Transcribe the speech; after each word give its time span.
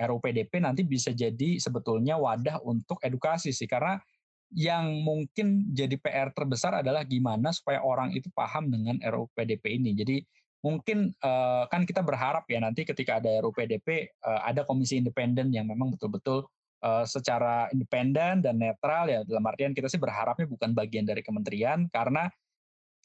RUU 0.00 0.20
PDP 0.22 0.64
nanti 0.64 0.82
bisa 0.86 1.12
jadi 1.12 1.60
sebetulnya 1.60 2.16
wadah 2.16 2.64
untuk 2.64 2.96
edukasi 3.04 3.52
sih 3.52 3.68
karena 3.68 4.00
yang 4.50 5.06
mungkin 5.06 5.70
jadi 5.70 5.94
PR 6.00 6.34
terbesar 6.34 6.82
adalah 6.82 7.06
gimana 7.06 7.54
supaya 7.54 7.78
orang 7.86 8.10
itu 8.16 8.26
paham 8.34 8.66
dengan 8.66 8.98
RUU 8.98 9.30
PDP 9.30 9.78
ini. 9.78 9.94
Jadi 9.94 10.16
mungkin 10.60 11.14
uh, 11.22 11.64
kan 11.70 11.86
kita 11.86 12.02
berharap 12.02 12.44
ya 12.50 12.58
nanti 12.58 12.82
ketika 12.82 13.22
ada 13.22 13.30
RUU 13.40 13.54
PDP 13.54 14.10
uh, 14.26 14.42
ada 14.42 14.66
komisi 14.66 14.98
independen 14.98 15.54
yang 15.54 15.70
memang 15.70 15.94
betul-betul 15.94 16.50
uh, 16.82 17.06
secara 17.06 17.70
independen 17.70 18.42
dan 18.42 18.58
netral 18.58 19.06
ya 19.06 19.22
dalam 19.22 19.46
artian 19.46 19.70
kita 19.70 19.86
sih 19.86 20.02
berharapnya 20.02 20.50
bukan 20.50 20.74
bagian 20.74 21.06
dari 21.06 21.22
kementerian 21.22 21.86
karena 21.94 22.26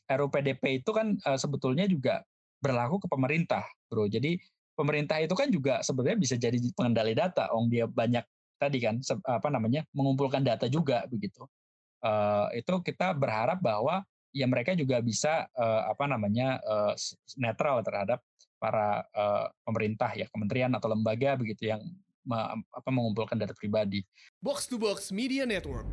RUU 0.09 0.30
PDP 0.34 0.82
itu 0.82 0.93
kan 0.93 1.18
sebetulnya 1.38 1.89
juga 1.89 2.21
berlaku 2.62 3.02
ke 3.02 3.07
pemerintah, 3.09 3.66
bro. 3.89 4.05
Jadi 4.05 4.38
pemerintah 4.76 5.18
itu 5.23 5.34
kan 5.34 5.48
juga 5.50 5.82
sebenarnya 5.82 6.20
bisa 6.20 6.36
jadi 6.36 6.57
pengendali 6.75 7.16
data. 7.16 7.50
Ong 7.55 7.71
dia 7.71 7.88
banyak 7.88 8.24
tadi 8.60 8.78
kan 8.79 9.00
apa 9.25 9.48
namanya 9.50 9.84
mengumpulkan 9.96 10.43
data 10.43 10.68
juga 10.68 11.07
begitu. 11.10 11.48
Uh, 12.06 12.51
itu 12.54 12.70
kita 12.86 13.18
berharap 13.18 13.57
bahwa 13.64 14.06
ya 14.36 14.46
mereka 14.46 14.75
juga 14.75 15.00
bisa 15.01 15.48
uh, 15.56 15.89
apa 15.89 16.06
namanya 16.06 16.60
uh, 16.61 16.93
netral 17.39 17.82
terhadap 17.82 18.20
para 18.60 19.01
uh, 19.15 19.48
pemerintah 19.64 20.11
ya 20.14 20.28
kementerian 20.29 20.71
atau 20.76 20.92
lembaga 20.92 21.39
begitu 21.39 21.71
yang 21.71 21.82
me, 22.28 22.37
apa 22.71 22.89
mengumpulkan 22.92 23.39
data 23.39 23.56
pribadi. 23.56 24.04
Box 24.43 24.68
to 24.68 24.76
Box 24.76 25.10
Media 25.10 25.48
Network. 25.48 25.87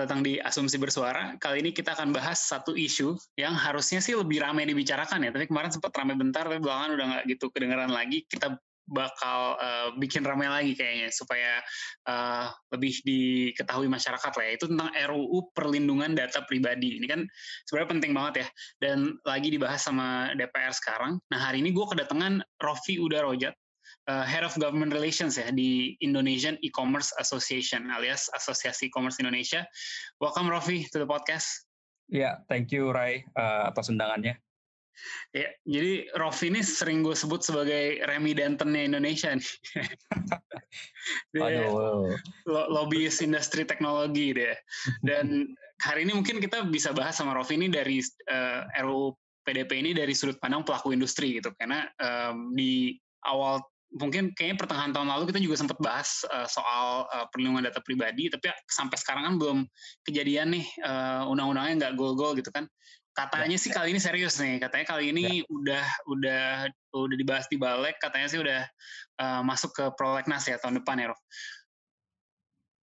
Datang 0.00 0.24
di 0.24 0.40
Asumsi 0.40 0.80
Bersuara. 0.80 1.36
Kali 1.36 1.60
ini 1.60 1.76
kita 1.76 1.92
akan 1.92 2.16
bahas 2.16 2.40
satu 2.40 2.72
isu 2.72 3.20
yang 3.36 3.52
harusnya 3.52 4.00
sih 4.00 4.16
lebih 4.16 4.40
ramai 4.40 4.64
dibicarakan 4.64 5.28
ya. 5.28 5.30
Tapi 5.30 5.44
kemarin 5.44 5.68
sempat 5.68 5.92
ramai 5.92 6.16
bentar, 6.16 6.48
tapi 6.48 6.56
belakangan 6.56 6.90
udah 6.96 7.06
nggak 7.12 7.24
gitu 7.36 7.52
kedengeran 7.52 7.92
lagi. 7.92 8.24
Kita 8.24 8.56
bakal 8.88 9.60
uh, 9.60 9.88
bikin 10.00 10.24
ramai 10.24 10.48
lagi 10.48 10.72
kayaknya 10.72 11.12
supaya 11.12 11.60
uh, 12.08 12.48
lebih 12.72 12.96
diketahui 13.04 13.92
masyarakat 13.92 14.32
lah 14.32 14.44
ya. 14.48 14.52
Itu 14.56 14.66
tentang 14.72 14.88
RUU 14.88 15.52
Perlindungan 15.52 16.16
Data 16.16 16.48
Pribadi. 16.48 16.96
Ini 16.96 17.06
kan 17.06 17.20
sebenarnya 17.68 17.90
penting 17.92 18.12
banget 18.16 18.34
ya. 18.40 18.46
Dan 18.80 19.20
lagi 19.28 19.52
dibahas 19.52 19.84
sama 19.84 20.32
DPR 20.32 20.72
sekarang. 20.72 21.20
Nah 21.28 21.38
hari 21.44 21.60
ini 21.60 21.76
gue 21.76 21.84
kedatangan 21.84 22.40
Rofi 22.56 22.96
Udarojat 22.96 23.52
uh, 24.08 24.24
Head 24.24 24.46
of 24.46 24.56
Government 24.56 24.94
Relations 24.94 25.36
ya 25.36 25.50
di 25.52 25.98
Indonesian 26.00 26.56
E-commerce 26.64 27.12
Association 27.20 27.90
alias 27.92 28.30
Asosiasi 28.32 28.88
E-commerce 28.88 29.20
Indonesia. 29.20 29.66
Welcome 30.22 30.48
Rofi 30.48 30.88
to 30.94 31.02
the 31.02 31.08
podcast. 31.08 31.68
Ya, 32.10 32.18
yeah, 32.18 32.34
thank 32.48 32.72
you 32.72 32.94
Rai 32.94 33.26
uh, 33.36 33.68
atas 33.70 33.92
undangannya. 33.92 34.40
Ya, 35.32 35.48
jadi 35.64 36.10
Rofi 36.18 36.50
ini 36.50 36.60
sering 36.60 37.06
gue 37.06 37.14
sebut 37.14 37.40
sebagai 37.40 38.02
Remy 38.04 38.36
Dentonnya 38.36 38.84
Indonesia 38.84 39.32
nih. 39.32 39.52
dia 41.32 41.64
Aduh. 41.64 42.12
Lo 42.50 42.62
lobbyist 42.68 43.24
industri 43.24 43.64
teknologi 43.64 44.34
deh. 44.34 44.58
Dan 45.00 45.54
hari 45.80 46.04
ini 46.04 46.12
mungkin 46.18 46.42
kita 46.42 46.66
bisa 46.68 46.92
bahas 46.92 47.16
sama 47.16 47.32
Rofi 47.32 47.56
ini 47.56 47.72
dari 47.72 48.02
uh, 48.28 48.66
eh, 48.66 48.82
RUU 48.82 49.14
PDP 49.46 49.80
ini 49.80 49.90
dari 49.96 50.12
sudut 50.12 50.36
pandang 50.42 50.66
pelaku 50.66 50.92
industri 50.92 51.40
gitu. 51.40 51.54
Karena 51.56 51.88
um, 52.02 52.52
di 52.52 52.98
awal 53.24 53.62
mungkin 53.90 54.30
kayaknya 54.38 54.56
pertengahan 54.62 54.94
tahun 54.94 55.08
lalu 55.10 55.34
kita 55.34 55.40
juga 55.42 55.56
sempat 55.58 55.78
bahas 55.82 56.22
uh, 56.30 56.46
soal 56.46 57.10
uh, 57.10 57.26
perlindungan 57.34 57.66
data 57.66 57.82
pribadi, 57.82 58.30
tapi 58.30 58.50
sampai 58.70 58.96
sekarang 58.96 59.22
kan 59.26 59.34
belum 59.36 59.58
kejadian 60.06 60.54
nih 60.54 60.66
uh, 60.86 61.26
undang-undangnya 61.26 61.86
nggak 61.86 61.94
gol-gol 61.98 62.38
gitu 62.38 62.54
kan. 62.54 62.70
Katanya 63.10 63.58
ya, 63.58 63.62
sih 63.62 63.70
ya. 63.74 63.82
kali 63.82 63.88
ini 63.90 64.00
serius 64.00 64.38
nih, 64.38 64.62
katanya 64.62 64.86
kali 64.86 65.10
ini 65.10 65.42
ya. 65.42 65.50
udah 65.50 65.86
udah 66.06 66.44
udah 66.94 67.16
dibahas 67.18 67.50
di 67.50 67.58
balik, 67.58 67.98
katanya 67.98 68.26
sih 68.30 68.38
udah 68.38 68.62
uh, 69.18 69.42
masuk 69.42 69.74
ke 69.74 69.84
prolegnas 69.98 70.46
ya 70.46 70.56
tahun 70.62 70.78
depan 70.80 71.02
ya, 71.02 71.06
Rof. 71.10 71.20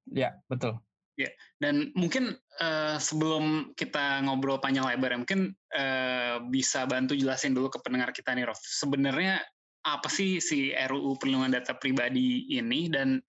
Ya 0.09 0.29
betul. 0.49 0.81
Ya, 1.15 1.31
dan 1.63 1.95
mungkin 1.95 2.35
uh, 2.59 2.99
sebelum 2.99 3.71
kita 3.79 4.19
ngobrol 4.27 4.59
panjang 4.59 4.83
lebar 4.83 5.15
ya, 5.15 5.19
mungkin 5.21 5.55
uh, 5.71 6.43
bisa 6.51 6.83
bantu 6.89 7.15
jelasin 7.15 7.55
dulu 7.55 7.71
ke 7.71 7.79
pendengar 7.79 8.11
kita 8.11 8.35
nih, 8.35 8.49
Rof. 8.49 8.59
Sebenarnya 8.59 9.39
apa 9.85 10.09
sih 10.09 10.41
si 10.41 10.73
RUU 10.73 11.21
perlindungan 11.21 11.53
data 11.53 11.77
pribadi 11.77 12.49
ini 12.49 12.89
dan 12.89 13.21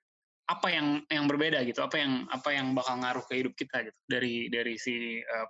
apa 0.48 0.72
yang 0.72 1.04
yang 1.12 1.28
berbeda 1.28 1.60
gitu 1.68 1.84
apa 1.84 2.00
yang 2.00 2.24
apa 2.32 2.48
yang 2.54 2.72
bakal 2.72 2.96
ngaruh 3.02 3.24
ke 3.28 3.44
hidup 3.44 3.52
kita 3.52 3.84
gitu 3.84 4.00
dari 4.08 4.48
dari 4.48 4.74
si 4.80 5.20
uh, 5.20 5.48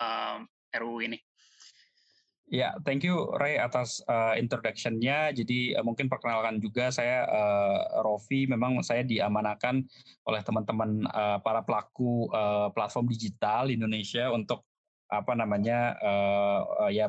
uh, 0.00 0.38
RUU 0.80 1.04
ini 1.04 1.20
Ya, 2.46 2.70
yeah, 2.70 2.72
thank 2.86 3.02
you 3.02 3.26
Ray 3.42 3.58
atas 3.58 3.98
uh, 4.06 4.38
introduction-nya. 4.38 5.34
Jadi 5.34 5.74
uh, 5.74 5.82
mungkin 5.82 6.06
perkenalkan 6.06 6.62
juga 6.62 6.94
saya 6.94 7.26
uh, 7.26 8.06
Rofi. 8.06 8.46
Memang 8.46 8.78
saya 8.86 9.02
diamanakan 9.02 9.82
oleh 10.30 10.40
teman-teman 10.46 11.10
uh, 11.10 11.42
para 11.42 11.66
pelaku 11.66 12.30
uh, 12.30 12.70
platform 12.70 13.10
digital 13.10 13.66
di 13.66 13.74
Indonesia 13.74 14.30
untuk 14.30 14.62
apa 15.06 15.32
namanya 15.38 15.94
uh, 16.02 16.90
ya 16.90 17.06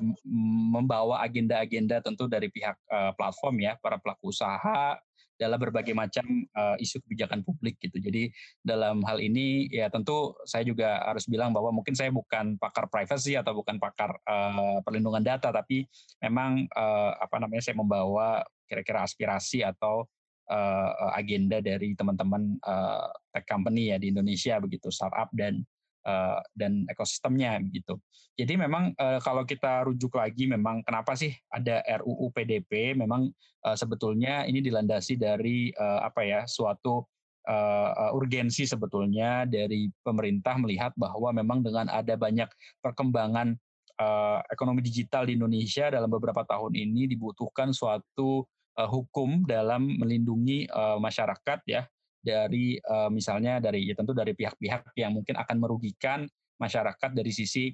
membawa 0.69 1.25
agenda-agenda 1.25 2.01
tentu 2.05 2.29
dari 2.29 2.49
pihak 2.53 2.77
uh, 2.93 3.11
platform 3.17 3.61
ya 3.65 3.73
para 3.81 3.97
pelaku 3.97 4.29
usaha 4.29 4.97
dalam 5.37 5.61
berbagai 5.61 5.93
macam 5.93 6.25
uh, 6.57 6.75
isu 6.81 6.97
kebijakan 7.05 7.45
publik 7.45 7.77
gitu. 7.77 8.01
Jadi 8.01 8.33
dalam 8.65 9.05
hal 9.05 9.21
ini 9.21 9.69
ya 9.69 9.87
tentu 9.87 10.33
saya 10.49 10.65
juga 10.65 10.97
harus 11.05 11.29
bilang 11.29 11.53
bahwa 11.53 11.69
mungkin 11.69 11.93
saya 11.93 12.09
bukan 12.09 12.57
pakar 12.57 12.89
privacy 12.89 13.37
atau 13.37 13.53
bukan 13.53 13.77
pakar 13.77 14.17
uh, 14.25 14.81
perlindungan 14.81 15.21
data 15.21 15.53
tapi 15.53 15.85
memang 16.19 16.65
uh, 16.73 17.13
apa 17.21 17.37
namanya 17.37 17.61
saya 17.61 17.77
membawa 17.77 18.41
kira-kira 18.65 19.05
aspirasi 19.05 19.61
atau 19.61 20.09
uh, 20.49 21.13
agenda 21.13 21.61
dari 21.61 21.93
teman-teman 21.93 22.57
uh, 22.65 23.07
tech 23.31 23.45
company 23.45 23.93
ya 23.93 24.01
di 24.01 24.11
Indonesia 24.11 24.57
begitu 24.57 24.89
startup 24.89 25.29
dan 25.31 25.61
uh, 26.07 26.39
dan 26.55 26.87
ekosistemnya 26.87 27.59
gitu. 27.75 27.99
Jadi 28.39 28.55
memang 28.55 28.95
uh, 28.95 29.19
kalau 29.19 29.43
kita 29.43 29.83
rujuk 29.83 30.15
lagi 30.15 30.47
memang 30.47 30.81
kenapa 30.87 31.13
sih 31.19 31.33
ada 31.51 31.83
RUU 32.01 32.31
PDP 32.31 32.95
memang 32.95 33.27
uh, 33.67 33.75
sebetulnya 33.75 34.47
ini 34.47 34.63
dilandasi 34.63 35.19
dari 35.19 35.69
uh, 35.75 36.07
apa 36.07 36.23
ya 36.23 36.41
suatu 36.47 37.03
uh, 37.47 38.15
urgensi 38.15 38.63
sebetulnya 38.63 39.43
dari 39.49 39.89
pemerintah 40.03 40.55
melihat 40.61 40.93
bahwa 40.95 41.33
memang 41.35 41.59
dengan 41.65 41.89
ada 41.91 42.13
banyak 42.13 42.47
perkembangan 42.79 43.57
uh, 43.97 44.39
ekonomi 44.53 44.85
digital 44.85 45.25
di 45.25 45.35
Indonesia 45.35 45.89
dalam 45.89 46.07
beberapa 46.07 46.45
tahun 46.45 46.77
ini 46.77 47.09
dibutuhkan 47.09 47.73
suatu 47.73 48.45
uh, 48.77 48.89
hukum 48.89 49.43
dalam 49.49 49.97
melindungi 49.97 50.69
uh, 50.69 51.01
masyarakat 51.01 51.59
ya 51.65 51.83
dari 52.27 52.75
uh, 52.83 53.07
misalnya 53.07 53.63
dari 53.63 53.87
ya 53.87 53.95
tentu 53.95 54.11
dari 54.11 54.35
pihak-pihak 54.35 54.91
yang 54.99 55.15
mungkin 55.15 55.39
akan 55.39 55.55
merugikan 55.63 56.27
masyarakat 56.59 57.15
dari 57.15 57.31
sisi 57.31 57.71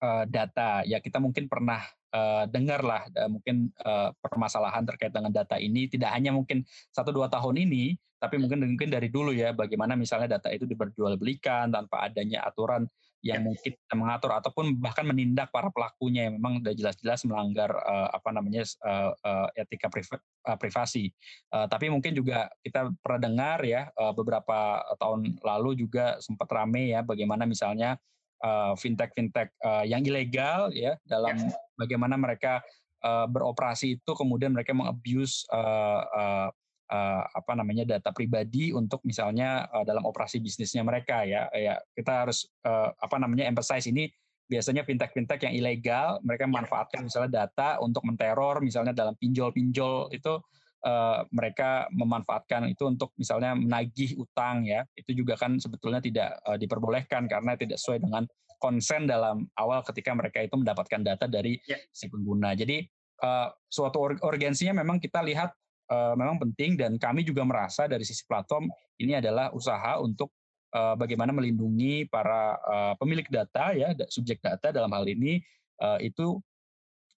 uh, 0.00 0.24
data. 0.24 0.80
Ya 0.88 1.04
kita 1.04 1.20
mungkin 1.20 1.44
pernah 1.44 1.84
uh, 2.16 2.48
dengar 2.48 2.80
lah 2.80 3.04
uh, 3.12 3.28
mungkin 3.28 3.68
uh, 3.84 4.16
permasalahan 4.24 4.88
terkait 4.88 5.12
dengan 5.12 5.28
data 5.28 5.60
ini 5.60 5.92
tidak 5.92 6.16
hanya 6.16 6.32
mungkin 6.32 6.64
satu 6.96 7.12
dua 7.12 7.28
tahun 7.28 7.60
ini, 7.68 8.00
tapi 8.16 8.40
mungkin 8.40 8.64
mungkin 8.64 8.88
dari 8.88 9.12
dulu 9.12 9.36
ya 9.36 9.52
bagaimana 9.52 9.92
misalnya 9.92 10.40
data 10.40 10.48
itu 10.48 10.64
diperjualbelikan 10.64 11.68
tanpa 11.68 12.08
adanya 12.08 12.48
aturan 12.48 12.88
yang 13.20 13.44
ya. 13.44 13.46
mungkin 13.52 13.72
mengatur 13.92 14.32
ataupun 14.32 14.80
bahkan 14.80 15.04
menindak 15.04 15.52
para 15.52 15.68
pelakunya 15.68 16.28
yang 16.28 16.40
memang 16.40 16.64
sudah 16.64 16.72
jelas-jelas 16.72 17.20
melanggar 17.28 17.68
uh, 17.68 18.08
apa 18.16 18.28
namanya 18.32 18.64
uh, 18.80 19.12
uh, 19.12 19.48
etika 19.60 19.92
priva, 19.92 20.16
uh, 20.48 20.56
privasi. 20.56 21.12
Uh, 21.52 21.68
tapi 21.68 21.92
mungkin 21.92 22.16
juga 22.16 22.48
kita 22.64 22.88
pernah 23.04 23.20
dengar 23.28 23.60
ya 23.60 23.92
uh, 23.92 24.16
beberapa 24.16 24.80
tahun 24.96 25.36
lalu 25.44 25.84
juga 25.84 26.16
sempat 26.24 26.48
rame 26.48 26.96
ya 26.96 27.04
bagaimana 27.04 27.44
misalnya 27.44 28.00
uh, 28.40 28.72
fintech 28.76 29.12
fintech 29.12 29.52
uh, 29.60 29.84
yang 29.84 30.00
ilegal 30.00 30.72
ya 30.72 30.96
dalam 31.04 31.36
ya. 31.36 31.52
bagaimana 31.76 32.16
mereka 32.16 32.64
uh, 33.04 33.28
beroperasi 33.28 34.00
itu 34.00 34.12
kemudian 34.16 34.56
mereka 34.56 34.72
mengabuse 34.72 35.44
uh, 35.52 36.02
uh, 36.08 36.48
uh, 36.90 37.22
apa 37.22 37.52
namanya 37.54 37.86
data 37.86 38.10
pribadi 38.10 38.74
untuk 38.74 39.00
misalnya 39.06 39.70
uh, 39.70 39.86
dalam 39.86 40.02
operasi 40.04 40.42
bisnisnya 40.42 40.82
mereka 40.82 41.22
ya. 41.22 41.46
Ya 41.54 41.78
kita 41.94 42.26
harus 42.26 42.50
uh, 42.66 42.90
apa 42.98 43.16
namanya 43.16 43.46
emphasize 43.46 43.86
ini 43.86 44.10
biasanya 44.50 44.82
fintech-fintech 44.82 45.46
yang 45.46 45.54
ilegal 45.54 46.18
mereka 46.26 46.50
memanfaatkan 46.50 47.06
misalnya 47.06 47.46
data 47.46 47.78
untuk 47.78 48.02
menteror 48.02 48.58
misalnya 48.58 48.90
dalam 48.90 49.14
pinjol-pinjol 49.14 50.10
itu 50.10 50.42
uh, 50.82 51.22
mereka 51.30 51.86
memanfaatkan 51.94 52.66
itu 52.66 52.90
untuk 52.90 53.14
misalnya 53.14 53.54
menagih 53.54 54.18
utang 54.18 54.66
ya. 54.66 54.82
Itu 54.98 55.14
juga 55.14 55.38
kan 55.38 55.56
sebetulnya 55.62 56.02
tidak 56.02 56.42
uh, 56.42 56.58
diperbolehkan 56.58 57.30
karena 57.30 57.54
tidak 57.54 57.78
sesuai 57.78 58.02
dengan 58.02 58.26
konsen 58.60 59.08
dalam 59.08 59.48
awal 59.56 59.80
ketika 59.86 60.12
mereka 60.12 60.44
itu 60.44 60.52
mendapatkan 60.58 61.00
data 61.00 61.24
dari 61.24 61.56
yeah. 61.64 61.80
si 61.94 62.10
pengguna. 62.12 62.52
Jadi 62.52 62.84
uh, 63.24 63.48
suatu 63.70 64.04
urgensinya 64.20 64.84
memang 64.84 65.00
kita 65.00 65.24
lihat 65.24 65.54
uh, 65.90 66.14
memang 66.14 66.38
penting 66.38 66.78
dan 66.78 66.96
kami 66.96 67.26
juga 67.26 67.42
merasa 67.42 67.90
dari 67.90 68.06
sisi 68.06 68.22
platform 68.24 68.70
ini 69.02 69.18
adalah 69.18 69.50
usaha 69.50 69.98
untuk 69.98 70.30
uh, 70.72 70.94
bagaimana 70.94 71.34
melindungi 71.34 72.06
para 72.08 72.56
uh, 72.62 72.94
pemilik 72.96 73.26
data 73.26 73.74
ya 73.74 73.92
subjek 74.08 74.38
data 74.40 74.70
dalam 74.70 74.90
hal 74.94 75.04
ini 75.04 75.42
uh, 75.82 75.98
itu 75.98 76.38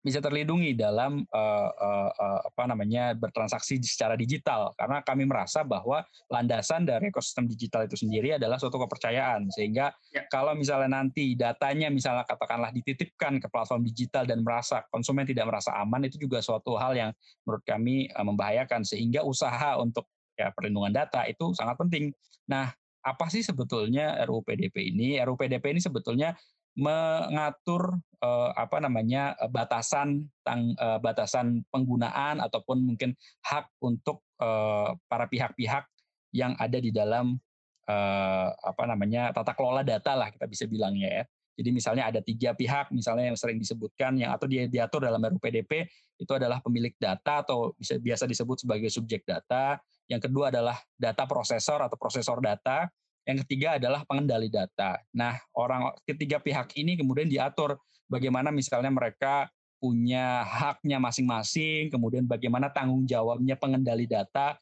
bisa 0.00 0.18
terlindungi 0.24 0.72
dalam 0.72 1.20
uh, 1.28 1.70
uh, 1.70 2.10
uh, 2.10 2.40
apa 2.48 2.62
namanya 2.72 3.12
bertransaksi 3.12 3.76
secara 3.84 4.16
digital 4.16 4.72
karena 4.80 5.04
kami 5.04 5.28
merasa 5.28 5.60
bahwa 5.60 6.00
landasan 6.32 6.88
dari 6.88 7.12
ekosistem 7.12 7.44
digital 7.44 7.84
itu 7.84 8.00
sendiri 8.00 8.40
adalah 8.40 8.56
suatu 8.56 8.80
kepercayaan 8.80 9.52
sehingga 9.52 9.92
ya. 10.08 10.24
kalau 10.32 10.56
misalnya 10.56 11.04
nanti 11.04 11.36
datanya 11.36 11.92
misalnya 11.92 12.24
katakanlah 12.24 12.72
dititipkan 12.72 13.44
ke 13.44 13.46
platform 13.52 13.84
digital 13.84 14.24
dan 14.24 14.40
merasa 14.40 14.80
konsumen 14.88 15.28
tidak 15.28 15.44
merasa 15.44 15.76
aman 15.76 16.08
itu 16.08 16.16
juga 16.16 16.40
suatu 16.40 16.80
hal 16.80 16.96
yang 16.96 17.10
menurut 17.44 17.64
kami 17.68 18.08
uh, 18.16 18.24
membahayakan 18.24 18.80
sehingga 18.80 19.20
usaha 19.20 19.76
untuk 19.76 20.08
ya 20.40 20.48
perlindungan 20.56 20.96
data 20.96 21.28
itu 21.28 21.52
sangat 21.52 21.76
penting. 21.76 22.08
Nah, 22.48 22.72
apa 23.04 23.26
sih 23.28 23.44
sebetulnya 23.44 24.16
RUU 24.24 24.40
PDP 24.44 24.92
ini? 24.92 25.20
RUU 25.20 25.36
PDP 25.36 25.76
ini 25.76 25.80
sebetulnya 25.84 26.32
mengatur 26.80 28.00
uh, 28.24 28.50
apa 28.56 28.80
namanya 28.80 29.36
uh, 29.36 29.52
batasan 29.52 30.24
tang, 30.40 30.72
uh, 30.80 30.96
batasan 30.96 31.60
penggunaan 31.68 32.40
ataupun 32.40 32.80
mungkin 32.80 33.12
hak 33.44 33.68
untuk 33.84 34.24
uh, 34.40 34.96
para 35.04 35.28
pihak-pihak 35.28 35.84
yang 36.32 36.56
ada 36.56 36.80
di 36.80 36.88
dalam 36.88 37.36
uh, 37.84 38.48
apa 38.56 38.84
namanya 38.88 39.28
tata 39.36 39.52
kelola 39.52 39.84
data 39.84 40.16
lah 40.16 40.32
kita 40.32 40.48
bisa 40.48 40.64
bilangnya 40.64 41.22
ya. 41.22 41.24
Jadi 41.60 41.76
misalnya 41.76 42.08
ada 42.08 42.24
tiga 42.24 42.56
pihak 42.56 42.88
misalnya 42.88 43.28
yang 43.28 43.36
sering 43.36 43.60
disebutkan 43.60 44.16
yang 44.16 44.32
atau 44.32 44.48
dia 44.48 44.64
diatur 44.64 45.04
dalam 45.04 45.20
RUU 45.20 45.36
PDP 45.36 45.84
itu 46.16 46.32
adalah 46.32 46.64
pemilik 46.64 46.96
data 46.96 47.44
atau 47.44 47.76
bisa 47.76 48.00
biasa 48.00 48.24
disebut 48.24 48.64
sebagai 48.64 48.88
subjek 48.88 49.28
data. 49.28 49.76
Yang 50.08 50.32
kedua 50.32 50.48
adalah 50.48 50.80
data 50.96 51.28
prosesor 51.28 51.84
atau 51.84 52.00
prosesor 52.00 52.40
data 52.40 52.88
yang 53.30 53.40
ketiga 53.46 53.78
adalah 53.78 54.02
pengendali 54.04 54.50
data. 54.50 54.98
Nah, 55.14 55.38
orang 55.54 55.94
ketiga 56.02 56.42
pihak 56.42 56.74
ini 56.74 56.98
kemudian 56.98 57.30
diatur 57.30 57.78
bagaimana 58.10 58.50
misalnya 58.50 58.90
mereka 58.90 59.46
punya 59.80 60.44
haknya 60.44 61.00
masing-masing, 61.00 61.88
kemudian 61.88 62.28
bagaimana 62.28 62.68
tanggung 62.68 63.08
jawabnya 63.08 63.56
pengendali 63.56 64.04
data 64.04 64.58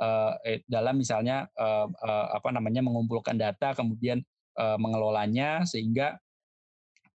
uh, 0.00 0.32
dalam 0.64 0.96
misalnya 0.96 1.44
uh, 1.58 1.90
uh, 1.90 2.26
apa 2.32 2.48
namanya 2.54 2.80
mengumpulkan 2.80 3.36
data, 3.36 3.76
kemudian 3.76 4.24
uh, 4.56 4.80
mengelolanya 4.80 5.68
sehingga 5.68 6.16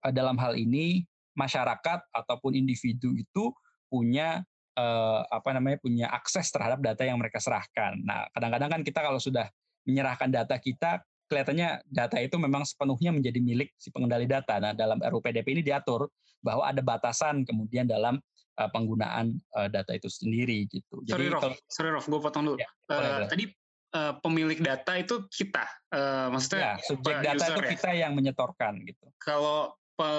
uh, 0.05 0.13
dalam 0.13 0.37
hal 0.37 0.53
ini 0.53 1.07
masyarakat 1.33 2.05
ataupun 2.13 2.53
individu 2.53 3.17
itu 3.17 3.49
punya 3.89 4.45
uh, 4.77 5.25
apa 5.33 5.57
namanya 5.57 5.81
punya 5.81 6.13
akses 6.13 6.53
terhadap 6.53 6.77
data 6.85 7.01
yang 7.01 7.17
mereka 7.17 7.41
serahkan. 7.41 7.97
Nah, 8.05 8.29
kadang-kadang 8.37 8.69
kan 8.69 8.81
kita 8.85 8.99
kalau 9.01 9.17
sudah 9.17 9.49
menyerahkan 9.87 10.29
data 10.29 10.59
kita, 10.59 11.01
kelihatannya 11.31 11.81
data 11.87 12.17
itu 12.19 12.35
memang 12.35 12.67
sepenuhnya 12.67 13.15
menjadi 13.15 13.39
milik 13.39 13.71
si 13.79 13.89
pengendali 13.89 14.27
data. 14.27 14.59
Nah, 14.59 14.75
dalam 14.75 14.99
RUU 14.99 15.23
PDP 15.23 15.59
ini 15.59 15.63
diatur 15.63 16.11
bahwa 16.43 16.67
ada 16.67 16.83
batasan 16.83 17.47
kemudian 17.47 17.87
dalam 17.87 18.19
uh, 18.59 18.69
penggunaan 18.71 19.35
uh, 19.55 19.67
data 19.71 19.95
itu 19.95 20.07
sendiri 20.11 20.67
gitu. 20.67 21.03
Sorry, 21.07 21.27
Jadi, 21.27 21.33
Rof, 21.33 21.41
kalau, 21.41 21.55
sorry 21.71 21.89
Rof, 21.93 22.05
gue 22.05 22.19
potong 22.19 22.43
dulu. 22.47 22.57
Ya, 22.59 22.69
uh, 22.91 23.27
tadi 23.27 23.51
uh, 23.95 24.13
pemilik 24.19 24.59
data 24.59 24.93
itu 24.99 25.23
kita, 25.31 25.65
uh, 25.93 26.27
maksudnya 26.31 26.75
ya, 26.79 26.85
subjek 26.87 27.15
data 27.23 27.45
itu 27.53 27.61
ya? 27.63 27.69
kita 27.75 27.89
yang 27.95 28.11
menyetorkan 28.15 28.83
gitu. 28.83 29.07
Kalau 29.21 29.75
pe, 29.97 30.09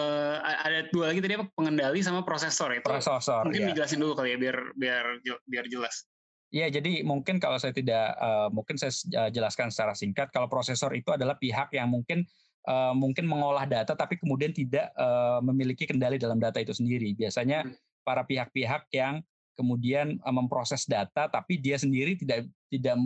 ada 0.42 0.90
dua 0.90 1.14
lagi 1.14 1.22
tadi 1.22 1.38
apa 1.38 1.46
pengendali 1.54 2.00
sama 2.02 2.26
prosesor 2.26 2.74
itu. 2.74 2.86
Prosesor. 2.86 3.46
Mungkin 3.48 3.62
ya. 3.62 3.68
dijelasin 3.74 3.98
dulu 4.02 4.12
kali 4.18 4.34
ya 4.34 4.38
biar 4.38 4.56
biar 4.74 5.04
biar 5.46 5.66
jelas. 5.70 6.06
Ya, 6.48 6.72
jadi 6.72 7.04
mungkin 7.04 7.36
kalau 7.36 7.60
saya 7.60 7.76
tidak, 7.76 8.16
uh, 8.16 8.48
mungkin 8.48 8.80
saya 8.80 8.88
uh, 9.20 9.28
jelaskan 9.28 9.68
secara 9.68 9.92
singkat. 9.92 10.32
Kalau 10.32 10.48
prosesor 10.48 10.96
itu 10.96 11.12
adalah 11.12 11.36
pihak 11.36 11.76
yang 11.76 11.92
mungkin 11.92 12.24
uh, 12.64 12.96
mungkin 12.96 13.28
mengolah 13.28 13.68
data, 13.68 13.92
tapi 13.92 14.16
kemudian 14.16 14.56
tidak 14.56 14.88
uh, 14.96 15.44
memiliki 15.44 15.84
kendali 15.84 16.16
dalam 16.16 16.40
data 16.40 16.56
itu 16.56 16.72
sendiri. 16.72 17.12
Biasanya 17.12 17.68
hmm. 17.68 18.00
para 18.00 18.24
pihak-pihak 18.24 18.88
yang 18.96 19.20
kemudian 19.60 20.16
uh, 20.24 20.32
memproses 20.32 20.88
data, 20.88 21.28
tapi 21.28 21.60
dia 21.60 21.76
sendiri 21.76 22.16
tidak 22.16 22.48
tidak 22.72 22.96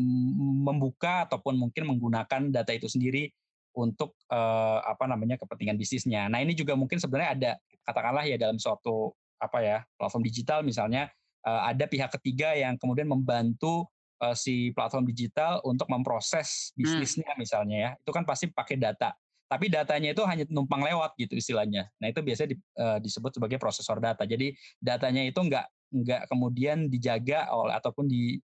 membuka 0.62 1.26
ataupun 1.26 1.58
mungkin 1.58 1.90
menggunakan 1.90 2.46
data 2.54 2.70
itu 2.70 2.86
sendiri 2.86 3.26
untuk 3.74 4.14
uh, 4.28 4.84
apa 4.84 5.08
namanya 5.08 5.40
kepentingan 5.40 5.80
bisnisnya. 5.80 6.28
Nah 6.28 6.38
ini 6.44 6.52
juga 6.54 6.78
mungkin 6.78 7.00
sebenarnya 7.00 7.30
ada 7.34 7.52
katakanlah 7.82 8.22
ya 8.28 8.36
dalam 8.38 8.60
suatu 8.60 9.16
apa 9.42 9.58
ya 9.58 9.78
platform 9.98 10.22
digital 10.22 10.62
misalnya 10.62 11.10
ada 11.46 11.84
pihak 11.90 12.10
ketiga 12.18 12.54
yang 12.54 12.78
kemudian 12.78 13.10
membantu 13.10 13.90
uh, 14.22 14.36
si 14.38 14.70
platform 14.70 15.04
digital 15.04 15.58
untuk 15.66 15.90
memproses 15.90 16.70
hmm. 16.72 16.78
bisnisnya 16.78 17.30
hmm. 17.34 17.40
misalnya 17.42 17.76
ya 17.76 17.90
itu 17.98 18.10
kan 18.14 18.22
pasti 18.22 18.46
pakai 18.48 18.78
data 18.78 19.10
tapi 19.50 19.68
datanya 19.68 20.16
itu 20.16 20.22
hanya 20.24 20.48
numpang 20.48 20.80
lewat 20.80 21.12
gitu 21.18 21.36
istilahnya 21.36 21.90
nah 22.00 22.08
itu 22.08 22.24
biasanya 22.24 22.54
di, 22.54 22.58
uh, 22.78 22.98
disebut 23.02 23.36
sebagai 23.36 23.58
prosesor 23.60 24.00
data 24.00 24.24
jadi 24.24 24.54
datanya 24.80 25.28
itu 25.28 25.36
enggak 25.42 25.66
enggak 25.92 26.24
kemudian 26.30 26.88
dijaga 26.88 27.52
oleh 27.52 27.76
ataupun 27.76 28.08
di 28.08 28.40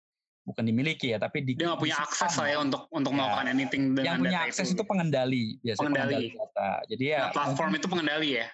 bukan 0.43 0.63
dimiliki 0.63 1.15
ya 1.15 1.17
tapi 1.19 1.43
di, 1.43 1.55
dia 1.55 1.71
nggak 1.71 1.79
punya 1.79 1.97
akses 2.03 2.35
lah 2.35 2.47
ya 2.51 2.57
untuk 2.59 2.87
untuk 2.91 3.15
ya. 3.15 3.17
melakukan 3.19 3.47
anything 3.47 3.83
dengan 3.95 4.07
yang 4.07 4.19
punya 4.19 4.39
akses 4.43 4.67
itu, 4.71 4.75
itu 4.75 4.83
pengendali 4.83 5.45
biasanya 5.63 5.87
pengendali. 5.87 6.11
pengendali 6.11 6.27
data 6.35 6.69
jadi 6.91 7.03
ya 7.03 7.19
nah, 7.19 7.31
platform 7.31 7.71
itu 7.79 7.87
pengendali 7.87 8.29
ya 8.43 8.47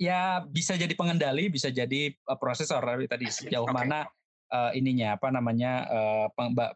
ya 0.00 0.40
bisa 0.48 0.80
jadi 0.80 0.96
pengendali, 0.96 1.52
bisa 1.52 1.68
jadi 1.68 2.16
uh, 2.24 2.40
prosesor 2.40 2.80
tadi 3.04 3.28
sejauh 3.28 3.68
okay. 3.68 3.76
mana 3.76 4.08
uh, 4.48 4.72
ininya 4.72 5.20
apa 5.20 5.28
namanya 5.28 5.84
uh, 5.92 6.26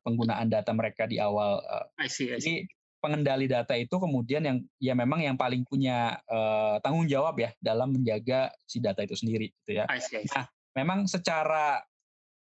penggunaan 0.04 0.52
data 0.52 0.76
mereka 0.76 1.08
di 1.08 1.16
awal. 1.16 1.64
Uh, 1.64 1.88
I 1.96 2.12
see, 2.12 2.28
I 2.28 2.36
see. 2.36 2.44
Jadi 2.44 2.54
pengendali 3.00 3.48
data 3.48 3.76
itu 3.76 3.96
kemudian 3.96 4.44
yang 4.44 4.58
ya 4.80 4.92
memang 4.92 5.24
yang 5.24 5.36
paling 5.40 5.64
punya 5.64 6.20
uh, 6.28 6.76
tanggung 6.84 7.08
jawab 7.08 7.36
ya 7.40 7.52
dalam 7.60 7.96
menjaga 7.96 8.52
si 8.68 8.80
data 8.80 9.00
itu 9.00 9.16
sendiri 9.16 9.48
gitu 9.64 9.80
ya. 9.80 9.88
I 9.88 10.04
see, 10.04 10.20
I 10.20 10.28
see. 10.28 10.36
Nah, 10.36 10.44
memang 10.76 11.08
secara 11.08 11.80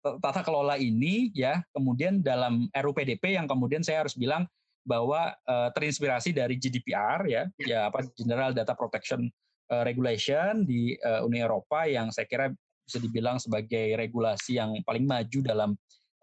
tata 0.03 0.39
kelola 0.43 0.79
ini 0.79 1.35
ya 1.35 1.59
kemudian 1.75 2.23
dalam 2.23 2.71
RUPDP 2.71 3.35
yang 3.35 3.43
kemudian 3.43 3.83
saya 3.83 4.07
harus 4.07 4.15
bilang 4.15 4.47
bahwa 4.87 5.35
uh, 5.43 5.67
terinspirasi 5.75 6.31
dari 6.31 6.55
GDPR 6.55 7.27
ya, 7.27 7.43
ya, 7.59 7.67
ya 7.67 7.79
apa 7.91 8.07
General 8.15 8.55
Data 8.55 8.71
Protection 8.71 9.27
uh, 9.71 9.83
regulation 9.83 10.63
di 10.67 10.95
uh, 11.01 11.25
Uni 11.25 11.43
Eropa 11.43 11.87
yang 11.87 12.11
saya 12.11 12.27
kira 12.27 12.51
bisa 12.87 12.97
dibilang 13.03 13.37
sebagai 13.37 13.99
regulasi 13.99 14.59
yang 14.59 14.79
paling 14.87 15.03
maju 15.03 15.39
dalam 15.43 15.69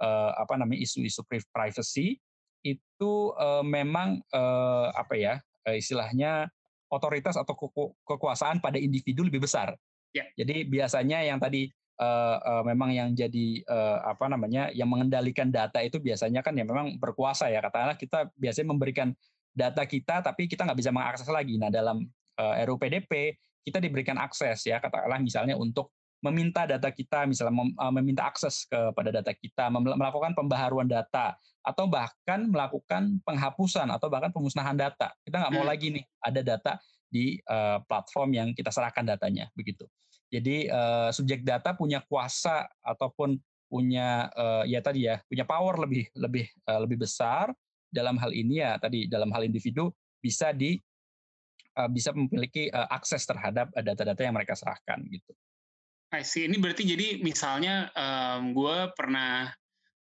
uh, 0.00 0.30
apa 0.36 0.56
namanya 0.56 0.80
isu-isu 0.80 1.20
privacy 1.52 2.16
itu 2.64 3.12
uh, 3.36 3.60
memang 3.60 4.24
uh, 4.32 4.88
apa 4.96 5.14
ya 5.14 5.34
uh, 5.68 5.76
istilahnya 5.76 6.48
otoritas 6.88 7.36
atau 7.36 7.52
kekuasaan 8.06 8.62
pada 8.62 8.78
individu 8.78 9.26
lebih 9.26 9.44
besar. 9.44 9.74
Yeah. 10.14 10.30
Jadi 10.38 10.64
biasanya 10.70 11.26
yang 11.26 11.42
tadi 11.42 11.66
uh, 11.98 12.38
uh, 12.38 12.62
memang 12.62 12.94
yang 12.94 13.08
jadi 13.12 13.62
uh, 13.66 14.14
apa 14.14 14.30
namanya 14.30 14.70
yang 14.70 14.86
mengendalikan 14.86 15.50
data 15.50 15.82
itu 15.82 15.98
biasanya 15.98 16.40
kan 16.40 16.54
ya 16.54 16.62
memang 16.62 16.96
berkuasa 17.02 17.50
ya 17.50 17.58
katakanlah 17.58 17.98
kita 17.98 18.30
biasanya 18.38 18.68
memberikan 18.70 19.10
data 19.54 19.82
kita 19.86 20.22
tapi 20.22 20.50
kita 20.50 20.66
nggak 20.66 20.78
bisa 20.78 20.90
mengakses 20.94 21.28
lagi. 21.30 21.58
Nah 21.58 21.70
dalam 21.70 22.02
eh, 22.06 22.23
RUU 22.38 22.78
PDP 22.78 23.38
kita 23.64 23.80
diberikan 23.80 24.20
akses 24.20 24.68
ya 24.68 24.78
katakanlah 24.78 25.18
misalnya 25.18 25.56
untuk 25.56 25.90
meminta 26.24 26.64
data 26.64 26.88
kita 26.88 27.28
misalnya 27.28 27.52
mem, 27.52 27.70
uh, 27.76 27.92
meminta 27.92 28.24
akses 28.24 28.64
kepada 28.64 29.12
data 29.12 29.36
kita 29.36 29.68
melakukan 29.68 30.32
pembaharuan 30.32 30.88
data 30.88 31.36
atau 31.60 31.84
bahkan 31.84 32.48
melakukan 32.48 33.20
penghapusan 33.24 33.92
atau 33.92 34.08
bahkan 34.08 34.32
pemusnahan 34.32 34.76
data 34.76 35.12
kita 35.24 35.36
nggak 35.36 35.52
mau 35.52 35.64
hmm. 35.64 35.72
lagi 35.72 35.86
nih 35.92 36.04
ada 36.24 36.40
data 36.40 36.72
di 37.12 37.36
uh, 37.44 37.80
platform 37.84 38.32
yang 38.32 38.48
kita 38.56 38.72
serahkan 38.72 39.04
datanya 39.04 39.52
begitu 39.52 39.84
jadi 40.32 40.72
uh, 40.72 41.08
subjek 41.12 41.44
data 41.44 41.76
punya 41.76 42.00
kuasa 42.08 42.68
ataupun 42.80 43.36
punya 43.68 44.32
uh, 44.32 44.64
ya 44.64 44.80
tadi 44.80 45.08
ya 45.08 45.20
punya 45.28 45.44
power 45.44 45.76
lebih 45.84 46.08
lebih 46.16 46.48
uh, 46.68 46.80
lebih 46.84 47.04
besar 47.04 47.52
dalam 47.92 48.16
hal 48.16 48.32
ini 48.32 48.64
ya 48.64 48.80
tadi 48.80 49.06
dalam 49.06 49.28
hal 49.30 49.44
individu 49.44 49.92
bisa 50.24 50.56
di 50.56 50.80
bisa 51.90 52.14
memiliki 52.14 52.70
uh, 52.70 52.86
akses 52.90 53.26
terhadap 53.26 53.70
data-data 53.74 54.20
yang 54.22 54.34
mereka 54.34 54.54
serahkan 54.54 55.02
gitu. 55.10 55.32
I 56.14 56.22
see. 56.22 56.46
Ini 56.46 56.62
berarti 56.62 56.86
jadi 56.86 57.18
misalnya 57.18 57.90
um, 57.98 58.54
gue 58.54 58.94
pernah 58.94 59.50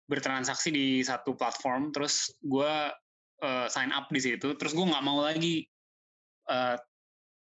bertransaksi 0.05 0.69
di 0.69 1.01
satu 1.01 1.33
platform, 1.33 1.89
terus 1.89 2.29
gue 2.45 2.73
uh, 3.41 3.65
sign 3.71 3.89
up 3.89 4.13
di 4.13 4.21
situ, 4.21 4.53
terus 4.53 4.77
gue 4.77 4.85
nggak 4.85 5.01
mau 5.01 5.25
lagi 5.25 5.65
uh, 6.53 6.77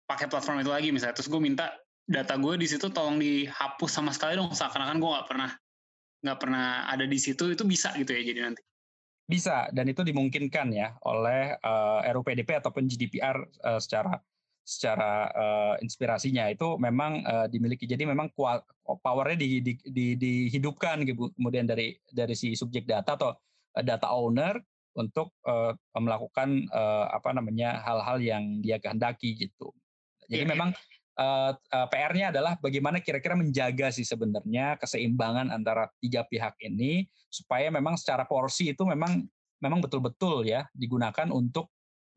pakai 0.04 0.28
platform 0.28 0.60
itu 0.60 0.68
lagi 0.68 0.88
misalnya, 0.92 1.16
terus 1.16 1.32
gue 1.32 1.40
minta 1.40 1.72
data 2.04 2.36
gue 2.36 2.60
di 2.60 2.68
situ 2.68 2.92
tolong 2.92 3.16
dihapus 3.16 3.90
sama 3.90 4.12
sekali 4.12 4.36
dong, 4.36 4.52
seakan-akan 4.52 5.00
gue 5.00 5.08
nggak 5.08 5.28
pernah 5.30 5.50
nggak 6.20 6.38
pernah 6.42 6.84
ada 6.84 7.08
di 7.08 7.16
situ 7.16 7.48
itu 7.48 7.64
bisa 7.64 7.96
gitu 7.96 8.12
ya 8.12 8.20
jadi 8.20 8.40
nanti. 8.50 8.60
Bisa 9.30 9.70
dan 9.70 9.86
itu 9.86 10.02
dimungkinkan 10.02 10.74
ya 10.74 10.98
oleh 11.06 11.54
uh, 11.62 12.02
RUPDP 12.02 12.58
ataupun 12.58 12.90
GDPR 12.90 13.38
uh, 13.62 13.78
eh, 13.78 13.80
secara 13.80 14.18
secara 14.66 15.30
uh, 15.34 15.74
inspirasinya 15.82 16.50
itu 16.50 16.74
memang 16.78 17.22
uh, 17.22 17.46
dimiliki. 17.46 17.86
Jadi 17.86 18.06
memang 18.06 18.30
powernya 18.34 19.38
di, 19.38 19.62
di, 19.62 19.72
di, 19.82 20.06
dihidupkan 20.18 21.06
gitu. 21.06 21.30
kemudian 21.34 21.66
dari 21.66 21.94
dari 22.10 22.34
si 22.34 22.58
subjek 22.58 22.86
data 22.86 23.14
atau 23.14 23.34
data 23.82 24.10
owner 24.10 24.58
untuk 24.98 25.34
uh, 25.46 25.74
melakukan 25.94 26.66
uh, 26.74 27.06
apa 27.14 27.30
namanya 27.30 27.78
hal-hal 27.86 28.18
yang 28.18 28.58
dia 28.62 28.82
kehendaki 28.82 29.38
gitu. 29.38 29.70
Jadi 30.26 30.46
yeah. 30.46 30.50
memang 30.54 30.70
uh, 31.20 31.52
uh, 31.52 31.86
PR-nya 31.92 32.32
adalah 32.32 32.56
bagaimana 32.58 33.04
kira-kira 33.04 33.36
menjaga 33.36 33.92
sih 33.92 34.08
sebenarnya 34.08 34.80
keseimbangan 34.80 35.52
antara 35.52 35.92
tiga 36.00 36.24
pihak 36.24 36.56
ini 36.64 37.04
supaya 37.28 37.68
memang 37.68 38.00
secara 38.00 38.24
porsi 38.24 38.72
itu 38.72 38.82
memang 38.88 39.22
memang 39.60 39.84
betul-betul 39.84 40.48
ya 40.48 40.64
digunakan 40.72 41.28
untuk 41.28 41.68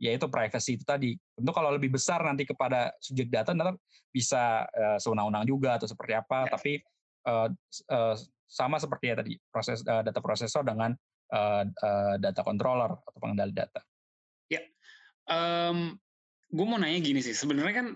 yaitu 0.02 0.28
privacy 0.28 0.76
itu 0.80 0.84
tadi. 0.84 1.16
Tentu 1.16 1.52
kalau 1.54 1.72
lebih 1.72 1.94
besar 1.94 2.24
nanti 2.26 2.44
kepada 2.44 2.92
subjek 3.00 3.30
data 3.30 3.56
nanti 3.56 3.78
bisa 4.10 4.66
uh, 4.68 4.98
sewenang-wenang 5.00 5.48
juga 5.48 5.80
atau 5.80 5.88
seperti 5.88 6.18
apa, 6.18 6.50
ya. 6.50 6.52
tapi 6.52 6.74
uh, 7.30 7.48
uh, 7.94 8.16
sama 8.50 8.78
seperti 8.78 9.14
ya 9.14 9.16
tadi 9.18 9.34
proses 9.48 9.80
uh, 9.88 10.04
data 10.04 10.20
prosesor 10.20 10.68
dengan 10.68 10.92
uh, 11.32 11.64
uh, 11.64 12.16
data 12.20 12.42
controller 12.44 12.92
atau 12.92 13.20
pengendali 13.22 13.54
data. 13.56 13.80
Ya, 14.52 14.62
um, 15.30 15.96
gue 16.54 16.66
mau 16.70 16.78
nanya 16.78 17.02
gini 17.02 17.18
sih, 17.18 17.34
sebenarnya 17.34 17.74
kan 17.82 17.88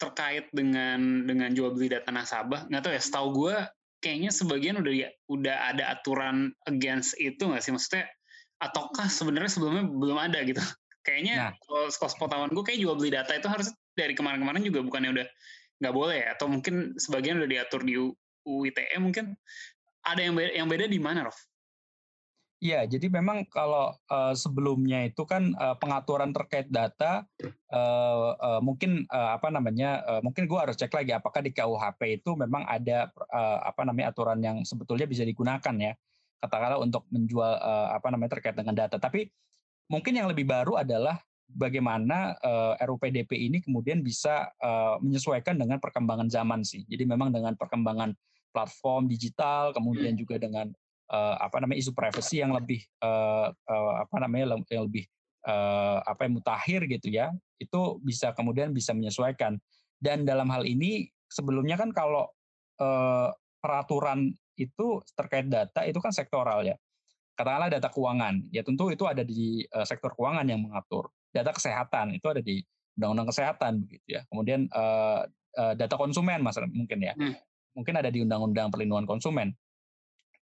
terkait 0.00 0.48
dengan 0.56 1.28
dengan 1.28 1.52
jual 1.52 1.76
beli 1.76 1.92
data 1.92 2.08
nasabah, 2.08 2.64
nggak 2.72 2.82
tahu 2.82 2.92
ya, 2.96 3.02
setahu 3.04 3.28
gue 3.36 3.56
kayaknya 4.00 4.30
sebagian 4.32 4.80
udah 4.80 4.92
ya, 4.92 5.08
udah 5.28 5.56
ada 5.76 5.84
aturan 5.92 6.56
against 6.64 7.12
itu 7.20 7.44
nggak 7.44 7.60
sih, 7.60 7.76
maksudnya 7.76 8.08
ataukah 8.64 9.04
sebenarnya 9.12 9.52
sebelumnya 9.52 9.84
belum 9.84 10.16
ada 10.16 10.40
gitu? 10.48 10.60
Kayaknya 11.06 11.36
nah. 11.38 11.52
kalau 11.62 11.86
sepengetahuan 11.86 12.50
gue 12.50 12.64
kayak 12.66 12.80
jual 12.82 12.98
beli 12.98 13.14
data 13.14 13.30
itu 13.30 13.46
harus 13.46 13.70
dari 13.94 14.18
kemarin-kemarin 14.18 14.58
juga 14.66 14.82
bukannya 14.82 15.14
udah 15.14 15.26
nggak 15.78 15.94
boleh 15.94 16.16
ya, 16.18 16.28
atau 16.34 16.50
mungkin 16.50 16.96
sebagian 16.98 17.38
udah 17.38 17.50
diatur 17.52 17.84
di 17.84 17.94
UITE 18.46 18.90
mungkin 18.98 19.38
ada 20.02 20.18
yang 20.22 20.34
beda, 20.34 20.50
yang 20.56 20.66
beda 20.66 20.86
di 20.90 20.98
mana, 20.98 21.30
Rof? 21.30 21.38
Iya, 22.56 22.88
jadi 22.88 23.12
memang 23.12 23.44
kalau 23.52 23.92
uh, 24.08 24.32
sebelumnya 24.32 25.04
itu 25.04 25.28
kan 25.28 25.52
uh, 25.60 25.76
pengaturan 25.76 26.32
terkait 26.32 26.64
data 26.72 27.28
uh, 27.68 28.32
uh, 28.32 28.60
mungkin 28.64 29.04
uh, 29.12 29.36
apa 29.36 29.52
namanya 29.52 30.00
uh, 30.08 30.20
mungkin 30.24 30.48
gue 30.48 30.56
harus 30.56 30.72
cek 30.80 30.88
lagi 30.88 31.12
apakah 31.12 31.44
di 31.44 31.52
KUHP 31.52 32.24
itu 32.24 32.32
memang 32.32 32.64
ada 32.64 33.12
uh, 33.28 33.60
apa 33.60 33.84
namanya 33.84 34.08
aturan 34.08 34.40
yang 34.40 34.64
sebetulnya 34.64 35.04
bisa 35.04 35.20
digunakan 35.28 35.74
ya 35.76 35.92
katakanlah 36.40 36.80
untuk 36.80 37.04
menjual 37.12 37.60
uh, 37.60 37.92
apa 37.92 38.08
namanya 38.08 38.40
terkait 38.40 38.56
dengan 38.56 38.72
data. 38.72 38.96
Tapi 38.96 39.28
mungkin 39.92 40.16
yang 40.16 40.32
lebih 40.32 40.48
baru 40.48 40.80
adalah 40.80 41.20
bagaimana 41.52 42.40
uh, 42.40 42.72
RUPDP 42.80 43.36
ini 43.36 43.60
kemudian 43.60 44.00
bisa 44.00 44.48
uh, 44.64 44.96
menyesuaikan 45.04 45.60
dengan 45.60 45.76
perkembangan 45.76 46.32
zaman 46.32 46.64
sih. 46.64 46.88
Jadi 46.88 47.04
memang 47.04 47.36
dengan 47.36 47.52
perkembangan 47.52 48.16
platform 48.48 49.12
digital 49.12 49.76
kemudian 49.76 50.16
juga 50.16 50.40
dengan 50.40 50.72
uh, 51.10 51.36
apa 51.38 51.62
namanya 51.62 51.78
isu 51.78 51.92
privacy 51.94 52.42
yang 52.42 52.54
lebih 52.54 52.82
uh, 53.02 53.50
uh, 53.52 53.92
apa 54.02 54.16
namanya 54.18 54.58
yang 54.70 54.86
lebih 54.86 55.06
uh, 55.46 56.02
apa 56.02 56.26
yang 56.26 56.38
mutakhir 56.38 56.80
gitu 56.90 57.08
ya 57.10 57.30
itu 57.62 57.80
bisa 58.02 58.34
kemudian 58.36 58.74
bisa 58.74 58.92
menyesuaikan. 58.92 59.56
Dan 59.96 60.28
dalam 60.28 60.52
hal 60.52 60.68
ini 60.68 61.08
sebelumnya 61.24 61.80
kan 61.80 61.88
kalau 61.94 62.28
uh, 62.82 63.32
peraturan 63.64 64.28
itu 64.60 65.00
terkait 65.16 65.48
data 65.48 65.84
itu 65.88 65.96
kan 66.00 66.12
sektoral 66.12 66.64
ya. 66.66 66.76
Katakanlah 67.36 67.68
data 67.68 67.88
keuangan 67.92 68.48
ya 68.48 68.64
tentu 68.64 68.88
itu 68.92 69.04
ada 69.04 69.20
di 69.24 69.64
uh, 69.72 69.84
sektor 69.84 70.12
keuangan 70.12 70.44
yang 70.44 70.64
mengatur. 70.64 71.08
Data 71.32 71.52
kesehatan 71.52 72.16
itu 72.16 72.26
ada 72.28 72.40
di 72.40 72.60
undang-undang 72.96 73.28
kesehatan 73.32 73.72
begitu 73.84 74.20
ya. 74.20 74.20
Kemudian 74.28 74.68
uh, 74.72 75.24
uh, 75.56 75.72
data 75.76 75.96
konsumen 75.96 76.44
masalah 76.44 76.68
mungkin 76.68 77.00
ya. 77.00 77.14
Hmm. 77.16 77.36
mungkin 77.76 77.92
ada 77.92 78.08
di 78.08 78.24
undang-undang 78.24 78.72
perlindungan 78.72 79.04
konsumen 79.04 79.52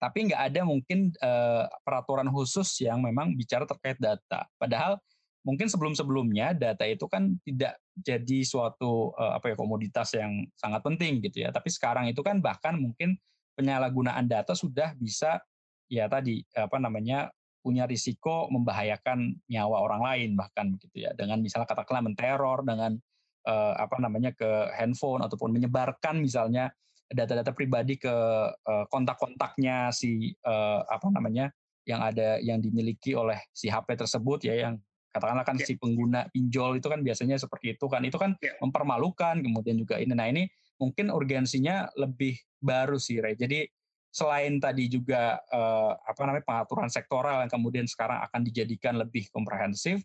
tapi 0.04 0.28
nggak 0.28 0.52
ada 0.52 0.68
mungkin 0.68 1.16
uh, 1.24 1.72
peraturan 1.88 2.28
khusus 2.28 2.68
yang 2.84 3.00
memang 3.00 3.40
bicara 3.40 3.64
terkait 3.64 3.96
data. 4.04 4.44
Padahal 4.60 5.00
mungkin 5.48 5.72
sebelum-sebelumnya 5.72 6.52
data 6.52 6.84
itu 6.84 7.08
kan 7.08 7.40
tidak 7.48 7.80
jadi 7.96 8.44
suatu 8.44 9.16
uh, 9.16 9.40
apa 9.40 9.52
ya 9.52 9.56
komoditas 9.56 10.12
yang 10.12 10.44
sangat 10.60 10.84
penting 10.84 11.24
gitu 11.24 11.48
ya. 11.48 11.56
Tapi 11.56 11.72
sekarang 11.72 12.12
itu 12.12 12.20
kan 12.20 12.44
bahkan 12.44 12.76
mungkin 12.76 13.16
penyalahgunaan 13.56 14.28
data 14.28 14.52
sudah 14.52 14.92
bisa 15.00 15.40
ya 15.88 16.12
tadi 16.12 16.44
apa 16.52 16.84
namanya 16.84 17.32
punya 17.64 17.88
risiko 17.88 18.52
membahayakan 18.52 19.40
nyawa 19.48 19.88
orang 19.88 20.02
lain 20.04 20.30
bahkan 20.36 20.76
begitu 20.76 21.08
ya 21.08 21.16
dengan 21.16 21.40
misalnya 21.40 21.70
katakanlah 21.70 22.12
menteror 22.12 22.60
dengan 22.68 23.00
uh, 23.48 23.74
apa 23.80 24.04
namanya 24.04 24.36
ke 24.36 24.74
handphone 24.76 25.24
ataupun 25.24 25.56
menyebarkan 25.56 26.20
misalnya 26.20 26.76
data-data 27.14 27.54
pribadi 27.54 27.96
ke 28.02 28.12
uh, 28.52 28.86
kontak-kontaknya 28.90 29.94
si 29.94 30.34
uh, 30.46 30.82
apa 30.86 31.08
namanya 31.14 31.54
yang 31.84 32.02
ada 32.02 32.40
yang 32.40 32.60
dimiliki 32.64 33.14
oleh 33.14 33.40
si 33.52 33.68
HP 33.68 34.00
tersebut 34.00 34.48
ya 34.48 34.68
yang 34.68 34.80
katakanlah 35.14 35.46
kan 35.46 35.62
yeah. 35.62 35.68
si 35.68 35.74
pengguna 35.78 36.26
pinjol 36.34 36.82
itu 36.82 36.88
kan 36.90 37.06
biasanya 37.06 37.38
seperti 37.38 37.78
itu 37.78 37.86
kan 37.86 38.02
itu 38.02 38.18
kan 38.18 38.34
yeah. 38.42 38.58
mempermalukan 38.64 39.40
kemudian 39.46 39.78
juga 39.78 40.02
ini 40.02 40.14
nah 40.18 40.26
ini 40.26 40.50
mungkin 40.82 41.14
urgensinya 41.14 41.92
lebih 42.00 42.40
baru 42.58 42.98
sih 42.98 43.22
Ray 43.22 43.38
jadi 43.38 43.70
selain 44.14 44.62
tadi 44.62 44.90
juga 44.90 45.42
uh, 45.50 45.98
apa 45.98 46.22
namanya 46.26 46.46
pengaturan 46.46 46.90
sektoral 46.90 47.46
yang 47.46 47.52
kemudian 47.52 47.86
sekarang 47.90 48.22
akan 48.30 48.42
dijadikan 48.46 48.98
lebih 48.98 49.30
komprehensif 49.34 50.02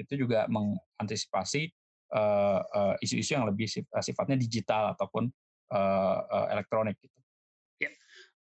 itu 0.00 0.16
juga 0.16 0.48
mengantisipasi 0.48 1.68
isu-isu 3.04 3.30
uh, 3.30 3.32
uh, 3.32 3.36
yang 3.36 3.46
lebih 3.46 3.68
sifatnya 4.00 4.36
digital 4.40 4.96
ataupun 4.96 5.28
uh, 5.72 6.18
uh, 6.26 6.46
elektronik 6.52 6.98
gitu. 7.00 7.16
Ya. 7.80 7.90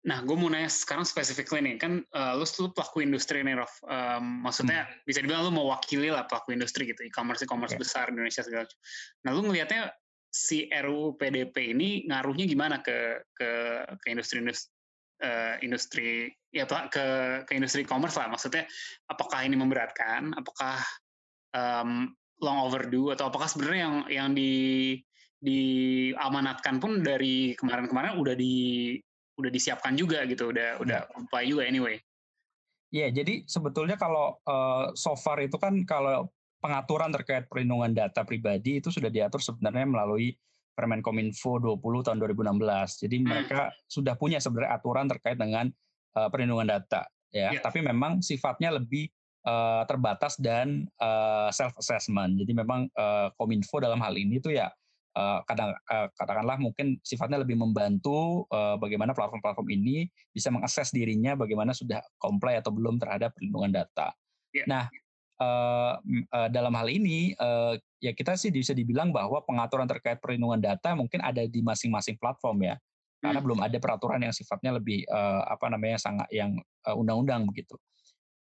Nah, 0.08 0.24
gue 0.24 0.36
mau 0.36 0.48
nanya 0.48 0.72
sekarang 0.72 1.04
spesifik 1.04 1.52
nih, 1.60 1.76
kan 1.78 2.04
uh, 2.16 2.34
lu 2.40 2.48
tuh 2.48 2.72
pelaku 2.72 3.04
industri 3.04 3.44
nih, 3.44 3.60
Rof. 3.60 3.72
Um, 3.86 4.44
maksudnya 4.48 4.88
hmm. 4.88 5.06
bisa 5.08 5.20
dibilang 5.24 5.48
lu 5.48 5.54
mewakili 5.54 6.10
lah 6.10 6.26
pelaku 6.26 6.56
industri 6.56 6.88
gitu, 6.88 7.04
e-commerce 7.04 7.44
e-commerce 7.44 7.76
okay. 7.76 7.84
besar 7.84 8.06
di 8.10 8.20
Indonesia 8.20 8.44
segala 8.44 8.64
macam. 8.66 8.80
Nah, 9.28 9.32
lu 9.36 9.42
ngelihatnya 9.52 9.82
si 10.28 10.68
RUU 10.70 11.16
PDP 11.16 11.74
ini 11.74 12.06
ngaruhnya 12.06 12.46
gimana 12.46 12.84
ke 12.84 13.26
ke 13.34 13.50
ke 13.98 14.08
industri 14.12 14.44
industri 14.44 14.70
uh, 15.24 15.56
industri 15.66 16.30
ya 16.54 16.68
ke 16.68 17.06
ke 17.48 17.52
industri 17.58 17.82
e-commerce 17.88 18.20
lah 18.20 18.30
maksudnya 18.30 18.68
apakah 19.10 19.42
ini 19.42 19.58
memberatkan 19.58 20.36
apakah 20.38 20.84
um, 21.58 22.14
long 22.38 22.60
overdue 22.70 23.10
atau 23.14 23.34
apakah 23.34 23.50
sebenarnya 23.50 23.82
yang 23.82 23.96
yang 24.12 24.30
di 24.38 24.54
diamanatkan 25.38 26.82
pun 26.82 27.06
dari 27.06 27.54
kemarin-kemarin 27.54 28.18
udah 28.18 28.34
di 28.34 28.96
udah 29.38 29.52
disiapkan 29.54 29.94
juga 29.94 30.26
gitu, 30.26 30.50
udah 30.50 30.82
udah 30.82 31.00
iya. 31.06 31.10
comply 31.14 31.44
juga 31.46 31.64
anyway. 31.70 31.96
Iya, 32.90 33.12
jadi 33.12 33.44
sebetulnya 33.46 34.00
kalau 34.00 34.40
uh, 34.48 34.96
so 34.96 35.14
far 35.14 35.44
itu 35.44 35.60
kan 35.60 35.84
kalau 35.84 36.32
pengaturan 36.58 37.14
terkait 37.14 37.46
perlindungan 37.46 37.94
data 37.94 38.26
pribadi 38.26 38.82
itu 38.82 38.90
sudah 38.90 39.12
diatur 39.14 39.44
sebenarnya 39.44 39.86
melalui 39.86 40.34
Permen 40.78 41.02
Kominfo 41.02 41.58
20 41.58 42.06
tahun 42.06 42.18
2016. 42.22 43.02
Jadi 43.02 43.16
hmm. 43.18 43.26
mereka 43.26 43.74
sudah 43.90 44.14
punya 44.14 44.38
sebenarnya 44.38 44.78
aturan 44.78 45.10
terkait 45.10 45.38
dengan 45.38 45.70
uh, 46.18 46.30
perlindungan 46.30 46.70
data 46.70 47.06
ya, 47.34 47.54
yeah. 47.54 47.62
tapi 47.62 47.82
memang 47.82 48.22
sifatnya 48.22 48.78
lebih 48.78 49.10
uh, 49.46 49.84
terbatas 49.90 50.38
dan 50.38 50.86
uh, 51.02 51.50
self 51.50 51.74
assessment. 51.82 52.38
Jadi 52.38 52.54
memang 52.54 52.86
uh, 52.94 53.34
Kominfo 53.36 53.82
dalam 53.82 54.00
hal 54.06 54.14
ini 54.16 54.38
tuh 54.38 54.54
ya 54.54 54.70
kadang 55.50 55.74
uh, 55.90 56.08
katakanlah 56.14 56.62
mungkin 56.62 57.02
sifatnya 57.02 57.42
lebih 57.42 57.58
membantu 57.58 58.46
uh, 58.54 58.78
bagaimana 58.78 59.18
platform-platform 59.18 59.70
ini 59.74 60.06
bisa 60.30 60.54
mengakses 60.54 60.94
dirinya 60.94 61.34
bagaimana 61.34 61.74
sudah 61.74 62.04
comply 62.22 62.62
atau 62.62 62.70
belum 62.70 63.02
terhadap 63.02 63.34
perlindungan 63.34 63.82
data. 63.82 64.14
Yeah. 64.54 64.70
Nah, 64.70 64.84
uh, 65.42 65.98
uh, 66.34 66.50
dalam 66.54 66.74
hal 66.78 66.88
ini 66.94 67.34
uh, 67.42 67.74
ya 67.98 68.14
kita 68.14 68.38
sih 68.38 68.54
bisa 68.54 68.78
dibilang 68.78 69.10
bahwa 69.10 69.42
pengaturan 69.42 69.90
terkait 69.90 70.22
perlindungan 70.22 70.62
data 70.62 70.94
mungkin 70.94 71.26
ada 71.26 71.42
di 71.42 71.60
masing-masing 71.66 72.22
platform 72.22 72.70
ya. 72.70 72.76
Karena 73.18 73.42
hmm. 73.42 73.46
belum 73.50 73.60
ada 73.66 73.78
peraturan 73.82 74.22
yang 74.22 74.34
sifatnya 74.36 74.78
lebih 74.78 75.02
uh, 75.10 75.42
apa 75.50 75.74
namanya 75.74 75.98
sangat 75.98 76.30
yang 76.30 76.54
undang-undang 76.86 77.44
uh, 77.44 77.48
begitu. 77.50 77.74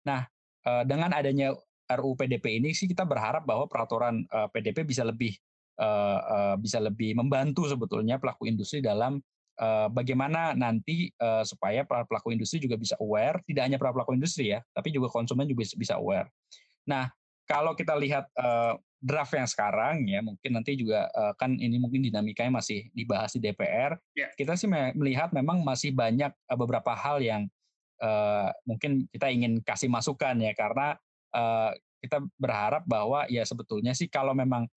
Nah, 0.03 0.27
uh, 0.67 0.83
dengan 0.83 1.15
adanya 1.15 1.55
RUU 1.87 2.19
PDP 2.19 2.59
ini 2.59 2.75
sih 2.75 2.91
kita 2.91 3.07
berharap 3.07 3.47
bahwa 3.47 3.71
peraturan 3.71 4.27
uh, 4.33 4.51
PDP 4.51 4.83
bisa 4.83 5.07
lebih 5.07 5.37
uh, 5.79 6.21
uh, 6.21 6.55
bisa 6.61 6.79
lebih 6.79 7.17
membantu 7.19 7.67
sebetulnya 7.67 8.19
pelaku 8.19 8.47
industri 8.51 8.83
dalam 8.83 9.19
uh, 9.61 9.89
bagaimana 9.91 10.55
nanti 10.55 11.11
uh, 11.19 11.43
supaya 11.47 11.87
para 11.87 12.07
pelaku 12.07 12.35
industri 12.35 12.63
juga 12.63 12.75
bisa 12.79 12.99
aware, 12.99 13.43
tidak 13.47 13.63
hanya 13.67 13.79
para 13.79 13.95
pelaku 13.95 14.15
industri 14.15 14.55
ya, 14.55 14.61
tapi 14.75 14.91
juga 14.91 15.11
konsumen 15.11 15.47
juga 15.47 15.67
bisa 15.75 15.99
aware. 15.99 16.31
Nah, 16.87 17.09
kalau 17.45 17.77
kita 17.77 17.93
lihat 17.97 18.29
uh, 18.41 18.77
draft 19.05 19.37
yang 19.37 19.49
sekarang 19.49 20.09
ya, 20.09 20.25
mungkin 20.25 20.51
nanti 20.57 20.81
juga 20.81 21.13
uh, 21.13 21.37
kan 21.37 21.53
ini 21.61 21.77
mungkin 21.77 22.01
dinamikanya 22.01 22.61
masih 22.61 22.89
dibahas 22.97 23.37
di 23.37 23.41
DPR. 23.45 23.93
Yeah. 24.17 24.33
Kita 24.33 24.57
sih 24.57 24.69
melihat 24.71 25.31
memang 25.37 25.61
masih 25.61 25.93
banyak 25.93 26.33
uh, 26.33 26.57
beberapa 26.57 26.97
hal 26.97 27.21
yang 27.21 27.45
uh, 28.01 28.49
mungkin 28.65 29.05
kita 29.13 29.29
ingin 29.29 29.61
kasih 29.61 29.93
masukan 29.93 30.41
ya 30.41 30.57
karena 30.57 30.97
uh, 31.37 31.71
kita 32.01 32.21
berharap 32.37 32.85
bahwa 32.85 33.25
ya 33.33 33.45
sebetulnya 33.45 33.93
sih 33.97 34.09
kalau 34.09 34.33
memang 34.37 34.69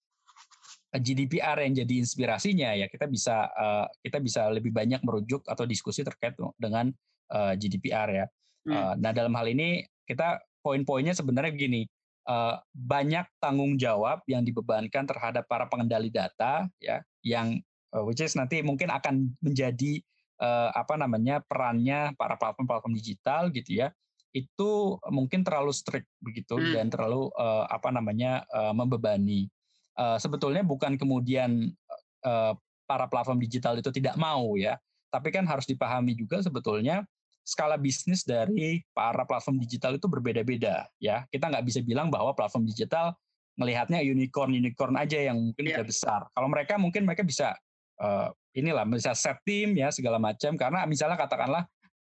GDPR 0.96 1.60
yang 1.68 1.74
jadi 1.84 1.94
inspirasinya 2.00 2.72
ya 2.72 2.88
kita 2.88 3.12
bisa 3.12 3.52
uh, 3.52 3.86
kita 4.00 4.24
bisa 4.24 4.48
lebih 4.48 4.72
banyak 4.72 5.04
merujuk 5.04 5.44
atau 5.44 5.68
diskusi 5.68 6.04
terkait 6.04 6.36
dengan 6.56 6.88
uh, 7.32 7.54
GDPR 7.60 8.10
ya. 8.24 8.26
Hmm. 8.68 8.72
Uh, 8.72 8.94
nah 9.00 9.12
dalam 9.12 9.36
hal 9.36 9.52
ini 9.52 9.84
kita 10.08 10.40
poin-poinnya 10.64 11.12
sebenarnya 11.12 11.52
begini 11.52 11.82
uh, 12.28 12.56
banyak 12.72 13.28
tanggung 13.44 13.76
jawab 13.76 14.24
yang 14.32 14.48
dibebankan 14.48 15.04
terhadap 15.04 15.44
para 15.48 15.68
pengendali 15.68 16.08
data 16.08 16.68
ya 16.80 17.04
yang 17.24 17.60
uh, 17.92 18.04
which 18.08 18.24
is 18.24 18.36
nanti 18.40 18.64
mungkin 18.64 18.88
akan 18.88 19.36
menjadi 19.44 20.00
uh, 20.40 20.72
apa 20.72 20.96
namanya 20.96 21.44
perannya 21.44 22.16
para 22.16 22.40
platform-platform 22.40 22.96
digital 22.96 23.52
gitu 23.52 23.84
ya 23.84 23.92
itu 24.36 25.00
mungkin 25.10 25.42
terlalu 25.42 25.74
strict 25.74 26.06
begitu 26.22 26.60
hmm. 26.60 26.74
dan 26.78 26.88
terlalu 26.94 27.32
uh, 27.34 27.66
apa 27.66 27.90
namanya 27.90 28.46
uh, 28.54 28.76
membebani. 28.76 29.50
Uh, 29.98 30.22
sebetulnya 30.22 30.62
bukan 30.62 30.94
kemudian 30.94 31.74
uh, 32.22 32.54
para 32.86 33.10
platform 33.10 33.42
digital 33.42 33.74
itu 33.82 33.90
tidak 33.90 34.14
mau 34.16 34.54
ya, 34.54 34.78
tapi 35.10 35.34
kan 35.34 35.44
harus 35.50 35.66
dipahami 35.66 36.14
juga 36.14 36.40
sebetulnya 36.46 37.02
skala 37.48 37.80
bisnis 37.80 38.28
dari 38.28 38.84
para 38.92 39.24
platform 39.24 39.58
digital 39.58 39.98
itu 39.98 40.06
berbeda-beda 40.06 40.86
ya. 41.02 41.26
Kita 41.34 41.50
nggak 41.50 41.66
bisa 41.66 41.80
bilang 41.82 42.14
bahwa 42.14 42.36
platform 42.38 42.68
digital 42.68 43.18
melihatnya 43.58 44.06
unicorn 44.06 44.54
unicorn 44.54 44.94
aja 45.00 45.18
yang 45.18 45.50
mungkin 45.50 45.66
yeah. 45.66 45.82
besar. 45.82 46.30
Kalau 46.30 46.48
mereka 46.52 46.78
mungkin 46.78 47.10
mereka 47.10 47.26
bisa 47.26 47.58
uh, 47.98 48.30
inilah 48.54 48.86
bisa 48.86 49.18
set 49.18 49.42
tim 49.48 49.74
ya 49.74 49.90
segala 49.90 50.22
macam 50.22 50.54
karena 50.60 50.86
misalnya 50.86 51.18
katakanlah 51.18 51.64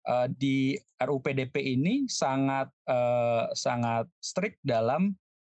uh, 0.08 0.28
di 0.32 0.80
RUPDP 1.02 1.56
ini 1.60 2.08
sangat 2.08 2.72
uh, 2.88 3.52
sangat 3.52 4.08
strict 4.24 4.62
dalam 4.64 5.12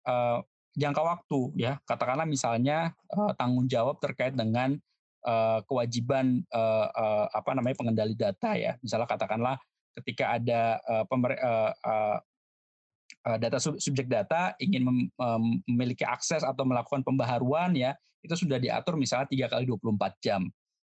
uh, 0.09 0.43
jangka 0.75 1.03
waktu 1.03 1.41
ya 1.55 1.79
katakanlah 1.87 2.27
misalnya 2.27 2.91
uh, 3.15 3.33
tanggung 3.39 3.71
jawab 3.71 4.03
terkait 4.03 4.35
dengan 4.35 4.75
uh, 5.23 5.63
kewajiban 5.71 6.43
uh, 6.51 6.89
uh, 6.91 7.27
apa 7.31 7.51
namanya 7.55 7.77
pengendali 7.79 8.15
data 8.19 8.59
ya 8.59 8.75
misalnya 8.83 9.07
katakanlah 9.07 9.57
ketika 10.03 10.35
ada 10.35 10.83
uh, 10.91 11.05
pemer, 11.07 11.39
uh, 11.39 11.73
uh, 11.87 12.19
data 13.39 13.57
subjek 13.63 14.11
data 14.11 14.53
ingin 14.59 14.83
mem, 14.85 14.99
memiliki 15.71 16.03
akses 16.05 16.43
atau 16.43 16.67
melakukan 16.67 17.07
pembaharuan 17.07 17.73
ya 17.73 17.95
itu 18.25 18.35
sudah 18.35 18.59
diatur 18.59 18.97
misalnya 18.97 19.29
tiga 19.29 19.47
kali 19.53 19.69
24 19.69 20.25
jam. 20.25 20.43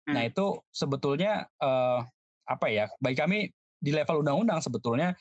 Hmm. 0.06 0.14
Nah 0.14 0.24
itu 0.26 0.58
sebetulnya 0.74 1.46
uh, 1.62 2.02
apa 2.48 2.68
ya 2.68 2.86
bagi 2.98 3.18
kami 3.18 3.38
di 3.78 3.94
level 3.94 4.26
undang-undang 4.26 4.60
sebetulnya 4.60 5.14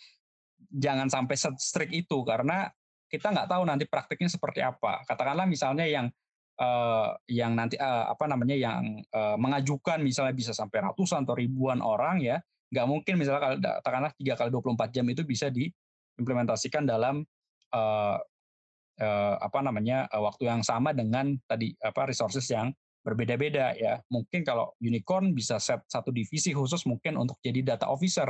jangan 0.73 1.13
sampai 1.13 1.37
strict 1.37 1.93
itu 1.93 2.19
karena 2.25 2.73
kita 3.07 3.33
nggak 3.33 3.49
tahu 3.49 3.63
nanti 3.67 3.85
praktiknya 3.87 4.31
seperti 4.31 4.61
apa 4.63 5.07
katakanlah 5.07 5.47
misalnya 5.47 5.87
yang 5.87 6.07
uh, 6.59 7.15
yang 7.31 7.55
nanti 7.55 7.79
uh, 7.79 8.11
apa 8.11 8.27
namanya 8.27 8.57
yang 8.57 9.03
uh, 9.15 9.39
mengajukan 9.39 10.03
misalnya 10.03 10.35
bisa 10.35 10.53
sampai 10.53 10.83
ratusan 10.91 11.25
atau 11.25 11.39
ribuan 11.39 11.79
orang 11.81 12.21
ya 12.21 12.43
nggak 12.75 12.87
mungkin 12.87 13.15
misalnya 13.19 13.57
katakanlah 13.63 14.13
tiga 14.19 14.35
kali 14.35 14.51
24 14.51 14.91
jam 14.91 15.07
itu 15.07 15.23
bisa 15.23 15.47
diimplementasikan 15.55 16.83
dalam 16.83 17.23
uh, 17.71 18.19
uh, 19.01 19.35
apa 19.39 19.59
namanya 19.63 20.11
uh, 20.11 20.23
waktu 20.27 20.51
yang 20.51 20.67
sama 20.67 20.91
dengan 20.91 21.39
tadi 21.47 21.71
apa 21.79 22.11
resources 22.11 22.47
yang 22.51 22.75
berbeda-beda 23.07 23.79
ya. 23.79 24.03
Mungkin 24.11 24.43
kalau 24.43 24.75
unicorn 24.83 25.31
bisa 25.31 25.63
set 25.63 25.87
satu 25.87 26.11
divisi 26.11 26.51
khusus 26.51 26.83
mungkin 26.91 27.15
untuk 27.15 27.39
jadi 27.39 27.63
data 27.63 27.87
officer 27.87 28.27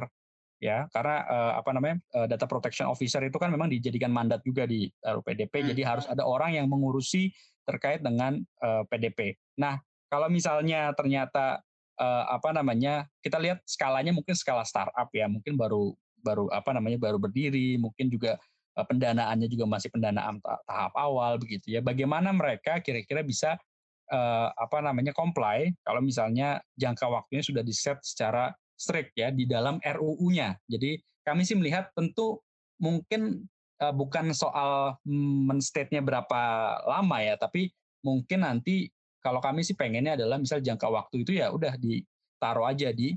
ya, 0.62 0.88
karena 0.92 1.24
uh, 1.26 1.52
apa 1.60 1.70
namanya 1.76 1.96
uh, 2.16 2.26
data 2.28 2.48
protection 2.48 2.88
officer 2.88 3.20
itu 3.24 3.36
kan 3.36 3.52
memang 3.52 3.68
dijadikan 3.68 4.10
mandat 4.12 4.40
juga 4.42 4.64
di 4.64 4.88
RUPDP, 5.04 5.52
hmm. 5.52 5.68
jadi 5.74 5.82
harus 5.84 6.06
ada 6.08 6.24
orang 6.24 6.56
yang 6.56 6.66
mengurusi 6.66 7.32
terkait 7.66 8.00
dengan 8.00 8.40
uh, 8.62 8.82
PDP. 8.88 9.36
Nah, 9.58 9.80
kalau 10.06 10.30
misalnya 10.30 10.94
ternyata 10.94 11.60
uh, 11.98 12.24
apa 12.30 12.54
namanya 12.54 13.10
kita 13.20 13.36
lihat 13.42 13.60
skalanya 13.66 14.14
mungkin 14.14 14.34
skala 14.38 14.62
startup 14.62 15.10
ya, 15.12 15.26
mungkin 15.26 15.58
baru 15.58 15.92
baru 16.22 16.50
apa 16.50 16.74
namanya 16.74 16.98
baru 16.98 17.18
berdiri, 17.22 17.78
mungkin 17.78 18.10
juga 18.10 18.38
pendanaannya 18.76 19.48
juga 19.48 19.64
masih 19.64 19.88
pendanaan 19.88 20.36
tahap 20.68 20.92
awal 21.00 21.40
begitu 21.40 21.72
ya. 21.72 21.80
Bagaimana 21.80 22.28
mereka 22.36 22.76
kira-kira 22.84 23.24
bisa 23.24 23.56
uh, 24.12 24.48
apa 24.54 24.78
namanya 24.84 25.10
comply 25.16 25.72
kalau 25.82 26.04
misalnya 26.04 26.60
jangka 26.78 27.06
waktunya 27.08 27.42
sudah 27.42 27.62
di 27.64 27.74
set 27.74 27.98
secara 28.04 28.52
strict 28.76 29.16
ya 29.16 29.32
di 29.32 29.48
dalam 29.48 29.80
RUU-nya. 29.80 30.56
Jadi 30.68 31.00
kami 31.24 31.42
sih 31.42 31.56
melihat 31.58 31.90
tentu 31.96 32.40
mungkin 32.78 33.48
uh, 33.80 33.94
bukan 33.96 34.30
soal 34.36 35.00
menstate-nya 35.48 36.04
berapa 36.04 36.40
lama 36.84 37.18
ya, 37.24 37.34
tapi 37.40 37.72
mungkin 38.04 38.44
nanti 38.46 38.92
kalau 39.24 39.42
kami 39.42 39.66
sih 39.66 39.74
pengennya 39.74 40.14
adalah 40.14 40.38
misal 40.38 40.62
jangka 40.62 40.86
waktu 40.86 41.26
itu 41.26 41.42
ya 41.42 41.50
udah 41.50 41.74
ditaruh 41.74 42.70
aja 42.70 42.94
di 42.94 43.10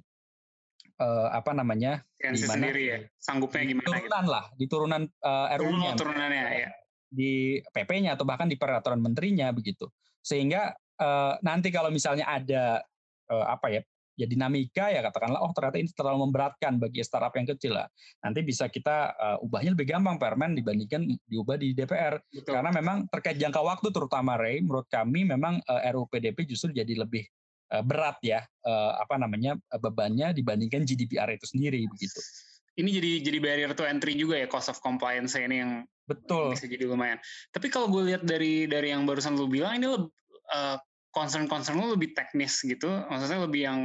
uh, 0.98 1.30
apa 1.30 1.54
namanya 1.54 2.02
di 2.18 2.44
mana 2.50 2.66
sendiri 2.66 2.84
ya 2.84 2.98
sanggupnya 3.22 3.64
gimana 3.70 3.86
gitu? 3.86 3.94
turunan 3.94 4.24
gitu. 4.26 4.34
lah 4.34 4.46
di 4.58 4.66
turunan 4.66 5.02
uh, 5.22 5.48
RUU-nya 5.62 5.92
turunannya 5.94 6.44
ya 6.66 6.70
di 7.10 7.58
PP-nya 7.62 8.18
atau 8.18 8.26
bahkan 8.26 8.50
di 8.50 8.58
peraturan 8.58 9.02
menterinya 9.02 9.50
begitu 9.54 9.86
sehingga 10.22 10.74
uh, 10.98 11.38
nanti 11.42 11.70
kalau 11.70 11.90
misalnya 11.90 12.26
ada 12.26 12.82
uh, 13.30 13.46
apa 13.50 13.68
ya 13.70 13.82
ya 14.20 14.28
dinamika 14.28 14.92
ya 14.92 15.00
katakanlah 15.00 15.40
oh 15.40 15.56
ternyata 15.56 15.80
ini 15.80 15.88
terlalu 15.96 16.28
memberatkan 16.28 16.76
bagi 16.76 17.00
startup 17.00 17.32
yang 17.40 17.48
kecil 17.48 17.80
lah. 17.80 17.88
Nanti 18.20 18.44
bisa 18.44 18.68
kita 18.68 19.16
uh, 19.16 19.38
ubahnya 19.40 19.72
lebih 19.80 19.88
gampang 19.96 20.20
permen 20.20 20.60
dibandingkan 20.60 21.08
diubah 21.24 21.56
di 21.56 21.72
DPR 21.72 22.20
Betul. 22.20 22.60
karena 22.60 22.76
memang 22.76 23.08
terkait 23.08 23.40
jangka 23.40 23.64
waktu 23.64 23.88
terutama 23.96 24.36
Ray 24.36 24.60
menurut 24.60 24.92
kami 24.92 25.24
memang 25.24 25.64
uh, 25.64 25.88
RUU 25.96 26.12
PDP 26.12 26.44
justru 26.44 26.76
jadi 26.76 27.00
lebih 27.00 27.24
uh, 27.72 27.80
berat 27.80 28.20
ya 28.20 28.44
uh, 28.68 29.00
apa 29.00 29.16
namanya 29.16 29.56
uh, 29.72 29.80
bebannya 29.80 30.36
dibandingkan 30.36 30.84
GDPR 30.84 31.32
itu 31.32 31.48
sendiri 31.48 31.88
begitu. 31.88 32.20
Ini 32.76 32.90
jadi 32.92 33.12
jadi 33.24 33.38
barrier 33.40 33.72
to 33.72 33.88
entry 33.88 34.20
juga 34.20 34.36
ya 34.36 34.48
cost 34.52 34.68
of 34.68 34.84
compliance 34.84 35.40
ini 35.40 35.64
yang 35.64 35.72
betul. 36.04 36.52
bisa 36.52 36.68
jadi 36.68 36.92
lumayan. 36.92 37.20
Tapi 37.56 37.72
kalau 37.72 37.88
gue 37.88 38.12
lihat 38.12 38.28
dari 38.28 38.68
dari 38.68 38.92
yang 38.92 39.08
barusan 39.08 39.40
lu 39.40 39.48
bilang 39.48 39.80
ini 39.80 39.88
lebih 39.88 40.12
uh, 40.52 40.78
concern-concern 41.10 41.76
lu 41.78 41.98
lebih 41.98 42.14
teknis 42.14 42.62
gitu, 42.62 42.88
maksudnya 43.10 43.44
lebih 43.44 43.62
yang 43.66 43.80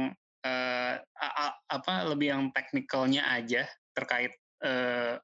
apa 1.71 1.93
lebih 2.11 2.27
yang 2.31 2.43
teknikalnya 2.53 3.25
aja 3.31 3.65
terkait 3.95 4.35
uh, 4.63 5.17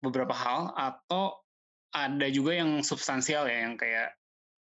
beberapa 0.00 0.32
hal 0.32 0.72
atau 0.76 1.38
ada 1.94 2.26
juga 2.28 2.58
yang 2.58 2.82
substansial 2.82 3.46
ya 3.46 3.64
yang 3.64 3.78
kayak 3.78 4.12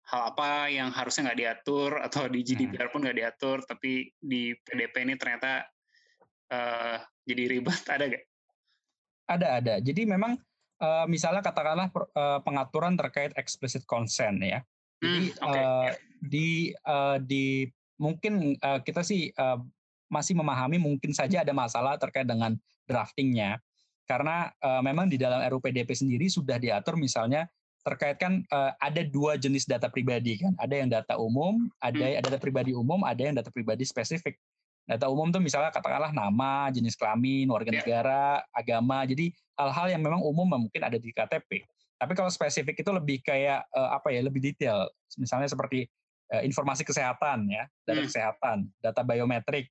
hal 0.04 0.36
apa 0.36 0.68
yang 0.68 0.92
harusnya 0.92 1.32
nggak 1.32 1.40
diatur 1.40 1.90
atau 2.06 2.28
di 2.28 2.44
GDPR 2.44 2.88
hmm. 2.88 2.92
pun 2.92 3.00
nggak 3.04 3.18
diatur 3.18 3.56
tapi 3.64 4.12
di 4.20 4.52
PDP 4.52 5.08
ini 5.08 5.14
ternyata 5.16 5.64
uh, 6.52 6.96
jadi 7.24 7.42
ribet 7.48 7.80
ada 7.94 8.04
gak? 8.08 8.24
Ada 9.24 9.48
ada. 9.56 9.74
Jadi 9.80 10.04
memang 10.04 10.36
uh, 10.84 11.08
misalnya 11.08 11.40
katakanlah 11.40 11.88
uh, 11.88 12.44
pengaturan 12.44 12.94
terkait 13.00 13.32
explicit 13.40 13.88
consent 13.88 14.36
ya. 14.44 14.60
Jadi 15.00 15.32
hmm, 15.32 15.40
okay. 15.40 15.64
uh, 15.64 15.90
di 16.20 16.48
uh, 16.84 17.16
di 17.20 17.64
mungkin 17.96 18.56
uh, 18.60 18.84
kita 18.84 19.00
sih 19.00 19.32
uh, 19.32 19.56
masih 20.10 20.36
memahami 20.36 20.76
mungkin 20.76 21.10
saja 21.12 21.42
ada 21.42 21.52
masalah 21.54 21.96
terkait 21.96 22.28
dengan 22.28 22.54
draftingnya 22.84 23.58
karena 24.04 24.52
uh, 24.60 24.84
memang 24.84 25.08
di 25.08 25.16
dalam 25.16 25.40
RUPDP 25.40 25.88
sendiri 25.96 26.28
sudah 26.28 26.60
diatur 26.60 27.00
misalnya 27.00 27.48
terkait 27.84 28.16
kan 28.16 28.44
uh, 28.52 28.72
ada 28.80 29.04
dua 29.04 29.36
jenis 29.36 29.64
data 29.68 29.88
pribadi 29.88 30.40
kan 30.40 30.52
ada 30.60 30.74
yang 30.76 30.88
data 30.88 31.16
umum 31.16 31.68
ada 31.80 32.00
hmm. 32.00 32.20
ada 32.20 32.28
data 32.32 32.40
pribadi 32.40 32.72
umum 32.76 33.00
ada 33.04 33.20
yang 33.20 33.36
data 33.36 33.48
pribadi 33.48 33.84
spesifik 33.84 34.36
data 34.84 35.08
umum 35.08 35.32
tuh 35.32 35.40
misalnya 35.40 35.72
katakanlah 35.72 36.12
nama 36.12 36.68
jenis 36.68 36.96
kelamin 36.96 37.48
warga 37.48 37.72
yeah. 37.72 37.80
negara 37.80 38.44
agama 38.52 39.04
jadi 39.08 39.32
hal-hal 39.56 39.86
yang 39.96 40.02
memang 40.04 40.20
umum 40.20 40.68
mungkin 40.68 40.80
ada 40.84 41.00
di 41.00 41.08
KTP 41.08 41.64
tapi 42.04 42.12
kalau 42.12 42.30
spesifik 42.30 42.82
itu 42.82 42.90
lebih 42.90 43.22
kayak 43.22 43.64
uh, 43.70 43.94
apa 43.94 44.10
ya, 44.10 44.20
lebih 44.20 44.42
detail. 44.42 44.90
Misalnya 45.16 45.46
seperti 45.46 45.86
uh, 46.34 46.42
informasi 46.42 46.82
kesehatan 46.82 47.46
ya, 47.48 47.64
data 47.86 48.00
hmm. 48.02 48.08
kesehatan, 48.10 48.56
data 48.82 49.00
biometrik. 49.06 49.70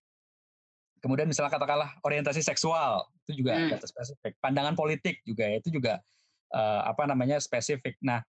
Kemudian 1.03 1.27
misalnya 1.27 1.51
katakanlah 1.51 1.99
orientasi 1.99 2.39
seksual, 2.39 3.03
itu 3.27 3.43
juga 3.43 3.59
hmm. 3.59 3.75
spesifik. 3.83 4.39
Pandangan 4.39 4.71
politik 4.71 5.19
juga 5.27 5.51
itu 5.51 5.67
juga 5.67 5.99
uh, 6.55 6.87
apa 6.87 7.03
namanya 7.03 7.43
spesifik. 7.43 7.99
Nah, 7.99 8.23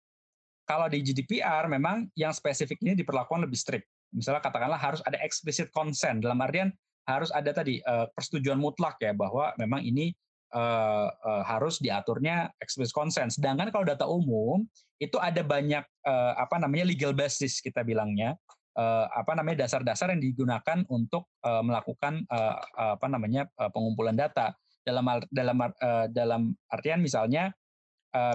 kalau 0.66 0.90
di 0.90 1.06
GDPR 1.06 1.70
memang 1.70 2.10
yang 2.18 2.34
spesifik 2.34 2.82
ini 2.82 2.98
diperlakukan 2.98 3.46
lebih 3.46 3.62
strict. 3.62 3.86
Misalnya 4.10 4.42
katakanlah 4.42 4.82
harus 4.82 5.06
ada 5.06 5.22
explicit 5.22 5.70
consent 5.70 6.26
dalam 6.26 6.42
artian 6.42 6.74
harus 7.04 7.30
ada 7.36 7.52
tadi 7.52 7.84
uh, 7.84 8.08
persetujuan 8.16 8.58
mutlak 8.58 8.96
ya 9.04 9.12
bahwa 9.12 9.52
memang 9.60 9.84
ini 9.84 10.16
uh, 10.56 11.12
uh, 11.12 11.44
harus 11.44 11.78
diaturnya 11.84 12.50
explicit 12.64 12.96
consent. 12.96 13.30
Sedangkan 13.36 13.70
kalau 13.70 13.86
data 13.86 14.08
umum 14.08 14.64
itu 14.98 15.20
ada 15.20 15.44
banyak 15.44 15.84
uh, 16.08 16.34
apa 16.40 16.58
namanya 16.58 16.88
legal 16.88 17.12
basis 17.12 17.60
kita 17.60 17.84
bilangnya 17.84 18.40
uh, 18.78 19.06
apa 19.10 19.38
namanya 19.38 19.66
dasar-dasar 19.66 20.14
yang 20.14 20.22
digunakan 20.22 20.86
untuk 20.90 21.30
uh, 21.46 21.62
melakukan 21.62 22.26
uh, 22.30 22.58
apa 22.98 23.08
namanya 23.10 23.50
pengumpulan 23.74 24.18
data. 24.18 24.54
dalam 24.84 25.08
dalam 25.32 25.64
dalam 26.12 26.52
artian 26.68 27.00
misalnya 27.00 27.56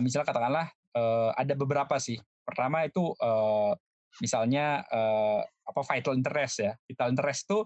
misalnya 0.01 0.33
katakanlah 0.33 0.67
ada 1.37 1.53
beberapa 1.53 2.01
sih. 2.01 2.17
Pertama 2.41 2.89
itu 2.89 3.05
misalnya 4.17 4.81
apa 5.69 5.81
vital 5.93 6.17
interest 6.17 6.65
ya. 6.65 6.73
Vital 6.89 7.13
interest 7.13 7.45
itu 7.45 7.59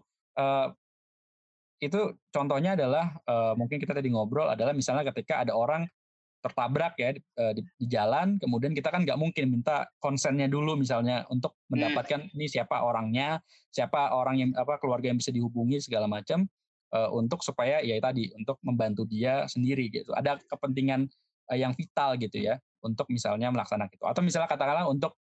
itu 1.78 2.00
contohnya 2.34 2.74
adalah 2.74 3.14
mungkin 3.54 3.78
kita 3.78 3.94
tadi 3.94 4.10
ngobrol 4.10 4.50
adalah 4.50 4.74
misalnya 4.74 5.06
ketika 5.14 5.46
ada 5.46 5.54
orang 5.54 5.86
tertabrak 6.42 6.98
ya 6.98 7.14
di, 7.14 7.22
di, 7.54 7.62
di 7.62 7.86
jalan, 7.86 8.36
kemudian 8.36 8.74
kita 8.74 8.90
kan 8.90 9.06
nggak 9.06 9.16
mungkin 9.16 9.48
minta 9.48 9.86
konsennya 10.02 10.50
dulu 10.50 10.74
misalnya 10.74 11.22
untuk 11.30 11.54
hmm. 11.54 11.70
mendapatkan 11.70 12.20
hmm. 12.26 12.34
ini 12.34 12.46
siapa 12.50 12.82
orangnya, 12.82 13.38
siapa 13.70 14.12
orang 14.12 14.36
yang 14.42 14.50
apa 14.58 14.82
keluarga 14.82 15.08
yang 15.14 15.22
bisa 15.22 15.30
dihubungi 15.30 15.78
segala 15.78 16.10
macam 16.10 16.44
uh, 16.92 17.08
untuk 17.14 17.40
supaya 17.40 17.80
ya 17.80 17.96
tadi 18.02 18.28
untuk 18.34 18.58
membantu 18.66 19.06
dia 19.06 19.46
sendiri 19.46 19.88
gitu. 19.88 20.10
Ada 20.12 20.42
kepentingan 20.50 21.06
uh, 21.48 21.56
yang 21.56 21.72
vital 21.78 22.18
gitu 22.18 22.42
ya 22.42 22.58
untuk 22.82 23.06
misalnya 23.08 23.48
melaksanakan 23.54 23.94
itu. 23.94 24.04
Atau 24.04 24.22
misalnya 24.26 24.50
katakanlah 24.50 24.90
untuk 24.90 25.14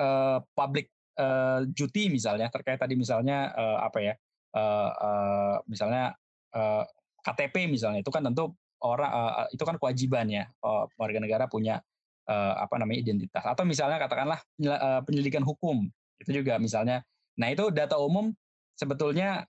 uh, 0.00 0.40
public 0.56 0.90
uh, 1.20 1.64
duty 1.68 2.08
misalnya 2.08 2.48
terkait 2.48 2.80
tadi 2.80 2.96
misalnya 2.96 3.52
uh, 3.52 3.78
apa 3.84 3.98
ya 4.00 4.14
uh, 4.56 4.90
uh, 4.92 5.56
misalnya 5.68 6.16
uh, 6.56 6.84
KTP 7.22 7.66
misalnya 7.66 8.00
itu 8.00 8.12
kan 8.12 8.22
tentu 8.22 8.54
orang 8.84 9.10
uh, 9.10 9.46
itu 9.52 9.62
kan 9.64 9.76
kewajiban 9.80 10.26
ya 10.28 10.44
uh, 10.60 10.84
warga 11.00 11.18
negara 11.22 11.44
punya 11.48 11.80
uh, 12.28 12.54
apa 12.60 12.76
namanya 12.76 13.00
identitas. 13.06 13.44
Atau 13.46 13.64
misalnya 13.64 13.96
katakanlah 14.02 14.40
uh, 14.66 15.00
penyelidikan 15.06 15.44
hukum 15.44 15.88
itu 16.20 16.30
juga 16.42 16.56
misalnya. 16.60 17.04
Nah 17.36 17.52
itu 17.52 17.68
data 17.72 17.96
umum 18.00 18.32
sebetulnya 18.76 19.44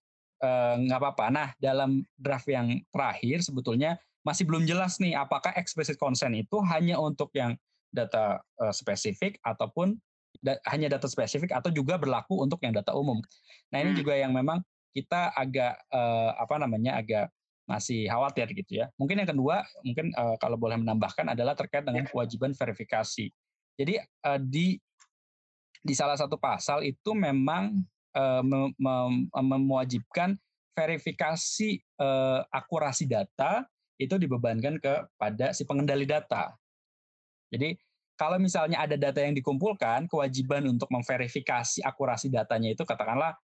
nggak 0.77 0.99
uh, 0.99 1.01
apa-apa. 1.01 1.25
Nah 1.33 1.47
dalam 1.57 2.05
draft 2.15 2.47
yang 2.47 2.79
terakhir 2.93 3.41
sebetulnya 3.41 3.97
masih 4.21 4.43
belum 4.43 4.67
jelas 4.67 4.99
nih 4.99 5.15
apakah 5.15 5.55
explicit 5.55 5.95
consent 5.95 6.35
itu 6.35 6.59
hanya 6.67 6.99
untuk 6.99 7.31
yang 7.31 7.55
data 7.95 8.43
uh, 8.59 8.75
spesifik 8.75 9.39
ataupun 9.39 9.95
da 10.43 10.59
hanya 10.69 10.91
data 10.91 11.09
spesifik 11.09 11.55
atau 11.55 11.73
juga 11.73 11.97
berlaku 11.97 12.37
untuk 12.43 12.61
yang 12.61 12.75
data 12.75 12.93
umum. 12.93 13.23
Nah 13.73 13.77
ini 13.81 13.95
hmm. 13.95 13.99
juga 14.03 14.13
yang 14.13 14.35
memang 14.35 14.61
kita 14.93 15.33
agak 15.33 15.79
uh, 15.89 16.35
apa 16.37 16.55
namanya 16.61 16.99
agak 16.99 17.31
masih 17.67 18.07
khawatir 18.07 18.47
gitu 18.55 18.81
ya. 18.81 18.87
Mungkin 18.95 19.19
yang 19.19 19.29
kedua, 19.29 19.61
mungkin 19.83 20.15
uh, 20.15 20.39
kalau 20.39 20.55
boleh 20.55 20.79
menambahkan 20.79 21.35
adalah 21.35 21.53
terkait 21.53 21.83
dengan 21.83 22.07
ya. 22.07 22.09
kewajiban 22.09 22.55
verifikasi. 22.55 23.27
Jadi 23.77 23.93
uh, 23.99 24.39
di 24.39 24.79
di 25.83 25.93
salah 25.93 26.17
satu 26.17 26.39
pasal 26.39 26.87
itu 26.87 27.11
memang 27.13 27.75
uh, 28.15 28.41
mem 28.41 28.71
mem 28.79 29.61
mewajibkan 29.67 30.33
verifikasi 30.73 31.77
uh, 31.99 32.41
akurasi 32.49 33.05
data 33.05 33.67
itu 33.97 34.15
dibebankan 34.15 34.79
kepada 34.79 35.51
si 35.51 35.67
pengendali 35.67 36.07
data. 36.07 36.53
Jadi 37.51 37.75
kalau 38.17 38.41
misalnya 38.41 38.81
ada 38.81 38.97
data 38.97 39.21
yang 39.21 39.37
dikumpulkan, 39.37 40.09
kewajiban 40.09 40.65
untuk 40.65 40.89
memverifikasi 40.89 41.85
akurasi 41.85 42.33
datanya 42.33 42.73
itu 42.73 42.81
katakanlah 42.81 43.37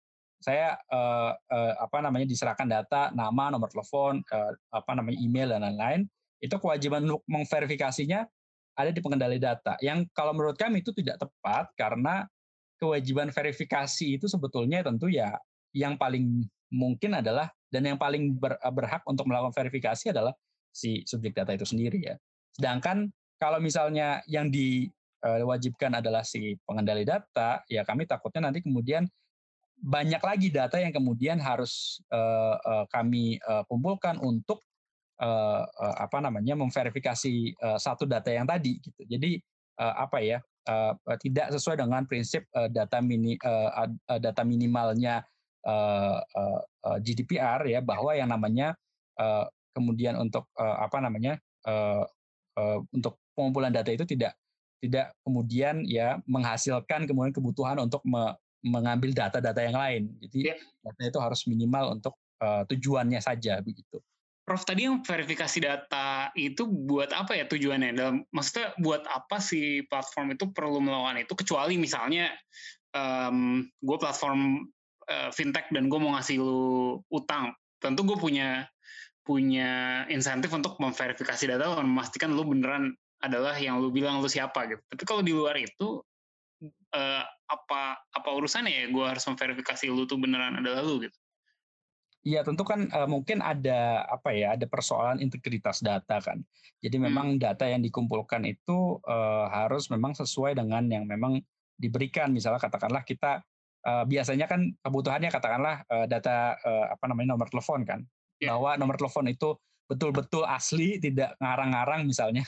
saya 0.43 0.75
uh, 0.91 1.31
uh, 1.31 1.73
apa 1.79 2.03
namanya 2.03 2.27
diserahkan 2.27 2.67
data 2.67 3.15
nama 3.15 3.47
nomor 3.47 3.71
telepon 3.71 4.19
uh, 4.27 4.51
apa 4.75 4.91
namanya 4.91 5.17
email 5.23 5.55
dan 5.55 5.63
lain-lain 5.63 6.01
itu 6.43 6.55
kewajiban 6.59 7.07
untuk 7.07 7.23
memverifikasinya 7.31 8.27
ada 8.75 8.91
di 8.91 8.99
pengendali 8.99 9.39
data. 9.39 9.79
Yang 9.79 10.11
kalau 10.11 10.35
menurut 10.35 10.59
kami 10.59 10.83
itu 10.83 10.91
tidak 10.91 11.23
tepat 11.23 11.71
karena 11.79 12.27
kewajiban 12.75 13.31
verifikasi 13.31 14.19
itu 14.19 14.27
sebetulnya 14.27 14.83
tentu 14.83 15.07
ya 15.07 15.39
yang 15.71 15.95
paling 15.95 16.43
mungkin 16.73 17.15
adalah 17.15 17.47
dan 17.71 17.87
yang 17.87 17.95
paling 17.95 18.35
ber, 18.35 18.59
berhak 18.59 19.01
untuk 19.07 19.23
melakukan 19.29 19.55
verifikasi 19.55 20.11
adalah 20.11 20.35
si 20.73 21.05
subjek 21.07 21.37
data 21.37 21.55
itu 21.55 21.63
sendiri 21.63 22.01
ya. 22.01 22.15
Sedangkan 22.59 23.07
kalau 23.39 23.63
misalnya 23.63 24.19
yang 24.27 24.51
diwajibkan 24.51 26.03
adalah 26.03 26.27
si 26.27 26.59
pengendali 26.67 27.07
data 27.07 27.63
ya 27.71 27.87
kami 27.87 28.03
takutnya 28.03 28.51
nanti 28.51 28.59
kemudian 28.65 29.07
banyak 29.83 30.23
lagi 30.23 30.47
data 30.47 30.79
yang 30.79 30.95
kemudian 30.95 31.43
harus 31.43 31.99
uh, 32.07 32.55
uh, 32.55 32.85
kami 32.87 33.35
uh, 33.43 33.67
kumpulkan 33.67 34.15
untuk 34.23 34.63
uh, 35.19 35.67
uh, 35.67 35.95
apa 35.99 36.23
namanya 36.23 36.55
memverifikasi 36.55 37.51
uh, 37.59 37.75
satu 37.75 38.07
data 38.07 38.31
yang 38.31 38.47
tadi 38.47 38.79
gitu. 38.79 39.03
Jadi 39.03 39.43
uh, 39.83 40.07
apa 40.07 40.23
ya 40.23 40.39
uh, 40.71 40.95
tidak 41.19 41.51
sesuai 41.51 41.83
dengan 41.83 42.07
prinsip 42.07 42.47
uh, 42.55 42.71
data 42.71 43.03
mini 43.03 43.35
uh, 43.43 43.91
uh, 44.07 44.19
data 44.23 44.47
minimalnya 44.47 45.19
uh, 45.67 46.23
uh, 46.23 46.59
uh, 46.63 46.97
GDPR 47.03 47.67
ya 47.67 47.83
bahwa 47.83 48.15
yang 48.15 48.31
namanya 48.31 48.79
uh, 49.19 49.43
kemudian 49.75 50.15
untuk 50.15 50.47
uh, 50.55 50.79
apa 50.79 51.03
namanya 51.03 51.35
uh, 51.67 52.07
uh, 52.55 52.79
untuk 52.95 53.19
pengumpulan 53.35 53.75
data 53.75 53.91
itu 53.91 54.07
tidak 54.07 54.37
tidak 54.83 55.15
kemudian 55.23 55.83
ya 55.87 56.19
menghasilkan 56.27 57.07
kemudian 57.07 57.31
kebutuhan 57.31 57.79
untuk 57.79 58.03
me, 58.03 58.35
mengambil 58.63 59.11
data-data 59.11 59.59
yang 59.59 59.75
lain. 59.75 60.03
Jadi 60.23 60.39
ya. 60.51 60.55
data 60.83 61.01
itu 61.03 61.19
harus 61.19 61.41
minimal 61.45 61.99
untuk 61.99 62.15
uh, 62.39 62.63
tujuannya 62.67 63.19
saja 63.19 63.59
begitu. 63.59 63.99
Prof 64.43 64.67
tadi 64.67 64.83
yang 64.83 64.99
verifikasi 64.99 65.63
data 65.63 66.27
itu 66.35 66.67
buat 66.67 67.15
apa 67.15 67.31
ya 67.31 67.47
tujuannya? 67.47 67.95
Dalam 67.95 68.27
maksudnya 68.35 68.75
buat 68.75 69.07
apa 69.07 69.39
sih 69.39 69.87
platform 69.87 70.35
itu 70.35 70.51
perlu 70.51 70.83
melakukan 70.83 71.23
itu? 71.23 71.33
Kecuali 71.35 71.79
misalnya 71.79 72.27
um, 72.91 73.63
gue 73.63 73.97
platform 73.99 74.67
uh, 75.07 75.31
fintech 75.31 75.71
dan 75.71 75.87
gue 75.87 75.95
mau 75.95 76.19
ngasih 76.19 76.43
lu 76.43 76.99
utang, 77.07 77.55
tentu 77.79 78.03
gue 78.03 78.19
punya 78.19 78.67
punya 79.23 80.03
insentif 80.11 80.51
untuk 80.51 80.75
memverifikasi 80.75 81.47
data 81.47 81.79
dan 81.79 81.87
memastikan 81.87 82.35
lu 82.35 82.43
beneran 82.43 82.91
adalah 83.23 83.55
yang 83.55 83.79
lu 83.79 83.87
bilang 83.95 84.19
lu 84.19 84.27
siapa 84.27 84.67
gitu. 84.67 84.83
Tapi 84.91 85.03
kalau 85.07 85.23
di 85.23 85.31
luar 85.31 85.55
itu 85.55 86.03
uh, 86.69 87.23
apa 87.49 87.81
apa 87.99 88.29
urusannya 88.31 88.71
ya 88.71 88.85
gue 88.89 89.05
harus 89.05 89.23
memverifikasi 89.27 89.85
lu 89.91 90.07
tuh 90.07 90.17
beneran 90.17 90.59
adalah 90.59 90.81
lu 90.81 91.03
gitu 91.03 91.17
Iya 92.23 92.39
tentu 92.47 92.63
kan 92.63 92.87
uh, 92.87 93.03
mungkin 93.03 93.43
ada 93.43 94.07
apa 94.07 94.31
ya 94.31 94.55
ada 94.55 94.63
persoalan 94.63 95.19
integritas 95.19 95.83
data 95.83 96.23
kan. 96.23 96.39
Jadi 96.79 96.95
hmm. 96.95 97.03
memang 97.11 97.27
data 97.35 97.67
yang 97.67 97.83
dikumpulkan 97.83 98.47
itu 98.47 98.95
uh, 99.03 99.51
harus 99.51 99.91
memang 99.91 100.15
sesuai 100.15 100.55
dengan 100.55 100.87
yang 100.87 101.03
memang 101.03 101.43
diberikan. 101.75 102.31
Misalnya 102.31 102.63
katakanlah 102.63 103.03
kita 103.03 103.43
uh, 103.83 104.07
biasanya 104.07 104.47
kan 104.47 104.71
kebutuhannya 104.79 105.27
katakanlah 105.35 105.83
uh, 105.91 106.07
data 106.07 106.55
uh, 106.63 106.95
apa 106.95 107.11
namanya 107.11 107.35
nomor 107.35 107.51
telepon 107.51 107.83
kan. 107.83 107.99
Yeah. 108.39 108.55
Bahwa 108.55 108.79
nomor 108.79 108.95
telepon 108.95 109.27
itu 109.27 109.59
betul-betul 109.91 110.47
asli 110.47 111.03
tidak 111.03 111.35
ngarang-ngarang 111.43 112.07
misalnya 112.07 112.47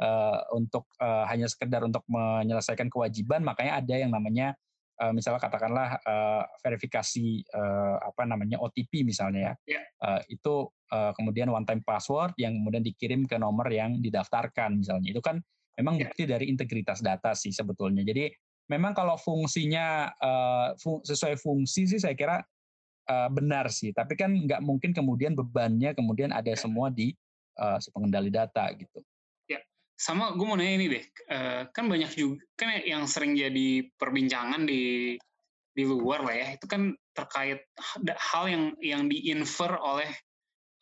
uh, 0.00 0.40
untuk 0.54 0.88
uh, 1.02 1.26
hanya 1.28 1.50
sekedar 1.50 1.84
untuk 1.84 2.06
menyelesaikan 2.08 2.88
kewajiban 2.88 3.44
makanya 3.44 3.82
ada 3.82 3.94
yang 3.98 4.14
namanya 4.14 4.56
uh, 5.02 5.12
misalnya 5.12 5.42
katakanlah 5.42 5.98
uh, 6.06 6.44
verifikasi 6.62 7.42
uh, 7.52 7.96
apa 8.00 8.22
namanya 8.24 8.62
OTP 8.62 9.02
misalnya 9.02 9.52
ya 9.66 9.76
yeah. 9.78 9.82
Ya. 9.82 9.82
uh, 10.06 10.20
itu 10.30 10.54
uh, 10.94 11.12
kemudian 11.18 11.50
one 11.50 11.66
time 11.66 11.82
password 11.82 12.36
yang 12.38 12.54
kemudian 12.56 12.84
dikirim 12.86 13.26
ke 13.26 13.36
nomor 13.36 13.66
yang 13.68 13.98
didaftarkan 13.98 14.78
misalnya 14.78 15.10
itu 15.10 15.20
kan 15.20 15.42
memang 15.76 15.98
yeah. 15.98 16.08
bukti 16.08 16.22
dari 16.28 16.46
integritas 16.48 17.00
data 17.00 17.34
sih 17.34 17.50
sebetulnya 17.50 18.06
jadi 18.06 18.30
memang 18.70 18.94
kalau 18.94 19.18
fungsinya 19.18 20.12
uh, 20.16 20.68
fung, 20.78 21.02
sesuai 21.02 21.36
fungsi 21.40 21.88
sih 21.88 22.00
saya 22.00 22.14
kira 22.14 22.40
uh, 23.10 23.28
benar 23.32 23.68
sih 23.72 23.90
tapi 23.90 24.14
kan 24.14 24.30
nggak 24.32 24.62
mungkin 24.62 24.94
kemudian 24.94 25.34
bebannya 25.34 25.96
kemudian 25.96 26.30
ada 26.30 26.52
ya. 26.52 26.58
semua 26.58 26.88
di 26.92 27.12
uh, 27.58 27.76
si 27.82 27.90
pengendali 27.90 28.30
data 28.30 28.70
gitu 28.76 29.02
sama 30.02 30.34
gue 30.34 30.42
mau 30.42 30.58
nanya 30.58 30.74
ini 30.82 30.86
deh, 30.90 31.04
uh, 31.30 31.70
kan 31.70 31.86
banyak 31.86 32.10
juga 32.18 32.42
kan 32.58 32.74
yang 32.82 33.06
sering 33.06 33.38
jadi 33.38 33.86
perbincangan 33.94 34.66
di 34.66 35.14
di 35.70 35.82
luar 35.86 36.26
lah 36.26 36.34
ya, 36.34 36.48
itu 36.58 36.66
kan 36.66 36.90
terkait 37.14 37.62
hal 38.18 38.44
yang 38.50 38.64
yang 38.82 39.06
diinfer 39.06 39.78
oleh 39.78 40.10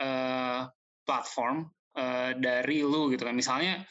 uh, 0.01 0.65
platform 1.05 1.69
uh, 2.01 2.33
dari 2.33 2.81
lu 2.81 3.13
gitu 3.13 3.29
kan, 3.29 3.37
misalnya 3.37 3.85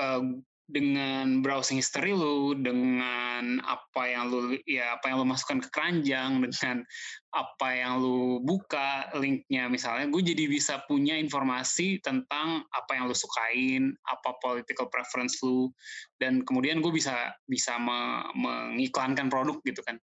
uh, 0.00 0.24
dengan 0.66 1.46
browsing 1.46 1.78
history 1.78 2.10
lu, 2.10 2.58
dengan 2.58 3.62
apa 3.62 4.02
yang 4.10 4.26
lu 4.26 4.58
ya 4.66 4.98
apa 4.98 5.10
yang 5.10 5.22
lu 5.22 5.26
masukkan 5.26 5.62
ke 5.62 5.70
keranjang, 5.70 6.42
dengan 6.42 6.82
apa 7.30 7.68
yang 7.70 8.02
lu 8.02 8.42
buka 8.42 9.14
linknya 9.14 9.70
misalnya, 9.70 10.10
gue 10.10 10.22
jadi 10.26 10.44
bisa 10.50 10.82
punya 10.90 11.14
informasi 11.14 12.02
tentang 12.02 12.66
apa 12.74 12.90
yang 12.98 13.06
lu 13.06 13.14
sukain, 13.14 13.94
apa 14.10 14.34
political 14.42 14.90
preference 14.90 15.38
lu, 15.46 15.70
dan 16.18 16.42
kemudian 16.42 16.82
gue 16.82 16.90
bisa 16.90 17.30
bisa 17.46 17.78
me, 17.78 18.26
mengiklankan 18.34 19.30
produk 19.30 19.62
gitu 19.62 19.80
kan. 19.86 19.96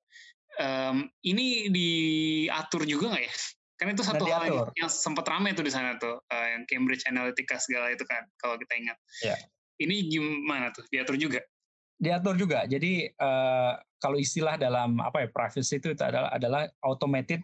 Um, 0.62 1.08
ini 1.26 1.72
diatur 1.74 2.86
juga 2.86 3.16
nggak 3.16 3.24
ya? 3.26 3.34
Kan 3.82 3.98
itu 3.98 4.04
satu 4.06 4.30
hal 4.30 4.46
yang, 4.46 4.70
yang 4.78 4.90
sempat 4.92 5.26
ramai 5.26 5.58
tuh 5.58 5.66
di 5.66 5.72
sana 5.74 5.98
tuh, 5.98 6.22
uh, 6.22 6.46
yang 6.54 6.62
Cambridge 6.70 7.02
Analytica 7.10 7.58
segala 7.58 7.90
itu 7.90 8.06
kan, 8.06 8.22
kalau 8.38 8.54
kita 8.54 8.78
ingat. 8.78 8.94
Yeah 9.26 9.42
ini 9.80 9.94
gimana 10.10 10.68
tuh 10.74 10.84
diatur 10.90 11.16
juga? 11.16 11.40
Diatur 11.96 12.34
juga. 12.34 12.66
Jadi 12.66 13.06
uh, 13.14 13.78
kalau 14.02 14.18
istilah 14.18 14.58
dalam 14.58 14.98
apa 14.98 15.22
ya 15.22 15.28
privacy 15.30 15.78
itu 15.78 15.94
adalah 15.94 16.34
adalah 16.34 16.66
automated 16.82 17.40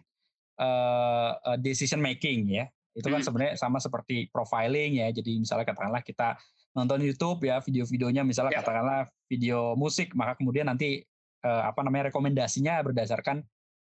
uh, 0.59 1.55
decision 1.57 2.03
making 2.03 2.59
ya. 2.59 2.67
Itu 2.91 3.07
kan 3.07 3.23
Hmm. 3.23 3.27
sebenarnya 3.31 3.55
sama 3.55 3.79
seperti 3.79 4.27
profiling 4.27 4.99
ya. 4.99 5.07
Jadi 5.15 5.39
misalnya 5.39 5.63
katakanlah 5.71 6.03
kita 6.03 6.35
nonton 6.75 7.01
YouTube 7.01 7.47
ya 7.47 7.63
video-videonya 7.63 8.21
misalnya 8.21 8.53
Ya. 8.53 8.61
katakanlah 8.61 9.07
video 9.31 9.73
musik 9.79 10.13
maka 10.13 10.35
kemudian 10.37 10.67
nanti 10.69 11.01
eh, 11.39 11.63
apa 11.63 11.79
namanya 11.87 12.11
rekomendasinya 12.11 12.83
berdasarkan 12.83 13.39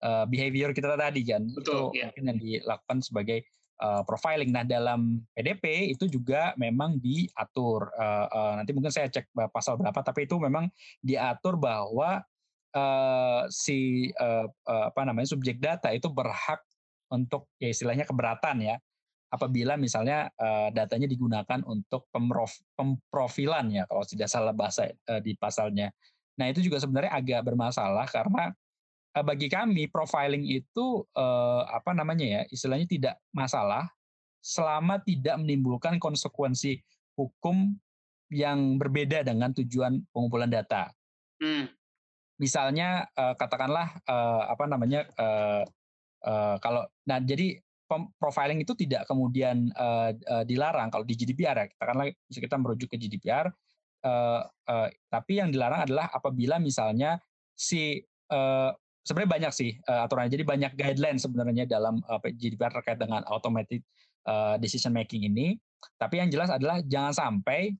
eh, 0.04 0.24
behavior 0.28 0.76
kita 0.76 0.94
tadi 1.00 1.24
kan. 1.24 1.48
Betul, 1.48 1.90
itu 1.96 2.04
ya. 2.04 2.12
mungkin 2.12 2.24
yang 2.28 2.38
dilakukan 2.38 2.98
sebagai 3.00 3.38
eh, 3.78 4.02
profiling. 4.04 4.50
Nah, 4.50 4.64
dalam 4.66 5.22
PDP 5.32 5.94
itu 5.94 6.10
juga 6.10 6.52
memang 6.58 6.98
diatur 6.98 7.88
eh, 7.94 8.26
eh, 8.28 8.52
nanti 8.62 8.70
mungkin 8.74 8.92
saya 8.92 9.08
cek 9.08 9.30
pasal 9.54 9.78
berapa 9.78 10.00
tapi 10.02 10.26
itu 10.26 10.36
memang 10.38 10.68
diatur 11.00 11.56
bahwa 11.56 12.20
eh, 12.74 13.42
si 13.50 14.10
eh, 14.10 14.46
eh, 14.46 14.84
apa 14.90 15.00
namanya 15.06 15.30
subjek 15.30 15.62
data 15.62 15.90
itu 15.94 16.10
berhak 16.10 16.60
untuk 17.08 17.48
ya 17.56 17.72
istilahnya 17.72 18.04
keberatan 18.04 18.60
ya 18.60 18.76
apabila 19.28 19.76
misalnya 19.76 20.32
eh, 20.36 20.68
datanya 20.72 21.08
digunakan 21.08 21.60
untuk 21.68 22.08
pemrof, 22.12 22.52
pemprofilan 22.76 23.68
ya 23.72 23.84
kalau 23.84 24.04
tidak 24.04 24.28
salah 24.32 24.52
bahasa 24.56 24.88
eh, 24.88 25.20
di 25.20 25.36
pasalnya. 25.36 25.92
Nah 26.40 26.46
itu 26.48 26.64
juga 26.64 26.80
sebenarnya 26.80 27.12
agak 27.12 27.40
bermasalah 27.44 28.06
karena 28.08 28.54
bagi 29.24 29.48
kami 29.48 29.88
profiling 29.88 30.44
itu 30.44 31.04
eh, 31.16 31.62
apa 31.68 31.94
namanya 31.96 32.26
ya 32.26 32.40
istilahnya 32.50 32.86
tidak 32.88 33.14
masalah 33.32 33.88
selama 34.38 35.02
tidak 35.02 35.36
menimbulkan 35.40 35.98
konsekuensi 35.98 36.78
hukum 37.18 37.74
yang 38.28 38.76
berbeda 38.76 39.24
dengan 39.24 39.50
tujuan 39.56 40.04
pengumpulan 40.12 40.50
data 40.50 40.92
Hmm. 41.38 41.70
misalnya 42.42 43.06
eh, 43.14 43.34
katakanlah 43.38 43.94
eh, 44.02 44.42
apa 44.50 44.64
namanya 44.66 45.06
eh, 45.06 45.62
eh, 46.26 46.56
kalau 46.58 46.82
nah 47.06 47.22
jadi 47.22 47.62
profiling 48.18 48.58
itu 48.58 48.74
tidak 48.74 49.06
kemudian 49.06 49.70
eh, 49.70 50.10
eh, 50.18 50.44
dilarang 50.50 50.90
kalau 50.90 51.06
di 51.06 51.14
GDPR 51.14 51.56
ya 51.62 51.66
katakanlah 51.78 52.10
kita 52.26 52.58
merujuk 52.58 52.90
ke 52.90 52.98
GDPR 52.98 53.46
eh, 54.02 54.42
eh, 54.50 54.88
tapi 55.06 55.38
yang 55.38 55.54
dilarang 55.54 55.86
adalah 55.86 56.10
apabila 56.10 56.58
misalnya 56.58 57.22
si 57.54 58.02
eh, 58.04 58.70
sebenarnya 59.04 59.30
banyak 59.30 59.52
sih 59.52 59.70
eh, 59.76 60.00
aturannya. 60.06 60.32
Jadi 60.32 60.44
banyak 60.44 60.72
guideline 60.78 61.18
sebenarnya 61.18 61.64
dalam 61.68 62.00
eh, 62.02 62.32
GDPR 62.34 62.72
terkait 62.80 62.98
dengan 62.98 63.22
automatic 63.28 63.82
eh, 64.26 64.54
decision 64.62 64.94
making 64.94 65.28
ini. 65.28 65.58
Tapi 65.98 66.18
yang 66.18 66.28
jelas 66.30 66.50
adalah 66.50 66.82
jangan 66.82 67.14
sampai 67.14 67.70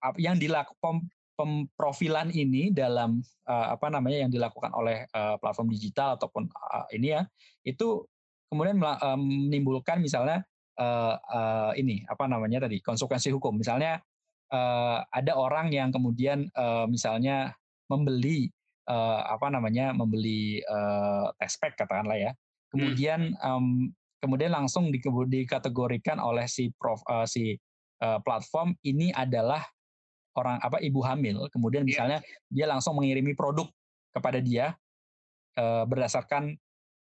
ap- 0.00 0.16
yang 0.16 0.40
dilakukan 0.40 1.04
pemprofilan 1.40 2.28
ini 2.36 2.68
dalam 2.68 3.24
eh, 3.48 3.66
apa 3.72 3.88
namanya 3.88 4.28
yang 4.28 4.30
dilakukan 4.32 4.76
oleh 4.76 5.08
eh, 5.08 5.36
platform 5.40 5.72
digital 5.72 6.20
ataupun 6.20 6.44
eh, 6.52 6.86
ini 7.00 7.16
ya 7.16 7.24
itu 7.64 8.04
kemudian 8.52 8.76
menimbulkan 9.16 10.04
misalnya 10.04 10.44
eh, 10.76 11.14
eh, 11.16 11.72
ini 11.80 12.04
apa 12.04 12.28
namanya 12.28 12.68
tadi 12.68 12.84
konsekuensi 12.84 13.32
hukum. 13.32 13.56
Misalnya 13.56 13.96
eh, 14.52 14.98
ada 15.00 15.32
orang 15.40 15.72
yang 15.72 15.88
kemudian 15.88 16.44
eh, 16.52 16.86
misalnya 16.92 17.56
membeli 17.88 18.52
eh, 18.90 19.20
apa 19.30 19.46
namanya 19.54 19.94
membeli 19.94 20.58
eh, 20.58 21.26
tespek 21.38 21.78
katakanlah 21.78 22.18
ya. 22.18 22.32
Kemudian 22.70 23.34
em, 23.38 23.90
kemudian 24.18 24.52
langsung 24.52 24.90
di- 24.90 25.02
dikategorikan 25.02 26.18
oleh 26.18 26.50
si 26.50 26.74
prof 26.74 27.00
eh, 27.06 27.26
si 27.30 27.44
eh, 28.02 28.18
platform 28.26 28.74
ini 28.82 29.14
adalah 29.14 29.62
orang 30.34 30.58
apa 30.62 30.82
ibu 30.82 31.00
hamil. 31.06 31.46
Kemudian 31.50 31.86
Iya. 31.86 31.88
misalnya 31.88 32.18
dia 32.50 32.66
langsung 32.66 32.98
mengirimi 32.98 33.34
produk 33.38 33.70
kepada 34.10 34.42
dia 34.42 34.74
eh, 35.58 35.84
berdasarkan 35.86 36.54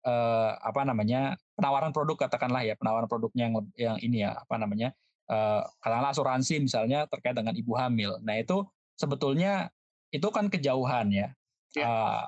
eh, 0.05 0.51
apa 0.57 0.81
namanya 0.85 1.37
penawaran 1.57 1.91
produk 1.93 2.29
katakanlah 2.29 2.65
ya 2.65 2.73
penawaran 2.77 3.09
produknya 3.09 3.49
yang 3.49 3.55
yang 3.77 3.97
ini 4.01 4.17
ya 4.25 4.37
apa 4.37 4.55
namanya 4.57 4.93
eh, 5.29 5.61
katakanlah 5.81 6.13
asuransi 6.13 6.61
misalnya 6.61 7.05
terkait 7.09 7.37
dengan 7.37 7.53
ibu 7.53 7.73
hamil. 7.77 8.17
Nah 8.25 8.37
itu 8.41 8.65
sebetulnya 8.97 9.69
itu 10.09 10.25
kan 10.33 10.49
kejauhan 10.49 11.13
ya 11.13 11.29
Ya. 11.77 11.85
eh, 11.85 12.21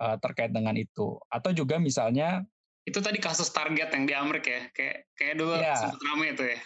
eh, 0.00 0.16
terkait 0.22 0.50
dengan 0.50 0.72
itu 0.74 1.18
atau 1.28 1.50
juga 1.52 1.76
misalnya 1.76 2.44
Itu 2.82 3.04
tadi 3.04 3.20
kasus 3.20 3.52
target 3.52 3.92
yang 3.92 4.04
di 4.08 4.14
Amerika 4.16 4.48
ya. 4.48 4.62
Kayak 4.72 4.96
kayak 5.12 5.34
dulu 5.36 5.52
Iya. 5.56 5.76
sempat 5.76 6.00
rame 6.02 6.26
itu 6.32 6.44
ya. 6.48 6.60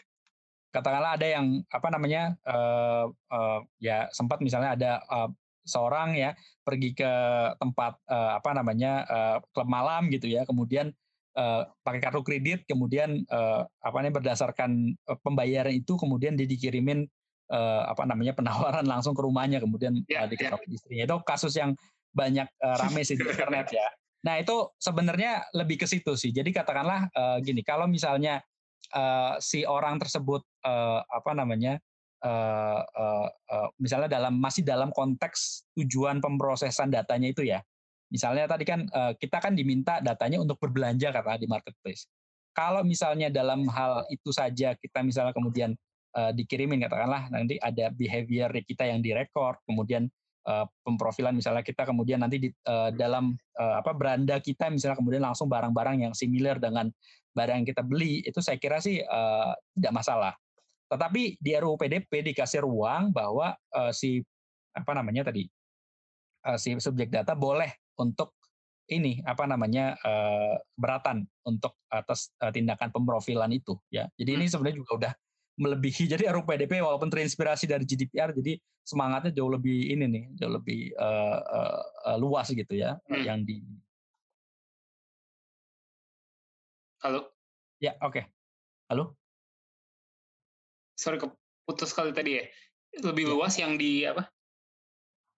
katakanlah 0.70 1.20
ada 1.20 1.26
yang 1.28 1.46
apa 1.68 1.88
namanya 1.90 2.22
eh, 2.46 3.04
eh, 3.10 3.60
ya 3.78 4.08
sempat 4.08 4.40
misalnya 4.40 4.72
ada 4.72 4.92
eh, 5.04 5.28
seorang 5.62 6.16
ya 6.16 6.32
pergi 6.64 6.94
ke 6.94 7.12
tempat 7.58 7.98
eh, 8.08 8.30
apa 8.38 8.50
namanya 8.54 8.92
eh, 9.04 9.36
klub 9.52 9.68
malam 9.68 10.08
gitu 10.08 10.30
ya 10.30 10.48
kemudian 10.48 10.94
eh, 11.34 11.62
pakai 11.82 12.00
kartu 12.00 12.24
kredit 12.24 12.64
kemudian 12.64 13.20
eh, 13.20 13.60
apa 13.82 13.96
namanya 14.00 14.16
berdasarkan 14.22 14.96
pembayaran 15.20 15.76
itu 15.76 15.98
kemudian 16.00 16.40
dia 16.40 16.48
dikirimin 16.48 17.04
eh, 17.52 17.82
apa 17.84 18.08
namanya 18.08 18.32
penawaran 18.32 18.86
langsung 18.92 19.12
ke 19.12 19.20
rumahnya 19.20 19.60
kemudian 19.60 20.00
Ya, 20.08 20.24
eh, 20.24 20.32
diketahui 20.32 20.72
istrinya 20.72 21.04
itu 21.04 21.16
kasus 21.28 21.52
yang 21.52 21.76
banyak 22.12 22.48
eh, 22.48 22.76
rame 22.78 23.02
sih 23.02 23.16
di 23.16 23.24
internet 23.24 23.72
ya. 23.72 23.88
Nah 24.22 24.38
itu 24.38 24.70
sebenarnya 24.78 25.50
lebih 25.56 25.82
ke 25.82 25.86
situ 25.90 26.14
sih. 26.14 26.30
Jadi 26.30 26.54
katakanlah 26.54 27.10
eh, 27.10 27.36
gini 27.42 27.64
kalau 27.66 27.90
misalnya 27.90 28.38
eh, 28.94 29.34
si 29.42 29.66
orang 29.66 29.98
tersebut 29.98 30.44
eh, 30.62 31.00
apa 31.02 31.32
namanya 31.34 31.80
eh, 32.22 32.80
eh, 32.84 33.28
eh, 33.28 33.68
misalnya 33.82 34.08
dalam 34.20 34.38
masih 34.38 34.62
dalam 34.62 34.94
konteks 34.94 35.66
tujuan 35.74 36.22
pemrosesan 36.22 36.92
datanya 36.92 37.28
itu 37.34 37.42
ya. 37.42 37.58
Misalnya 38.12 38.46
tadi 38.46 38.62
kan 38.68 38.86
eh, 38.86 39.12
kita 39.18 39.42
kan 39.42 39.56
diminta 39.58 39.98
datanya 39.98 40.38
untuk 40.38 40.60
berbelanja 40.62 41.10
kata 41.10 41.40
di 41.42 41.50
marketplace. 41.50 42.06
Kalau 42.52 42.84
misalnya 42.84 43.32
dalam 43.32 43.64
hal 43.72 44.04
itu 44.12 44.28
saja 44.30 44.76
kita 44.76 45.00
misalnya 45.02 45.32
kemudian 45.34 45.74
eh, 46.14 46.32
dikirimin 46.36 46.84
katakanlah 46.86 47.26
nanti 47.32 47.58
ada 47.58 47.90
behavior 47.90 48.52
kita 48.62 48.86
yang 48.86 49.02
direkord 49.02 49.58
kemudian 49.66 50.06
eh, 50.46 50.66
pemprofilan 50.82 51.34
misalnya 51.34 51.62
kita 51.62 51.86
kemudian 51.86 52.22
nanti 52.22 52.38
di 52.38 52.48
eh, 52.50 52.90
dalam 52.94 53.34
eh, 53.34 53.74
apa 53.78 53.92
beranda 53.94 54.38
kita 54.42 54.68
misalnya 54.68 54.98
kemudian 54.98 55.22
langsung 55.22 55.46
barang-barang 55.46 56.08
yang 56.08 56.14
similar 56.14 56.58
dengan 56.58 56.90
barang 57.32 57.64
yang 57.64 57.68
kita 57.68 57.82
beli 57.82 58.20
itu 58.22 58.38
saya 58.44 58.60
kira 58.60 58.78
sih 58.78 59.00
eh, 59.00 59.52
tidak 59.78 59.92
masalah. 59.94 60.32
Tetapi 60.92 61.40
di 61.40 61.50
RUU 61.56 61.80
PDP 61.80 62.32
dikasih 62.32 62.64
ruang 62.64 63.10
bahwa 63.10 63.56
eh, 63.56 63.92
si 63.96 64.20
apa 64.72 64.92
namanya 64.92 65.32
tadi 65.32 65.48
eh, 66.46 66.58
si 66.60 66.76
subjek 66.76 67.08
data 67.08 67.32
boleh 67.32 67.72
untuk 68.00 68.36
ini 68.90 69.24
apa 69.24 69.48
namanya 69.48 69.96
eh, 69.96 70.54
beratan 70.76 71.24
untuk 71.48 71.80
atas 71.88 72.34
eh, 72.42 72.52
tindakan 72.52 72.92
pemprofilan 72.92 73.48
itu 73.54 73.78
ya. 73.88 74.04
Jadi 74.20 74.30
ini 74.36 74.46
sebenarnya 74.50 74.76
juga 74.76 74.92
udah 74.98 75.12
melebihi 75.60 76.08
jadi 76.08 76.32
RUU 76.32 76.48
PDP 76.48 76.80
walaupun 76.80 77.12
terinspirasi 77.12 77.68
dari 77.68 77.84
GDPR 77.84 78.32
jadi 78.32 78.56
semangatnya 78.82 79.30
jauh 79.36 79.52
lebih 79.52 79.92
ini 79.92 80.04
nih 80.08 80.24
jauh 80.40 80.56
lebih 80.56 80.96
eh, 80.96 81.38
eh, 81.40 81.82
eh, 82.08 82.16
luas 82.18 82.48
gitu 82.48 82.72
ya 82.72 82.96
Hmm. 83.06 83.20
yang 83.22 83.44
di 83.44 83.60
Halo. 87.02 87.34
ya 87.82 87.98
oke 88.00 88.22
halo 88.88 89.18
Sorry 90.92 91.18
keputus 91.18 91.90
kali 91.90 92.14
tadi 92.14 92.38
ya. 92.38 92.44
Lebih 93.02 93.26
Ya. 93.26 93.30
luas 93.34 93.54
yang 93.58 93.74
di 93.74 94.06
apa? 94.06 94.28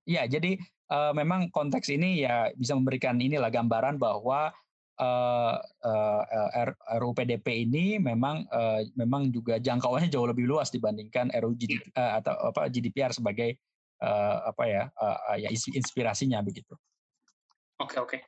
Ya, 0.04 0.28
jadi 0.28 0.60
eh, 0.92 1.12
memang 1.16 1.48
konteks 1.48 1.88
ini 1.88 2.20
ya 2.20 2.52
bisa 2.52 2.76
memberikan 2.76 3.16
inilah 3.16 3.48
gambaran 3.48 3.96
bahwa 3.96 4.52
eh, 4.98 5.56
eh, 5.84 6.48
R- 6.70 6.78
RUU 7.02 7.12
PDP 7.14 7.66
ini 7.66 7.98
memang 7.98 8.46
eh, 8.46 8.90
memang 8.94 9.30
juga 9.34 9.58
jangkauannya 9.58 10.10
jauh 10.10 10.26
lebih 10.28 10.46
luas 10.46 10.70
dibandingkan 10.70 11.34
RUU 11.34 11.54
GDP, 11.58 11.82
eh, 11.94 12.12
atau 12.22 12.34
apa 12.54 12.70
GDPR 12.70 13.10
sebagai 13.10 13.58
eh, 14.02 14.36
apa 14.44 14.64
ya 14.66 14.82
eh, 14.90 15.46
ya 15.46 15.48
ins- 15.50 15.74
inspirasinya 15.74 16.42
begitu. 16.42 16.74
Oke 17.82 17.98
oke. 17.98 18.18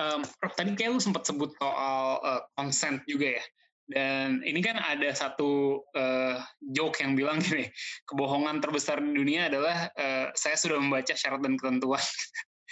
Em, 0.00 0.20
Prof, 0.40 0.54
tadi 0.56 0.72
kayak 0.76 0.96
lu 0.96 1.00
sempat 1.00 1.24
sebut 1.28 1.52
soal 1.56 2.20
eh, 2.24 2.42
consent 2.56 3.04
juga 3.08 3.40
ya. 3.40 3.44
Dan 3.90 4.46
ini 4.46 4.62
kan 4.62 4.78
ada 4.78 5.10
satu 5.10 5.82
eh, 5.98 6.38
joke 6.62 7.02
yang 7.02 7.18
bilang 7.18 7.42
gini, 7.44 7.66
kebohongan 8.06 8.62
terbesar 8.62 9.02
di 9.02 9.10
dunia 9.10 9.50
adalah 9.50 9.90
eh, 9.98 10.30
saya 10.38 10.56
sudah 10.56 10.78
membaca 10.78 11.12
syarat 11.16 11.40
dan 11.42 11.56
ketentuan 11.56 12.04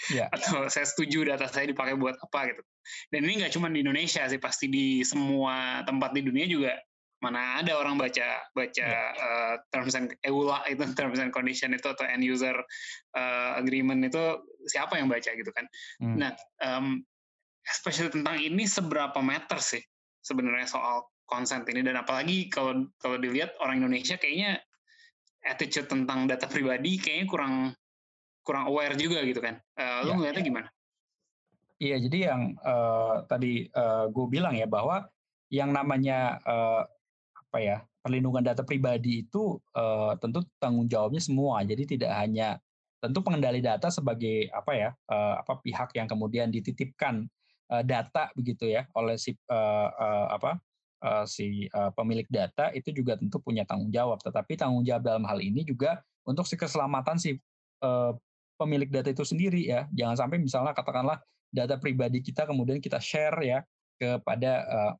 Ya. 0.07 0.31
atau 0.35 0.71
saya 0.71 0.87
setuju 0.87 1.27
data 1.27 1.51
saya 1.51 1.67
dipakai 1.67 1.99
buat 1.99 2.15
apa 2.23 2.55
gitu. 2.55 2.63
Dan 3.09 3.25
ini 3.25 3.43
nggak 3.43 3.53
cuma 3.53 3.69
di 3.69 3.81
Indonesia 3.81 4.25
sih, 4.25 4.39
pasti 4.41 4.67
di 4.67 5.01
semua 5.05 5.85
tempat 5.85 6.13
di 6.13 6.21
dunia 6.25 6.45
juga 6.49 6.73
mana 7.19 7.59
ada 7.59 7.75
orang 7.75 7.99
baca 7.99 8.47
baca 8.55 8.87
eh, 9.11 9.55
terms 9.75 9.93
and 9.95 10.15
EULA 10.23 10.63
itu 10.71 10.83
terms 10.99 11.19
and 11.19 11.35
condition 11.35 11.75
itu 11.75 11.87
atau 11.91 12.07
end 12.07 12.23
user 12.23 12.55
eh, 13.15 13.51
agreement 13.59 13.99
itu 14.07 14.39
siapa 14.71 14.95
yang 14.95 15.11
baca 15.11 15.27
gitu 15.27 15.51
kan. 15.51 15.67
Hmm. 15.99 16.15
Nah, 16.15 16.31
em, 16.63 17.03
especially 17.67 18.09
tentang 18.09 18.39
ini 18.39 18.63
seberapa 18.63 19.19
meter 19.19 19.59
sih 19.59 19.83
sebenarnya 20.23 20.67
soal 20.67 21.11
consent 21.27 21.67
ini 21.69 21.85
dan 21.85 21.99
apalagi 21.99 22.49
kalau 22.49 22.87
kalau 22.97 23.19
dilihat 23.19 23.53
orang 23.61 23.83
Indonesia 23.85 24.17
kayaknya 24.17 24.57
attitude 25.45 25.87
tentang 25.87 26.25
data 26.25 26.49
pribadi 26.49 26.99
kayaknya 26.99 27.27
kurang 27.29 27.53
kurang 28.47 28.65
aware 28.65 28.95
juga 28.95 29.21
gitu 29.27 29.43
kan. 29.43 29.59
Eh, 29.77 29.99
lu 30.07 30.15
Ya, 30.15 30.15
ngeliatnya 30.15 30.43
gimana? 30.43 30.67
Iya, 31.79 31.95
jadi 32.03 32.17
yang 32.31 32.41
eh, 32.59 33.15
tadi 33.31 33.71
gue 34.11 34.25
bilang 34.27 34.51
ya 34.55 34.67
bahwa 34.67 35.07
yang 35.47 35.71
namanya 35.71 36.37
eh, 36.43 36.83
apa 37.49 37.57
ya 37.57 37.77
perlindungan 38.05 38.45
data 38.45 38.63
pribadi 38.63 39.27
itu 39.27 39.59
uh, 39.75 40.15
tentu 40.21 40.45
tanggung 40.61 40.87
jawabnya 40.87 41.19
semua. 41.19 41.65
Jadi 41.65 41.97
tidak 41.97 42.13
hanya 42.15 42.61
tentu 43.01 43.23
pengendali 43.23 43.59
data 43.59 43.87
sebagai 43.91 44.51
apa 44.51 44.71
ya 44.75 44.89
uh, 45.11 45.39
apa 45.39 45.59
pihak 45.63 45.95
yang 45.95 46.07
kemudian 46.07 46.51
dititipkan 46.51 47.27
uh, 47.71 47.83
data 47.83 48.31
begitu 48.35 48.67
ya 48.67 48.87
oleh 48.95 49.15
si 49.15 49.35
uh, 49.51 49.89
uh, 49.91 50.27
apa 50.35 50.59
uh, 51.03 51.25
si 51.27 51.67
uh, 51.71 51.91
pemilik 51.95 52.27
data 52.27 52.71
itu 52.75 52.91
juga 52.91 53.19
tentu 53.19 53.41
punya 53.43 53.67
tanggung 53.67 53.91
jawab. 53.91 54.19
Tetapi 54.23 54.55
tanggung 54.55 54.85
jawab 54.87 55.03
dalam 55.03 55.23
hal 55.27 55.39
ini 55.43 55.65
juga 55.67 55.99
untuk 56.23 56.47
si 56.47 56.55
keselamatan 56.55 57.19
si 57.19 57.35
uh, 57.83 58.13
pemilik 58.55 58.87
data 58.87 59.11
itu 59.11 59.25
sendiri 59.27 59.63
ya. 59.67 59.87
Jangan 59.91 60.27
sampai 60.27 60.37
misalnya 60.39 60.71
katakanlah 60.71 61.19
data 61.49 61.81
pribadi 61.81 62.21
kita 62.21 62.45
kemudian 62.45 62.77
kita 62.77 63.01
share 63.01 63.37
ya 63.41 63.59
kepada 63.99 64.53
uh, 64.69 64.93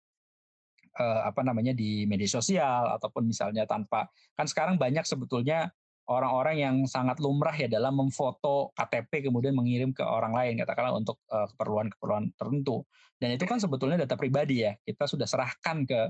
uh, 0.99 1.21
apa 1.29 1.41
namanya 1.45 1.71
di 1.71 2.03
media 2.09 2.27
sosial 2.27 2.89
ataupun 2.99 3.29
misalnya 3.29 3.63
tanpa 3.69 4.09
kan 4.35 4.49
sekarang 4.49 4.75
banyak 4.75 5.05
sebetulnya 5.05 5.69
orang-orang 6.09 6.55
yang 6.57 6.75
sangat 6.89 7.21
lumrah 7.21 7.53
ya 7.53 7.69
dalam 7.69 7.93
memfoto 8.01 8.73
KTP 8.73 9.29
kemudian 9.29 9.53
mengirim 9.53 9.93
ke 9.93 10.01
orang 10.01 10.33
lain 10.33 10.57
katakanlah 10.57 10.97
untuk 10.97 11.21
keperluan-keperluan 11.29 12.33
tertentu. 12.33 12.81
Dan 13.21 13.37
itu 13.37 13.45
kan 13.45 13.61
sebetulnya 13.61 14.01
data 14.01 14.17
pribadi 14.17 14.65
ya 14.65 14.73
kita 14.81 15.05
sudah 15.05 15.29
serahkan 15.29 15.85
ke 15.85 16.01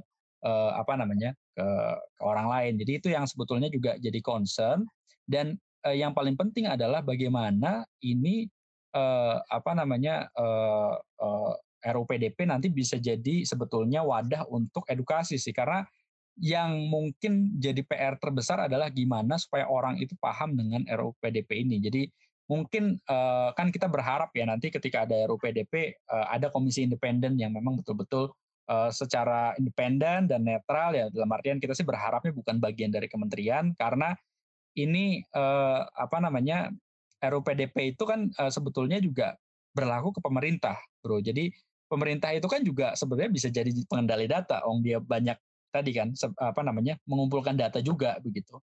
uh, 0.47 0.71
apa 0.79 0.95
namanya 0.95 1.35
ke, 1.51 1.67
ke 2.15 2.23
orang 2.23 2.47
lain. 2.47 2.79
Jadi 2.79 2.91
itu 2.95 3.07
yang 3.11 3.27
sebetulnya 3.27 3.67
juga 3.67 3.99
jadi 3.99 4.23
concern. 4.23 4.87
Dan 5.27 5.59
yang 5.83 6.11
paling 6.11 6.35
penting 6.35 6.67
adalah 6.67 6.99
bagaimana 6.99 7.87
ini 8.03 8.47
uh, 8.93 9.37
apa 9.49 9.71
namanya 9.77 10.29
uh, 10.37 10.95
uh, 10.97 11.53
RUPDP 11.79 12.43
nanti 12.43 12.67
bisa 12.67 12.99
jadi 12.99 13.47
sebetulnya 13.47 14.03
wadah 14.03 14.43
untuk 14.51 14.83
edukasi 14.91 15.39
sih 15.39 15.55
karena 15.55 15.87
yang 16.39 16.87
mungkin 16.87 17.59
jadi 17.59 17.83
PR 17.83 18.15
terbesar 18.15 18.71
adalah 18.71 18.87
gimana 18.87 19.35
supaya 19.35 19.67
orang 19.67 19.99
itu 19.99 20.15
paham 20.23 20.55
dengan 20.55 20.87
RUU 20.87 21.11
PDP 21.19 21.67
ini. 21.67 21.83
Jadi 21.83 22.07
mungkin 22.47 22.97
uh, 23.05 23.51
kan 23.53 23.69
kita 23.69 23.91
berharap 23.91 24.31
ya 24.33 24.47
nanti 24.47 24.71
ketika 24.71 25.03
ada 25.03 25.27
RUU 25.27 25.37
PDP 25.37 25.99
uh, 26.09 26.25
eh, 26.25 26.27
ada 26.39 26.47
komisi 26.49 26.87
independen 26.87 27.37
yang 27.37 27.53
memang 27.53 27.77
betul-betul 27.83 28.31
uh, 28.71 28.89
secara 28.89 29.53
independen 29.59 30.25
dan 30.31 30.41
netral 30.47 30.95
ya 30.95 31.11
dalam 31.13 31.29
artian 31.29 31.61
kita 31.61 31.75
sih 31.75 31.85
berharapnya 31.85 32.33
bukan 32.33 32.57
bagian 32.57 32.89
dari 32.89 33.05
kementerian 33.05 33.75
karena 33.77 34.15
ini 34.79 35.21
uh, 35.35 35.85
apa 35.93 36.17
namanya 36.23 36.71
RUU 37.19 37.43
PDP 37.43 37.95
itu 37.95 38.03
kan 38.07 38.31
uh, 38.39 38.51
sebetulnya 38.51 38.99
juga 39.03 39.35
berlaku 39.75 40.15
ke 40.15 40.21
pemerintah, 40.23 40.75
Bro. 41.03 41.21
Jadi 41.21 41.51
pemerintah 41.91 42.31
itu 42.33 42.47
kan 42.47 42.61
juga 42.63 42.95
sebenarnya 42.95 43.31
bisa 43.31 43.47
jadi 43.51 43.69
pengendali 43.85 44.25
data, 44.25 44.63
Ong 44.65 44.81
dia 44.81 44.97
banyak 44.97 45.35
tadi 45.69 45.91
kan 45.93 46.09
apa 46.41 46.61
namanya 46.65 46.97
mengumpulkan 47.05 47.53
data 47.53 47.77
juga 47.79 48.17
begitu. 48.23 48.57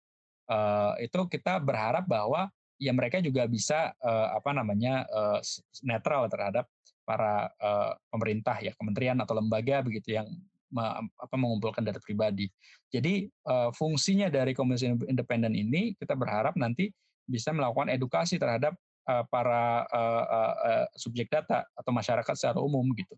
Uh, 0.47 0.95
itu 1.03 1.19
kita 1.31 1.59
berharap 1.62 2.07
bahwa 2.07 2.51
ya 2.79 2.91
mereka 2.91 3.23
juga 3.23 3.47
bisa 3.47 3.95
uh, 4.03 4.35
apa 4.35 4.51
namanya 4.51 5.07
uh, 5.11 5.38
netral 5.87 6.27
terhadap 6.27 6.67
para 7.03 7.51
uh, 7.59 7.95
pemerintah 8.11 8.59
ya 8.62 8.75
kementerian 8.79 9.19
atau 9.23 9.38
lembaga 9.38 9.83
begitu 9.83 10.19
yang 10.19 10.27
apa 10.73 11.37
mengumpulkan 11.37 11.85
data 11.85 12.01
pribadi. 12.01 12.49
Jadi 12.88 13.29
uh, 13.45 13.69
fungsinya 13.77 14.33
dari 14.33 14.57
komisi 14.57 14.88
independen 14.88 15.53
ini 15.53 15.93
kita 16.01 16.17
berharap 16.17 16.57
nanti 16.57 16.88
bisa 17.33 17.57
melakukan 17.57 17.88
edukasi 17.88 18.37
terhadap 18.37 18.77
uh, 19.09 19.25
para 19.33 19.88
uh, 19.88 20.25
uh, 20.29 20.85
subjek 20.92 21.33
data 21.33 21.64
atau 21.73 21.90
masyarakat 21.90 22.35
secara 22.37 22.61
umum 22.61 22.85
gitu. 22.92 23.16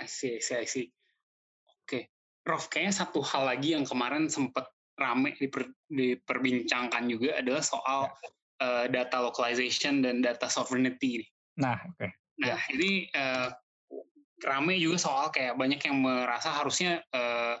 I 0.00 0.08
see, 0.08 0.40
I 0.40 0.42
see, 0.42 0.56
I 0.58 0.66
see. 0.66 0.86
Oke, 1.84 2.08
Prof, 2.42 2.66
kayaknya 2.72 3.04
satu 3.04 3.20
hal 3.20 3.46
lagi 3.46 3.76
yang 3.76 3.84
kemarin 3.84 4.26
sempat 4.26 4.66
rame 4.98 5.36
diper, 5.38 5.68
diperbincangkan 5.90 7.04
juga 7.10 7.38
adalah 7.38 7.62
soal 7.62 8.08
ya. 8.08 8.28
uh, 8.64 8.84
data 8.90 9.22
localization 9.22 10.02
dan 10.02 10.24
data 10.24 10.48
sovereignty. 10.50 11.22
Nah, 11.60 11.78
oke. 11.84 12.00
Okay. 12.00 12.10
Nah, 12.42 12.58
ya. 12.58 12.74
ini 12.74 13.06
uh, 13.14 13.54
rame 14.42 14.74
juga 14.78 14.98
soal 14.98 15.30
kayak 15.30 15.54
banyak 15.54 15.78
yang 15.78 16.02
merasa 16.02 16.50
harusnya 16.50 17.02
uh, 17.14 17.54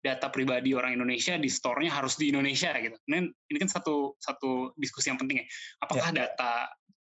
data 0.00 0.32
pribadi 0.32 0.72
orang 0.72 0.96
Indonesia 0.96 1.36
di 1.36 1.48
store-nya 1.52 1.92
harus 1.92 2.16
di 2.16 2.32
Indonesia 2.32 2.72
gitu. 2.80 2.96
Ini, 3.04 3.18
ini 3.28 3.58
kan 3.60 3.68
satu 3.68 4.16
satu 4.16 4.72
diskusi 4.80 5.12
yang 5.12 5.20
penting 5.20 5.44
ya. 5.44 5.46
Apakah 5.84 6.10
ya. 6.12 6.24
data 6.24 6.52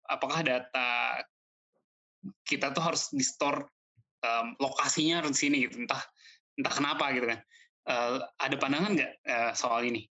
apakah 0.08 0.40
data 0.40 0.88
kita 2.48 2.72
tuh 2.72 2.82
harus 2.82 3.12
di 3.12 3.22
store 3.22 3.68
um, 4.24 4.56
lokasinya 4.58 5.20
harus 5.22 5.36
di 5.36 5.40
sini 5.48 5.56
gitu. 5.68 5.84
Entah 5.84 6.00
entah 6.56 6.74
kenapa 6.74 7.12
gitu 7.12 7.28
kan. 7.28 7.40
Uh, 7.86 8.18
ada 8.42 8.56
pandangan 8.58 8.98
nggak 8.98 9.12
uh, 9.28 9.52
soal 9.54 9.86
ini? 9.86 10.08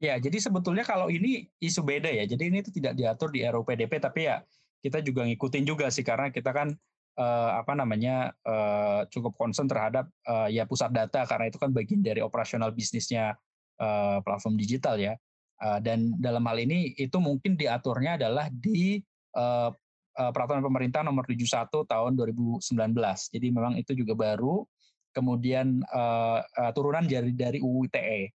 Ya, 0.00 0.16
jadi 0.16 0.40
sebetulnya 0.40 0.80
kalau 0.80 1.12
ini 1.12 1.44
isu 1.60 1.84
beda 1.84 2.08
ya. 2.08 2.24
Jadi 2.24 2.48
ini 2.48 2.64
itu 2.64 2.72
tidak 2.72 2.96
diatur 2.96 3.28
di 3.28 3.44
RUU 3.44 3.68
PDP, 3.68 4.00
tapi 4.00 4.32
ya 4.32 4.40
kita 4.80 5.04
juga 5.04 5.28
ngikutin 5.28 5.64
juga 5.68 5.92
sih 5.92 6.00
karena 6.00 6.32
kita 6.32 6.56
kan 6.56 6.72
uh, 7.18 7.50
apa 7.58 7.72
namanya 7.74 8.30
uh, 8.46 9.06
cukup 9.10 9.34
concern 9.34 9.66
terhadap 9.66 10.06
uh, 10.28 10.46
ya 10.46 10.68
pusat 10.68 10.94
data 10.94 11.26
karena 11.26 11.50
itu 11.50 11.58
kan 11.58 11.70
bagian 11.74 12.04
dari 12.04 12.20
operasional 12.22 12.70
bisnisnya 12.70 13.34
uh, 13.80 14.18
platform 14.22 14.54
digital 14.60 15.00
ya. 15.00 15.16
Uh, 15.60 15.76
dan 15.76 16.16
dalam 16.16 16.40
hal 16.48 16.56
ini 16.56 16.96
itu 16.96 17.20
mungkin 17.20 17.52
diaturnya 17.52 18.16
adalah 18.16 18.48
di 18.48 18.96
uh, 19.36 19.68
peraturan 20.16 20.60
pemerintah 20.60 21.00
nomor 21.00 21.24
71 21.24 21.68
tahun 21.84 22.12
2019. 22.16 22.60
Jadi 23.32 23.46
memang 23.48 23.76
itu 23.80 23.92
juga 23.96 24.12
baru 24.16 24.64
kemudian 25.10 25.82
uh, 25.90 26.40
uh, 26.44 26.70
turunan 26.76 27.04
dari 27.04 27.32
dari 27.34 27.58
UU 27.60 27.88
ITE. 27.90 28.30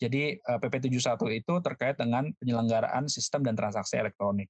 Jadi 0.00 0.36
uh, 0.36 0.58
PP 0.60 0.88
71 0.92 1.40
itu 1.40 1.54
terkait 1.60 1.96
dengan 2.00 2.28
penyelenggaraan 2.40 3.08
sistem 3.08 3.44
dan 3.44 3.56
transaksi 3.56 4.00
elektronik. 4.00 4.48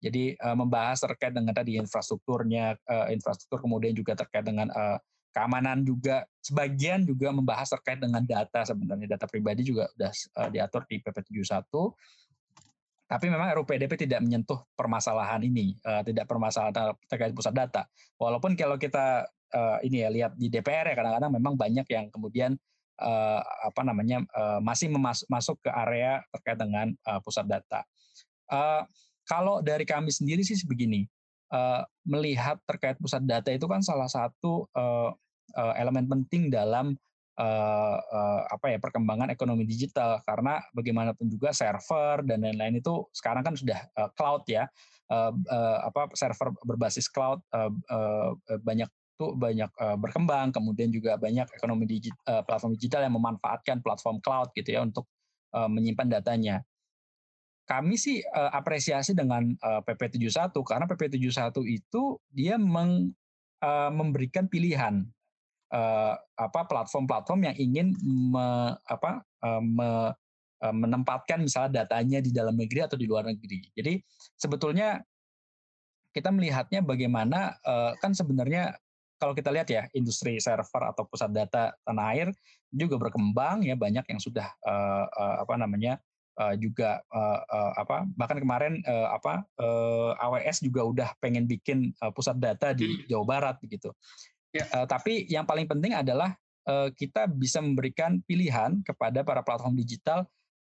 Jadi 0.00 0.32
uh, 0.40 0.56
membahas 0.56 1.04
terkait 1.04 1.36
dengan 1.36 1.52
tadi 1.52 1.76
infrastrukturnya, 1.76 2.72
uh, 2.88 3.12
infrastruktur 3.12 3.60
kemudian 3.60 3.92
juga 3.92 4.16
terkait 4.16 4.48
dengan 4.48 4.72
uh, 4.72 4.96
keamanan 5.36 5.84
juga. 5.84 6.24
Sebagian 6.40 7.04
juga 7.04 7.30
membahas 7.30 7.68
terkait 7.68 8.00
dengan 8.00 8.24
data 8.24 8.64
sebenarnya 8.64 9.16
data 9.16 9.28
pribadi 9.28 9.60
juga 9.60 9.92
sudah 9.92 10.12
uh, 10.40 10.48
diatur 10.48 10.88
di 10.88 11.04
PP 11.04 11.16
71. 11.44 11.68
Tapi 13.10 13.26
memang 13.26 13.50
RUPDP 13.58 14.06
tidak 14.06 14.22
menyentuh 14.22 14.62
permasalahan 14.78 15.42
ini, 15.42 15.74
uh, 15.82 16.00
tidak 16.06 16.30
permasalahan 16.30 16.94
terkait 17.10 17.34
pusat 17.34 17.52
data. 17.52 17.84
Walaupun 18.16 18.54
kalau 18.54 18.78
kita 18.78 19.26
uh, 19.50 19.78
ini 19.82 20.06
ya 20.06 20.08
lihat 20.08 20.32
di 20.38 20.46
DPR 20.46 20.86
ya 20.86 20.94
kadang-kadang 20.94 21.34
memang 21.34 21.58
banyak 21.58 21.86
yang 21.90 22.06
kemudian 22.08 22.54
uh, 23.02 23.42
apa 23.42 23.82
namanya 23.82 24.22
uh, 24.32 24.62
masih 24.62 24.92
masuk 25.26 25.58
ke 25.58 25.70
area 25.74 26.22
terkait 26.38 26.58
dengan 26.60 26.94
uh, 27.04 27.18
pusat 27.18 27.50
data. 27.50 27.82
Uh, 28.46 28.86
kalau 29.30 29.62
dari 29.62 29.86
kami 29.86 30.10
sendiri 30.10 30.42
sih 30.42 30.58
begini, 30.66 31.06
uh, 31.54 31.86
melihat 32.02 32.58
terkait 32.66 32.98
pusat 32.98 33.22
data 33.22 33.54
itu 33.54 33.70
kan 33.70 33.78
salah 33.78 34.10
satu 34.10 34.66
uh, 34.74 35.14
uh, 35.54 35.74
elemen 35.78 36.10
penting 36.10 36.50
dalam 36.50 36.98
uh, 37.38 37.96
uh, 38.02 38.40
apa 38.50 38.74
ya 38.74 38.78
perkembangan 38.82 39.30
ekonomi 39.30 39.62
digital. 39.62 40.18
Karena 40.26 40.58
bagaimanapun 40.74 41.30
juga 41.30 41.54
server 41.54 42.26
dan 42.26 42.42
lain-lain 42.42 42.82
itu 42.82 43.06
sekarang 43.14 43.46
kan 43.46 43.54
sudah 43.54 43.78
uh, 43.94 44.10
cloud 44.18 44.42
ya. 44.50 44.66
Uh, 45.10 45.34
uh, 45.50 45.90
apa 45.90 46.10
server 46.14 46.54
berbasis 46.66 47.06
cloud 47.10 47.38
uh, 47.54 47.70
uh, 47.90 48.34
banyak 48.62 48.86
itu 49.20 49.36
banyak 49.36 49.70
uh, 49.76 50.00
berkembang, 50.00 50.48
kemudian 50.48 50.88
juga 50.88 51.20
banyak 51.20 51.44
ekonomi 51.52 51.84
digit, 51.84 52.16
uh, 52.24 52.40
platform 52.40 52.72
digital 52.72 53.04
yang 53.04 53.12
memanfaatkan 53.20 53.84
platform 53.84 54.16
cloud 54.24 54.48
gitu 54.56 54.72
ya 54.72 54.80
untuk 54.80 55.04
uh, 55.52 55.68
menyimpan 55.68 56.08
datanya. 56.08 56.64
Kami 57.70 57.94
sih 57.94 58.18
uh, 58.18 58.50
apresiasi 58.50 59.14
dengan 59.14 59.54
uh, 59.62 59.78
PP 59.86 60.18
71 60.18 60.50
karena 60.66 60.90
PP 60.90 61.22
71 61.22 61.54
itu 61.70 62.18
dia 62.34 62.58
meng, 62.58 63.14
uh, 63.62 63.90
memberikan 63.94 64.50
pilihan 64.50 65.06
uh, 65.70 66.18
apa 66.34 66.66
platform-platform 66.66 67.46
yang 67.46 67.56
ingin 67.62 67.86
me, 68.02 68.74
apa 68.90 69.22
uh, 69.46 69.62
me, 69.62 70.10
uh, 70.66 70.74
menempatkan 70.74 71.46
misalnya 71.46 71.86
datanya 71.86 72.18
di 72.18 72.34
dalam 72.34 72.58
negeri 72.58 72.90
atau 72.90 72.98
di 72.98 73.06
luar 73.06 73.30
negeri. 73.30 73.70
Jadi 73.70 74.02
sebetulnya 74.34 74.98
kita 76.10 76.34
melihatnya 76.34 76.82
bagaimana 76.82 77.54
uh, 77.62 77.94
kan 78.02 78.10
sebenarnya 78.10 78.74
kalau 79.20 79.36
kita 79.36 79.54
lihat 79.54 79.68
ya 79.70 79.86
industri 79.94 80.42
server 80.42 80.90
atau 80.90 81.06
pusat 81.06 81.30
data 81.30 81.70
tanah 81.86 82.06
air 82.18 82.28
juga 82.72 82.98
berkembang 82.98 83.62
ya 83.62 83.78
banyak 83.78 84.02
yang 84.10 84.18
sudah 84.18 84.48
uh, 84.66 85.06
uh, 85.06 85.36
apa 85.46 85.54
namanya 85.54 86.02
uh, 86.40 86.54
juga 86.56 87.04
uh, 87.12 87.40
uh, 87.44 87.72
apa 87.76 88.08
bahkan 88.16 88.40
kemarin 88.40 88.80
uh, 88.88 89.12
apa 89.12 89.44
uh, 89.60 90.16
AWS 90.16 90.64
juga 90.64 90.80
udah 90.88 91.08
pengen 91.20 91.44
bikin 91.44 91.92
uh, 92.00 92.08
pusat 92.08 92.40
data 92.40 92.72
di 92.72 92.88
hmm. 92.88 93.12
Jawa 93.12 93.24
Barat 93.28 93.56
begitu. 93.60 93.92
Ya. 94.50 94.64
Uh, 94.72 94.86
tapi 94.88 95.28
yang 95.28 95.44
paling 95.44 95.68
penting 95.68 95.92
adalah 95.92 96.34
uh, 96.66 96.88
kita 96.96 97.28
bisa 97.28 97.60
memberikan 97.60 98.18
pilihan 98.24 98.80
kepada 98.82 99.22
para 99.22 99.44
platform 99.44 99.76
digital 99.76 100.24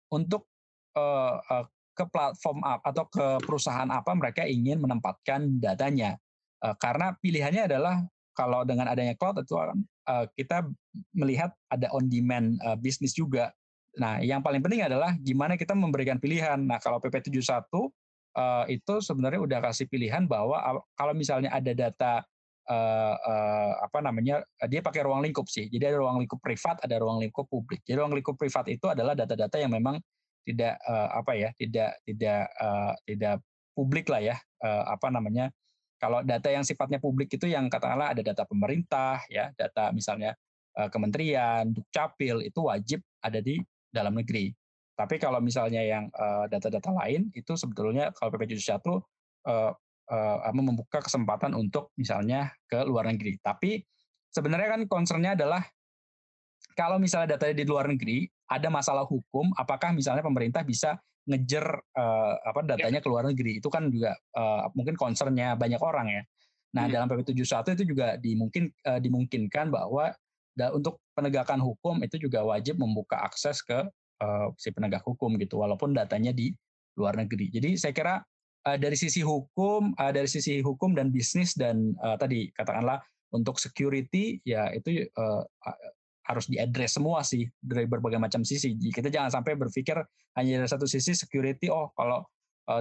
untuk 0.09 0.47
uh, 0.95 1.37
uh, 1.51 1.65
ke 1.95 2.03
platform 2.11 2.59
apa 2.63 2.91
atau 2.91 3.05
ke 3.07 3.25
perusahaan 3.43 3.87
apa 3.87 4.11
mereka 4.15 4.43
ingin 4.47 4.79
menempatkan 4.79 5.59
datanya. 5.59 6.19
Uh, 6.63 6.75
karena 6.79 7.13
pilihannya 7.19 7.67
adalah 7.71 8.03
kalau 8.35 8.67
dengan 8.67 8.91
adanya 8.91 9.15
cloud 9.15 9.39
itu 9.39 9.55
uh, 9.55 10.25
kita 10.35 10.67
melihat 11.15 11.55
ada 11.71 11.87
on 11.95 12.11
demand 12.11 12.59
uh, 12.63 12.75
bisnis 12.75 13.15
juga. 13.15 13.55
Nah, 13.95 14.19
yang 14.19 14.43
paling 14.43 14.59
penting 14.59 14.83
adalah 14.83 15.15
gimana 15.19 15.55
kita 15.55 15.71
memberikan 15.71 16.19
pilihan. 16.19 16.59
Nah, 16.59 16.79
kalau 16.83 16.99
PP 16.99 17.31
71 17.31 17.39
uh, 18.35 18.65
itu 18.67 18.93
sebenarnya 18.99 19.39
udah 19.39 19.59
kasih 19.71 19.87
pilihan 19.87 20.27
bahwa 20.27 20.59
kalau 20.99 21.13
misalnya 21.15 21.49
ada 21.55 21.71
data 21.71 22.19
uh, 22.67 23.15
uh, 23.15 23.71
apa 23.87 24.03
namanya 24.03 24.43
dia 24.67 24.83
pakai 24.83 25.07
ruang 25.07 25.23
lingkup 25.23 25.47
sih. 25.47 25.71
Jadi 25.71 25.95
ada 25.95 25.97
ruang 26.03 26.19
lingkup 26.19 26.43
privat, 26.43 26.79
ada 26.83 26.99
ruang 26.99 27.23
lingkup 27.23 27.47
publik. 27.47 27.81
Jadi 27.87 27.95
ruang 27.95 28.13
lingkup 28.13 28.35
privat 28.35 28.67
itu 28.67 28.85
adalah 28.91 29.15
data-data 29.15 29.55
yang 29.55 29.71
memang 29.71 29.99
tidak 30.45 30.77
apa 31.09 31.33
ya, 31.33 31.49
tidak 31.57 31.97
tidak 32.05 32.45
tidak 33.09 33.41
publik 33.73 34.05
lah 34.13 34.21
ya, 34.21 34.37
apa 34.61 35.09
namanya 35.09 35.49
kalau 35.97 36.21
data 36.21 36.53
yang 36.53 36.61
sifatnya 36.61 37.01
publik 37.01 37.33
itu 37.33 37.49
yang 37.49 37.65
katakanlah 37.65 38.13
ada 38.13 38.21
data 38.21 38.45
pemerintah, 38.45 39.25
ya, 39.25 39.49
data 39.57 39.89
misalnya 39.89 40.37
kementerian, 40.93 41.73
dukcapil 41.73 42.45
itu 42.45 42.61
wajib 42.61 43.01
ada 43.25 43.41
di 43.41 43.57
dalam 43.95 44.11
negeri. 44.11 44.51
Tapi 44.95 45.15
kalau 45.19 45.39
misalnya 45.43 45.83
yang 45.83 46.07
data-data 46.51 46.91
uh, 46.91 47.03
lain 47.03 47.27
itu 47.35 47.55
sebetulnya 47.55 48.15
kalau 48.15 48.31
PP 48.31 48.55
71 48.59 48.79
uh, 49.47 49.71
uh, 50.11 50.53
membuka 50.55 51.03
kesempatan 51.03 51.51
untuk 51.55 51.91
misalnya 51.99 52.51
ke 52.67 52.83
luar 52.83 53.07
negeri. 53.11 53.35
Tapi 53.39 53.83
sebenarnya 54.31 54.79
kan 54.79 54.81
concernnya 54.87 55.35
adalah 55.35 55.63
kalau 56.75 56.99
misalnya 56.99 57.39
data 57.39 57.51
di 57.55 57.63
luar 57.63 57.87
negeri 57.87 58.27
ada 58.51 58.67
masalah 58.67 59.07
hukum, 59.07 59.55
apakah 59.55 59.95
misalnya 59.95 60.21
pemerintah 60.21 60.61
bisa 60.61 60.99
ngejer 61.25 61.65
uh, 61.97 62.33
apa 62.45 62.61
ya. 62.61 62.77
datanya 62.77 63.01
ke 63.01 63.09
luar 63.09 63.25
negeri 63.25 63.57
itu 63.57 63.69
kan 63.71 63.89
juga 63.89 64.13
uh, 64.37 64.69
mungkin 64.77 64.93
concernnya 64.93 65.57
banyak 65.57 65.81
orang 65.81 66.07
ya. 66.11 66.21
Nah 66.77 66.85
hmm. 66.85 66.93
dalam 66.93 67.07
PP 67.09 67.33
71 67.33 67.75
itu 67.81 67.83
juga 67.95 68.07
dimungkin 68.21 68.69
uh, 68.85 68.99
dimungkinkan 69.01 69.73
bahwa 69.73 70.13
da, 70.55 70.71
untuk 70.71 71.03
penegakan 71.13 71.59
hukum 71.59 71.99
itu 72.01 72.15
juga 72.17 72.41
wajib 72.47 72.79
membuka 72.79 73.19
akses 73.21 73.59
ke 73.61 73.83
uh, 74.23 74.47
si 74.55 74.71
penegak 74.71 75.03
hukum 75.03 75.35
gitu 75.35 75.59
walaupun 75.59 75.91
datanya 75.91 76.31
di 76.31 76.55
luar 76.95 77.19
negeri. 77.19 77.51
Jadi 77.51 77.75
saya 77.75 77.91
kira 77.91 78.15
uh, 78.67 78.77
dari 78.79 78.95
sisi 78.95 79.19
hukum 79.19 79.91
uh, 79.99 80.11
dari 80.15 80.31
sisi 80.31 80.63
hukum 80.63 80.95
dan 80.95 81.11
bisnis 81.11 81.53
dan 81.59 81.93
uh, 81.99 82.15
tadi 82.15 82.49
katakanlah 82.55 83.03
untuk 83.35 83.59
security 83.59 84.39
ya 84.47 84.71
itu 84.71 85.03
uh, 85.19 85.43
harus 86.25 86.49
diadres 86.49 86.95
semua 86.97 87.21
sih 87.21 87.45
dari 87.59 87.85
berbagai 87.85 88.17
macam 88.17 88.41
sisi. 88.41 88.73
Kita 88.79 89.11
jangan 89.11 89.29
sampai 89.29 89.59
berpikir 89.59 89.99
hanya 90.39 90.63
dari 90.63 90.69
satu 90.71 90.89
sisi 90.89 91.13
security, 91.13 91.69
oh 91.69 91.93
kalau 91.93 92.25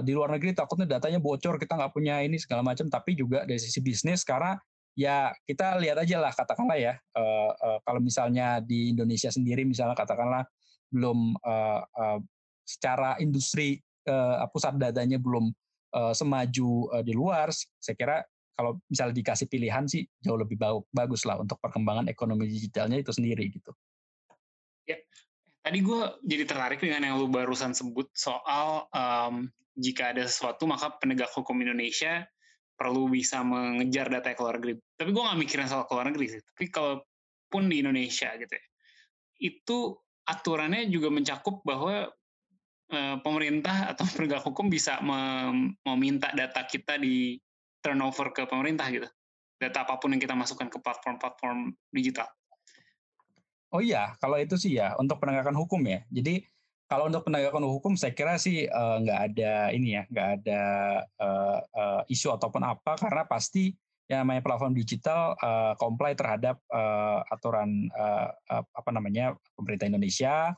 di 0.01 0.17
luar 0.17 0.33
negeri 0.33 0.57
takutnya 0.57 0.97
datanya 0.97 1.21
bocor, 1.21 1.61
kita 1.61 1.77
nggak 1.77 1.93
punya 1.93 2.17
ini 2.25 2.41
segala 2.41 2.65
macam, 2.65 2.89
tapi 2.89 3.13
juga 3.13 3.45
dari 3.45 3.61
sisi 3.61 3.85
bisnis 3.85 4.25
karena 4.25 4.57
ya 4.95 5.35
kita 5.43 5.75
lihat 5.77 5.99
aja 5.99 6.23
lah 6.23 6.31
katakanlah 6.31 6.79
ya 6.79 6.93
uh, 7.19 7.51
uh, 7.51 7.79
kalau 7.83 7.99
misalnya 7.99 8.63
di 8.63 8.95
Indonesia 8.95 9.27
sendiri 9.27 9.67
misalnya 9.67 9.95
katakanlah 9.95 10.47
belum 10.89 11.35
uh, 11.43 11.81
uh, 11.83 12.19
secara 12.65 13.19
industri 13.21 13.83
uh, 14.09 14.45
pusat 14.49 14.79
datanya 14.79 15.21
belum 15.21 15.53
uh, 15.93 16.13
semaju 16.13 16.89
uh, 16.95 17.03
di 17.05 17.13
luar, 17.13 17.53
saya 17.53 17.95
kira 17.97 18.17
kalau 18.55 18.79
misalnya 18.87 19.19
dikasih 19.19 19.51
pilihan 19.51 19.83
sih 19.83 20.07
jauh 20.23 20.39
lebih 20.39 20.55
bagus 20.95 21.27
lah 21.27 21.35
untuk 21.43 21.59
perkembangan 21.59 22.07
ekonomi 22.07 22.47
digitalnya 22.47 23.03
itu 23.03 23.11
sendiri 23.11 23.51
gitu. 23.51 23.75
Ya, 24.87 24.95
tadi 25.59 25.83
gue 25.83 26.01
jadi 26.23 26.43
tertarik 26.47 26.79
dengan 26.79 27.03
yang 27.03 27.15
lu 27.19 27.27
barusan 27.27 27.75
sebut 27.75 28.07
soal 28.15 28.87
um, 28.95 29.51
jika 29.75 30.15
ada 30.15 30.23
sesuatu 30.23 30.63
maka 30.71 30.95
penegak 31.03 31.27
hukum 31.35 31.59
Indonesia 31.59 32.23
perlu 32.75 33.07
bisa 33.07 33.41
mengejar 33.41 34.11
data 34.11 34.35
ke 34.35 34.41
luar 34.43 34.59
negeri. 34.59 34.77
Tapi 34.95 35.09
gue 35.11 35.23
nggak 35.23 35.39
mikirin 35.39 35.67
soal 35.67 35.87
ke 35.87 35.93
luar 35.95 36.11
negeri 36.11 36.25
sih. 36.37 36.41
Tapi 36.43 36.65
kalaupun 36.67 37.63
di 37.71 37.81
Indonesia 37.81 38.35
gitu 38.35 38.51
ya, 38.51 38.65
itu 39.39 39.77
aturannya 40.25 40.89
juga 40.91 41.13
mencakup 41.13 41.61
bahwa 41.63 42.09
uh, 42.91 43.17
pemerintah 43.21 43.85
atau 43.95 44.05
penegak 44.09 44.43
hukum 44.43 44.67
bisa 44.67 44.99
meminta 45.85 46.33
data 46.33 46.65
kita 46.65 46.99
di 46.99 47.39
turnover 47.79 48.33
ke 48.33 48.49
pemerintah 48.49 48.89
gitu 48.89 49.05
data 49.55 49.87
apa 49.87 50.01
pun 50.01 50.11
yang 50.11 50.19
kita 50.19 50.35
masukkan 50.35 50.67
ke 50.67 50.81
platform-platform 50.81 51.71
digital 51.93 52.27
oh 53.71 53.79
iya 53.79 54.17
kalau 54.19 54.35
itu 54.41 54.57
sih 54.59 54.75
ya 54.75 54.97
untuk 54.99 55.21
penegakan 55.21 55.55
hukum 55.55 55.79
ya 55.85 56.03
jadi 56.11 56.43
kalau 56.85 57.09
untuk 57.09 57.25
penegakan 57.25 57.65
hukum 57.65 57.97
saya 57.97 58.13
kira 58.13 58.37
sih 58.37 58.69
nggak 58.69 59.19
uh, 59.19 59.25
ada 59.31 59.53
ini 59.73 59.97
ya 59.97 60.03
nggak 60.05 60.29
ada 60.41 60.61
uh, 61.17 61.59
uh, 61.73 62.01
isu 62.05 62.29
ataupun 62.37 62.61
apa 62.61 62.93
karena 62.97 63.25
pasti 63.25 63.73
yang 64.05 64.21
namanya 64.21 64.45
platform 64.45 64.77
digital 64.77 65.33
uh, 65.41 65.73
comply 65.81 66.13
terhadap 66.13 66.61
uh, 66.69 67.25
aturan 67.33 67.89
uh, 67.97 68.29
apa 68.53 68.89
namanya 68.93 69.33
pemerintah 69.57 69.89
Indonesia 69.89 70.53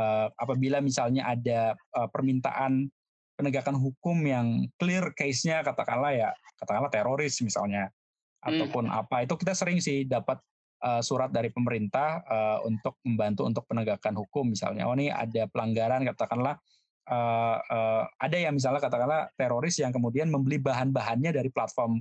uh, 0.00 0.26
apabila 0.40 0.80
misalnya 0.80 1.28
ada 1.28 1.76
uh, 1.92 2.08
permintaan 2.08 2.88
penegakan 3.36 3.76
hukum 3.76 4.16
yang 4.24 4.64
clear 4.80 5.12
case-nya 5.12 5.60
katakanlah 5.60 6.16
ya 6.16 6.30
katakanlah 6.56 6.88
teroris 6.88 7.36
misalnya 7.44 7.92
hmm. 8.40 8.48
ataupun 8.48 8.88
apa 8.88 9.28
itu 9.28 9.36
kita 9.36 9.52
sering 9.52 9.76
sih 9.84 10.08
dapat 10.08 10.40
uh, 10.86 11.02
surat 11.02 11.34
dari 11.34 11.50
pemerintah 11.50 12.22
uh, 12.22 12.58
untuk 12.62 13.02
membantu 13.02 13.42
untuk 13.42 13.66
penegakan 13.66 14.14
hukum. 14.14 14.54
Misalnya 14.54 14.86
oh 14.86 14.94
ini 14.94 15.10
ada 15.10 15.50
pelanggaran 15.50 16.06
katakanlah 16.06 16.54
uh, 17.10 17.58
uh, 17.58 18.02
ada 18.22 18.36
yang 18.38 18.54
misalnya 18.54 18.78
katakanlah 18.78 19.26
teroris 19.34 19.82
yang 19.82 19.90
kemudian 19.90 20.30
membeli 20.30 20.62
bahan-bahannya 20.62 21.34
dari 21.34 21.50
platform 21.50 21.98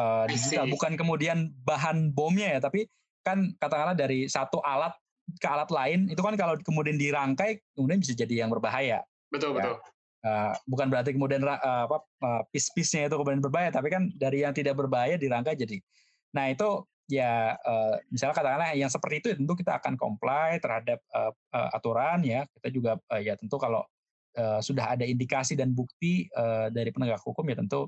uh, 0.00 0.24
digital. 0.24 0.64
bukan 0.72 0.96
kemudian 0.96 1.52
bahan 1.68 2.12
bomnya 2.16 2.56
ya 2.56 2.60
tapi 2.64 2.88
kan 3.22 3.52
katakanlah 3.60 3.94
dari 3.94 4.26
satu 4.26 4.58
alat 4.64 4.96
ke 5.38 5.46
alat 5.46 5.70
lain 5.70 6.10
itu 6.10 6.18
kan 6.18 6.34
kalau 6.34 6.58
kemudian 6.58 6.98
dirangkai 6.98 7.62
kemudian 7.76 8.00
bisa 8.00 8.16
jadi 8.16 8.46
yang 8.46 8.50
berbahaya. 8.50 9.04
Betul 9.30 9.54
ya. 9.54 9.56
betul. 9.60 9.76
Uh, 10.22 10.54
bukan 10.70 10.86
berarti 10.86 11.18
kemudian 11.18 11.42
uh, 11.42 11.58
apa 11.58 11.98
uh, 12.22 12.42
pis-pisnya 12.54 13.10
itu 13.10 13.16
kemudian 13.18 13.42
berbahaya, 13.42 13.74
tapi 13.74 13.90
kan 13.90 14.06
dari 14.14 14.46
yang 14.46 14.54
tidak 14.54 14.78
berbahaya 14.78 15.18
dirangkai 15.18 15.58
jadi. 15.58 15.82
Nah 16.30 16.46
itu 16.46 16.86
ya 17.12 17.60
uh, 17.60 18.00
misalnya 18.08 18.32
katakanlah 18.32 18.72
yang 18.72 18.88
seperti 18.88 19.20
itu 19.20 19.26
ya 19.28 19.36
tentu 19.36 19.52
kita 19.52 19.76
akan 19.76 20.00
comply 20.00 20.56
terhadap 20.56 21.04
uh, 21.12 21.28
uh, 21.52 21.68
aturan 21.76 22.24
ya. 22.24 22.48
Kita 22.48 22.68
juga 22.72 22.96
ya 23.20 23.36
tentu 23.36 23.60
kalau 23.60 23.84
sudah 24.64 24.96
ada 24.96 25.04
indikasi 25.04 25.52
dan 25.52 25.76
bukti 25.76 26.24
dari 26.72 26.88
penegak 26.88 27.20
hukum 27.20 27.44
ya 27.52 27.60
tentu 27.60 27.84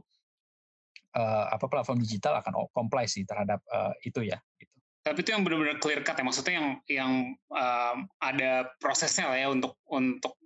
apa 1.16 1.64
platform 1.72 2.04
digital 2.04 2.36
akan 2.36 2.68
comply 2.68 3.08
sih 3.08 3.24
terhadap 3.24 3.64
itu 4.04 4.28
ya. 4.28 4.36
Gitu. 4.60 4.76
Tapi 5.08 5.24
itu 5.24 5.32
yang 5.32 5.40
benar-benar 5.40 5.80
clear 5.80 6.04
cut 6.04 6.20
ya, 6.20 6.24
maksudnya 6.28 6.54
yang 6.60 6.68
yang 6.84 7.12
ada 8.20 8.68
prosesnya 8.76 9.32
lah 9.32 9.40
ya 9.40 9.48
untuk 9.48 9.80
untuk 9.88 10.36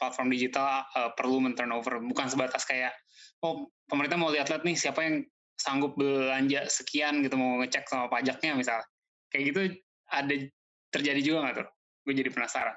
platform 0.00 0.32
digital 0.32 0.88
perlu 1.12 1.44
men-turnover 1.44 2.00
bukan 2.00 2.32
sebatas 2.32 2.64
kayak 2.64 2.96
oh 3.44 3.68
pemerintah 3.92 4.16
mau 4.16 4.32
lihat-lihat 4.32 4.64
nih 4.64 4.80
siapa 4.80 5.04
yang 5.04 5.28
sanggup 5.56 5.96
belanja 5.96 6.68
sekian 6.68 7.24
gitu 7.24 7.34
mau 7.40 7.60
ngecek 7.60 7.88
sama 7.88 8.12
pajaknya 8.12 8.56
misal. 8.56 8.80
Kayak 9.32 9.44
gitu 9.52 9.60
ada 10.12 10.34
terjadi 10.92 11.20
juga 11.24 11.38
nggak 11.48 11.56
tuh? 11.64 11.68
Gue 12.06 12.14
jadi 12.14 12.30
penasaran. 12.30 12.76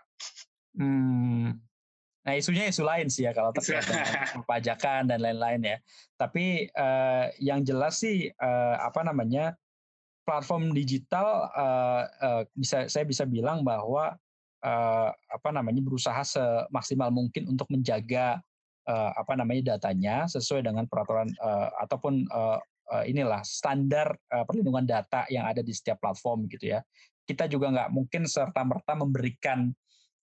Hmm. 0.77 1.57
nah 2.19 2.37
isunya 2.37 2.69
isu 2.69 2.85
lain 2.85 3.09
sih 3.09 3.25
ya 3.25 3.33
kalau 3.33 3.49
terkait 3.49 3.81
dengan 3.89 4.05
pajakan 4.49 5.09
dan 5.09 5.19
lain-lain 5.23 5.61
ya. 5.65 5.77
Tapi 6.19 6.69
uh, 6.77 7.31
yang 7.41 7.65
jelas 7.65 7.99
sih 8.03 8.29
uh, 8.37 8.75
apa 8.77 9.01
namanya 9.01 9.57
platform 10.29 10.77
digital 10.77 11.49
uh, 11.57 12.05
uh, 12.21 12.41
bisa 12.53 12.85
saya 12.85 13.01
bisa 13.07 13.25
bilang 13.25 13.65
bahwa 13.65 14.13
uh, 14.61 15.09
apa 15.09 15.49
namanya 15.49 15.81
berusaha 15.81 16.21
semaksimal 16.21 17.09
mungkin 17.09 17.49
untuk 17.49 17.65
menjaga 17.73 18.37
uh, 18.85 19.11
apa 19.17 19.33
namanya 19.33 19.75
datanya 19.75 20.29
sesuai 20.29 20.65
dengan 20.65 20.85
peraturan 20.85 21.29
uh, 21.41 21.73
ataupun 21.81 22.29
uh, 22.29 22.61
uh, 22.89 23.05
inilah 23.05 23.45
standar 23.45 24.17
uh, 24.33 24.43
perlindungan 24.43 24.85
data 24.85 25.29
yang 25.29 25.45
ada 25.45 25.61
di 25.61 25.71
setiap 25.71 26.01
platform 26.01 26.49
gitu 26.49 26.77
ya. 26.77 26.81
Kita 27.23 27.45
juga 27.45 27.69
nggak 27.69 27.89
mungkin 27.93 28.25
serta 28.25 28.65
merta 28.65 28.97
memberikan 28.97 29.69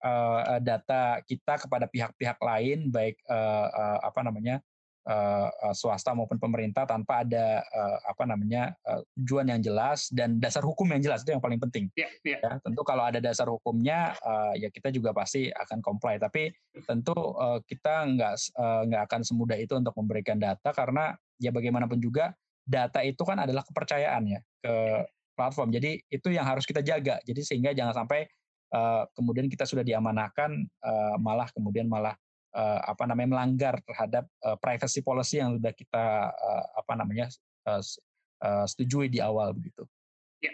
uh, 0.04 0.60
data 0.64 1.20
kita 1.24 1.68
kepada 1.68 1.92
pihak-pihak 1.92 2.40
lain 2.40 2.88
baik 2.88 3.20
uh, 3.28 3.68
uh, 3.68 4.00
apa 4.08 4.24
namanya 4.24 4.64
uh, 5.08 5.74
swasta 5.76 6.16
maupun 6.16 6.40
pemerintah 6.40 6.88
tanpa 6.88 7.24
ada 7.24 7.64
uh, 7.64 7.98
apa 8.08 8.24
namanya 8.28 8.76
uh, 8.88 9.04
tujuan 9.20 9.52
yang 9.52 9.62
jelas 9.64 10.08
dan 10.12 10.40
dasar 10.40 10.64
hukum 10.64 10.88
yang 10.92 11.04
jelas 11.04 11.24
itu 11.24 11.36
yang 11.36 11.44
paling 11.44 11.60
penting. 11.60 11.92
Yeah, 11.96 12.12
yeah. 12.24 12.40
Ya, 12.40 12.52
tentu 12.64 12.82
kalau 12.84 13.04
ada 13.08 13.20
dasar 13.20 13.48
hukumnya 13.52 14.16
uh, 14.24 14.54
ya 14.56 14.72
kita 14.72 14.92
juga 14.92 15.12
pasti 15.12 15.52
akan 15.52 15.80
comply. 15.84 16.20
Tapi 16.20 16.52
tentu 16.88 17.16
uh, 17.16 17.60
kita 17.64 18.08
nggak 18.16 18.36
uh, 18.56 18.82
nggak 18.88 19.02
akan 19.12 19.22
semudah 19.24 19.58
itu 19.60 19.76
untuk 19.76 19.96
memberikan 20.00 20.40
data 20.40 20.72
karena 20.72 21.16
ya 21.40 21.52
bagaimanapun 21.52 22.00
juga 22.00 22.32
data 22.64 23.04
itu 23.04 23.20
kan 23.28 23.44
adalah 23.44 23.62
kepercayaan 23.68 24.24
ya 24.28 24.40
ke 24.64 24.76
platform. 25.36 25.74
Jadi 25.74 26.00
itu 26.08 26.28
yang 26.32 26.48
harus 26.48 26.64
kita 26.64 26.80
jaga. 26.80 27.20
Jadi 27.26 27.42
sehingga 27.44 27.76
jangan 27.76 28.06
sampai 28.06 28.26
uh, 28.72 29.04
kemudian 29.18 29.52
kita 29.52 29.68
sudah 29.68 29.84
diamanahkan 29.84 30.64
uh, 30.84 31.16
malah 31.20 31.50
kemudian 31.52 31.90
malah 31.90 32.16
uh, 32.56 32.80
apa 32.88 33.04
namanya 33.10 33.30
melanggar 33.38 33.76
terhadap 33.84 34.26
uh, 34.46 34.56
privacy 34.58 35.02
policy 35.04 35.42
yang 35.42 35.58
sudah 35.60 35.74
kita 35.76 36.32
uh, 36.32 36.66
apa 36.80 36.94
namanya 36.96 37.28
uh, 37.68 37.82
uh, 38.46 38.66
setujui 38.70 39.10
di 39.10 39.20
awal 39.20 39.52
begitu. 39.52 39.84
Ya. 40.44 40.52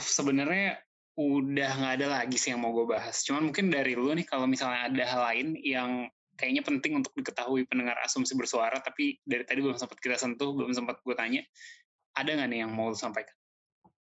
sebenarnya 0.00 0.80
udah 1.20 1.70
nggak 1.76 1.94
ada 2.00 2.06
lagi 2.08 2.40
sih 2.40 2.56
yang 2.56 2.64
mau 2.64 2.72
gue 2.72 2.88
bahas. 2.88 3.20
Cuman 3.28 3.52
mungkin 3.52 3.68
dari 3.68 3.92
lu 3.92 4.08
nih 4.16 4.24
kalau 4.24 4.48
misalnya 4.48 4.88
ada 4.88 5.04
hal 5.04 5.20
lain 5.28 5.48
yang 5.60 6.08
kayaknya 6.40 6.64
penting 6.64 6.96
untuk 6.96 7.12
diketahui 7.12 7.68
pendengar 7.68 8.00
asumsi 8.00 8.32
bersuara, 8.32 8.80
tapi 8.80 9.20
dari 9.28 9.44
tadi 9.44 9.60
belum 9.60 9.76
sempat 9.76 10.00
kita 10.00 10.16
sentuh, 10.16 10.56
belum 10.56 10.72
sempat 10.72 11.04
gue 11.04 11.12
tanya, 11.12 11.44
ada 12.16 12.32
nggak 12.32 12.48
nih 12.48 12.58
yang 12.64 12.72
mau 12.72 12.96
sampaikan? 12.96 13.36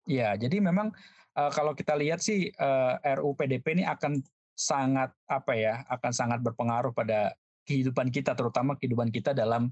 Ya, 0.09 0.33
jadi 0.33 0.57
memang 0.57 0.89
uh, 1.37 1.51
kalau 1.53 1.77
kita 1.77 1.93
lihat 1.93 2.25
sih 2.25 2.49
uh, 2.57 2.97
RUU 3.21 3.37
PDP 3.37 3.77
ini 3.77 3.85
akan 3.85 4.17
sangat 4.57 5.13
apa 5.29 5.53
ya, 5.53 5.85
akan 5.93 6.11
sangat 6.11 6.39
berpengaruh 6.41 6.89
pada 6.91 7.37
kehidupan 7.69 8.09
kita, 8.09 8.33
terutama 8.33 8.75
kehidupan 8.75 9.13
kita 9.13 9.31
dalam 9.31 9.69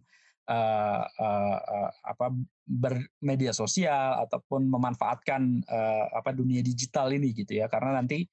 uh, 0.47 1.03
uh, 1.03 1.57
uh, 1.59 1.89
apa 2.05 2.30
bermedia 2.64 3.51
sosial 3.51 4.22
ataupun 4.24 4.70
memanfaatkan 4.70 5.66
uh, 5.66 6.05
apa 6.14 6.32
dunia 6.32 6.62
digital 6.62 7.09
ini 7.12 7.34
gitu 7.34 7.57
ya, 7.57 7.68
karena 7.68 7.97
nanti 7.99 8.30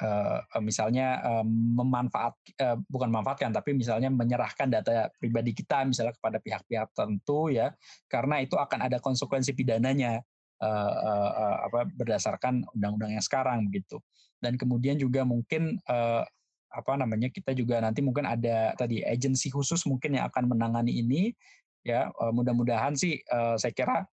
uh, 0.00 0.40
misalnya 0.64 1.20
uh, 1.20 1.44
memanfaat 1.46 2.34
uh, 2.60 2.76
bukan 2.88 3.08
memanfaatkan 3.12 3.52
tapi 3.52 3.76
misalnya 3.76 4.08
menyerahkan 4.08 4.68
data 4.72 5.12
pribadi 5.20 5.52
kita 5.52 5.84
misalnya 5.84 6.16
kepada 6.16 6.40
pihak-pihak 6.40 6.90
tertentu 6.96 7.52
ya 7.52 7.72
karena 8.08 8.40
itu 8.40 8.56
akan 8.56 8.88
ada 8.88 8.98
konsekuensi 8.98 9.52
pidananya 9.52 10.24
uh, 10.60 10.92
uh, 10.92 11.30
uh, 11.32 11.56
apa 11.72 11.88
berdasarkan 11.88 12.68
undang-undang 12.76 13.16
yang 13.16 13.24
sekarang 13.24 13.64
begitu. 13.68 13.96
Dan 14.40 14.60
kemudian 14.60 14.96
juga 15.00 15.24
mungkin 15.24 15.80
uh, 15.88 16.24
apa 16.70 16.92
namanya 16.94 17.32
kita 17.32 17.56
juga 17.56 17.82
nanti 17.82 18.04
mungkin 18.04 18.28
ada 18.28 18.76
tadi 18.78 19.02
agensi 19.02 19.50
khusus 19.50 19.82
mungkin 19.90 20.20
yang 20.20 20.30
akan 20.30 20.54
menangani 20.54 21.02
ini 21.02 21.34
ya 21.82 22.14
mudah-mudahan 22.30 22.94
sih 22.94 23.18
saya 23.58 23.74
kira 23.74 24.06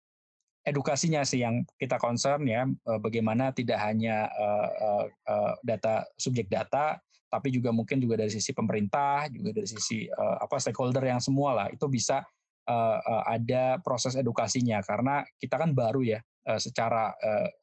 edukasinya 0.64 1.22
sih 1.22 1.44
yang 1.44 1.62
kita 1.76 2.00
concern 2.00 2.48
ya 2.48 2.64
eh, 2.64 2.98
bagaimana 3.00 3.52
tidak 3.52 3.78
hanya 3.84 4.26
uh, 4.32 5.04
uh, 5.28 5.54
data 5.60 6.08
subjek 6.16 6.48
data 6.48 6.96
tapi 7.28 7.52
juga 7.52 7.74
mungkin 7.74 8.00
juga 8.00 8.16
dari 8.24 8.32
sisi 8.32 8.54
pemerintah 8.54 9.26
juga 9.26 9.58
dari 9.58 9.66
sisi 9.66 10.06
apa 10.14 10.54
stakeholder 10.54 11.02
yang 11.02 11.18
semua 11.18 11.50
lah 11.50 11.66
itu 11.66 11.82
bisa 11.90 12.22
ada 13.26 13.82
proses 13.82 14.14
edukasinya. 14.14 14.78
Karena 14.86 15.18
kita 15.42 15.58
kan 15.58 15.74
baru 15.74 16.06
ya 16.06 16.22
secara 16.62 17.10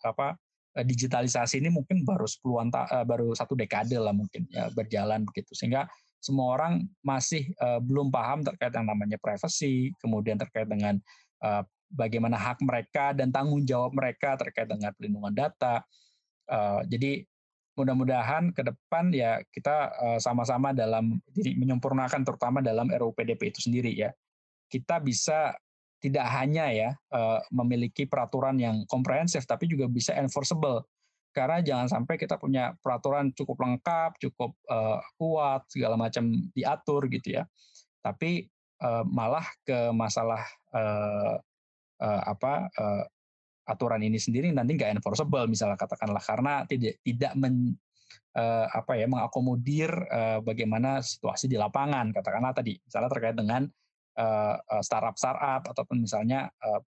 apa 0.04 0.36
digitalisasi 0.76 1.64
ini 1.64 1.72
mungkin 1.72 2.04
baru 2.04 2.28
sepuluhan 2.28 2.68
uh, 2.68 3.08
baru 3.08 3.32
satu 3.32 3.56
dekade 3.56 3.96
lah 3.96 4.12
mungkin 4.12 4.44
ya 4.52 4.68
berjalan 4.76 5.24
begitu. 5.24 5.56
Sehingga 5.56 5.88
semua 6.20 6.60
orang 6.60 6.84
masih 7.00 7.56
belum 7.88 8.12
paham 8.12 8.44
terkait 8.44 8.76
yang 8.76 8.92
namanya 8.92 9.16
privacy 9.24 9.96
kemudian 10.04 10.36
terkait 10.36 10.68
dengan 10.68 11.00
bagaimana 11.92 12.40
hak 12.40 12.64
mereka 12.64 13.12
dan 13.12 13.30
tanggung 13.30 13.68
jawab 13.68 13.92
mereka 13.92 14.40
terkait 14.40 14.68
dengan 14.68 14.96
pelindungan 14.96 15.36
data. 15.36 15.84
Uh, 16.48 16.82
jadi 16.88 17.24
mudah-mudahan 17.76 18.52
ke 18.52 18.68
depan 18.68 19.16
ya 19.16 19.40
kita 19.48 19.92
uh, 19.96 20.20
sama-sama 20.20 20.76
dalam 20.76 21.20
jadi 21.32 21.56
menyempurnakan 21.56 22.28
terutama 22.28 22.60
dalam 22.60 22.92
RUU 22.92 23.16
PDP 23.16 23.52
itu 23.52 23.68
sendiri 23.68 23.92
ya. 23.96 24.12
Kita 24.72 25.04
bisa 25.04 25.56
tidak 26.02 26.26
hanya 26.34 26.72
ya 26.74 26.90
uh, 27.14 27.40
memiliki 27.54 28.10
peraturan 28.10 28.58
yang 28.58 28.84
komprehensif 28.90 29.46
tapi 29.46 29.70
juga 29.70 29.86
bisa 29.88 30.16
enforceable. 30.18 30.88
Karena 31.32 31.64
jangan 31.64 31.88
sampai 31.88 32.20
kita 32.20 32.36
punya 32.36 32.76
peraturan 32.84 33.32
cukup 33.32 33.64
lengkap, 33.64 34.20
cukup 34.20 34.52
uh, 34.68 35.00
kuat, 35.16 35.64
segala 35.72 35.96
macam 35.96 36.28
diatur 36.52 37.08
gitu 37.08 37.40
ya. 37.40 37.48
Tapi 38.04 38.52
uh, 38.84 39.08
malah 39.08 39.48
ke 39.64 39.96
masalah 39.96 40.44
uh, 42.02 42.22
apa 42.26 42.68
uh, 42.74 43.04
aturan 43.70 44.02
ini 44.02 44.18
sendiri 44.18 44.50
nanti 44.52 44.76
nggak 44.76 45.00
enforceable 45.00 45.46
misalnya 45.48 45.78
katakanlah. 45.78 46.20
Karena 46.20 46.66
tidak 46.66 47.00
tidak 47.06 47.34
men 47.38 47.78
uh, 48.36 48.68
apa 48.68 48.98
ya 48.98 49.06
mengakomodir 49.08 49.92
uh, 50.10 50.40
bagaimana 50.44 51.00
situasi 51.00 51.48
di 51.48 51.56
lapangan. 51.56 52.12
Katakanlah 52.12 52.52
tadi 52.58 52.76
misalnya 52.82 53.10
terkait 53.14 53.38
dengan 53.38 53.62
uh, 54.18 54.56
startup 54.84 55.16
startup 55.16 55.64
ataupun 55.70 56.04
misalnya 56.04 56.50
uh, 56.60 56.82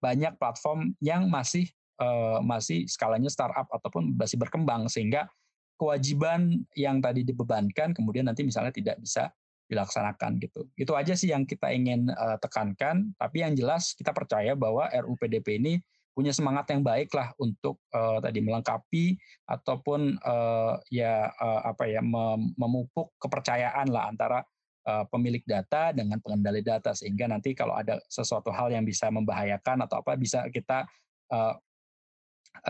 banyak 0.00 0.36
platform 0.36 0.92
yang 1.00 1.28
masih 1.28 1.68
uh, 2.00 2.40
masih 2.42 2.84
skalanya 2.88 3.30
startup 3.30 3.68
ataupun 3.70 4.16
masih 4.16 4.40
berkembang. 4.40 4.88
Sehingga 4.90 5.28
kewajiban 5.76 6.64
yang 6.72 7.04
tadi 7.04 7.20
dibebankan 7.22 7.92
kemudian 7.92 8.24
nanti 8.24 8.42
misalnya 8.42 8.72
tidak 8.72 8.96
bisa 8.96 9.28
dilaksanakan 9.66 10.38
gitu. 10.38 10.66
Itu 10.78 10.94
aja 10.94 11.14
sih 11.18 11.34
yang 11.34 11.44
kita 11.44 11.70
ingin 11.74 12.10
uh, 12.10 12.38
tekankan. 12.38 13.12
Tapi 13.18 13.42
yang 13.42 13.54
jelas 13.58 13.92
kita 13.98 14.14
percaya 14.14 14.54
bahwa 14.54 14.86
RUU 14.90 15.18
PDP 15.18 15.58
ini 15.58 15.74
punya 16.16 16.32
semangat 16.32 16.72
yang 16.72 16.80
baik 16.80 17.12
lah 17.12 17.28
untuk 17.36 17.76
uh, 17.92 18.16
tadi 18.24 18.40
melengkapi 18.40 19.20
ataupun 19.44 20.16
uh, 20.24 20.80
ya 20.88 21.28
uh, 21.28 21.60
apa 21.68 21.84
ya 21.92 22.00
mem 22.00 22.56
memupuk 22.56 23.12
kepercayaan 23.20 23.92
lah 23.92 24.08
antara 24.08 24.40
uh, 24.88 25.04
pemilik 25.12 25.44
data 25.44 25.92
dengan 25.92 26.16
pengendali 26.24 26.64
data 26.64 26.96
sehingga 26.96 27.28
nanti 27.28 27.52
kalau 27.52 27.76
ada 27.76 28.00
sesuatu 28.08 28.48
hal 28.48 28.72
yang 28.72 28.88
bisa 28.88 29.12
membahayakan 29.12 29.84
atau 29.84 30.00
apa 30.00 30.16
bisa 30.16 30.48
kita 30.48 30.88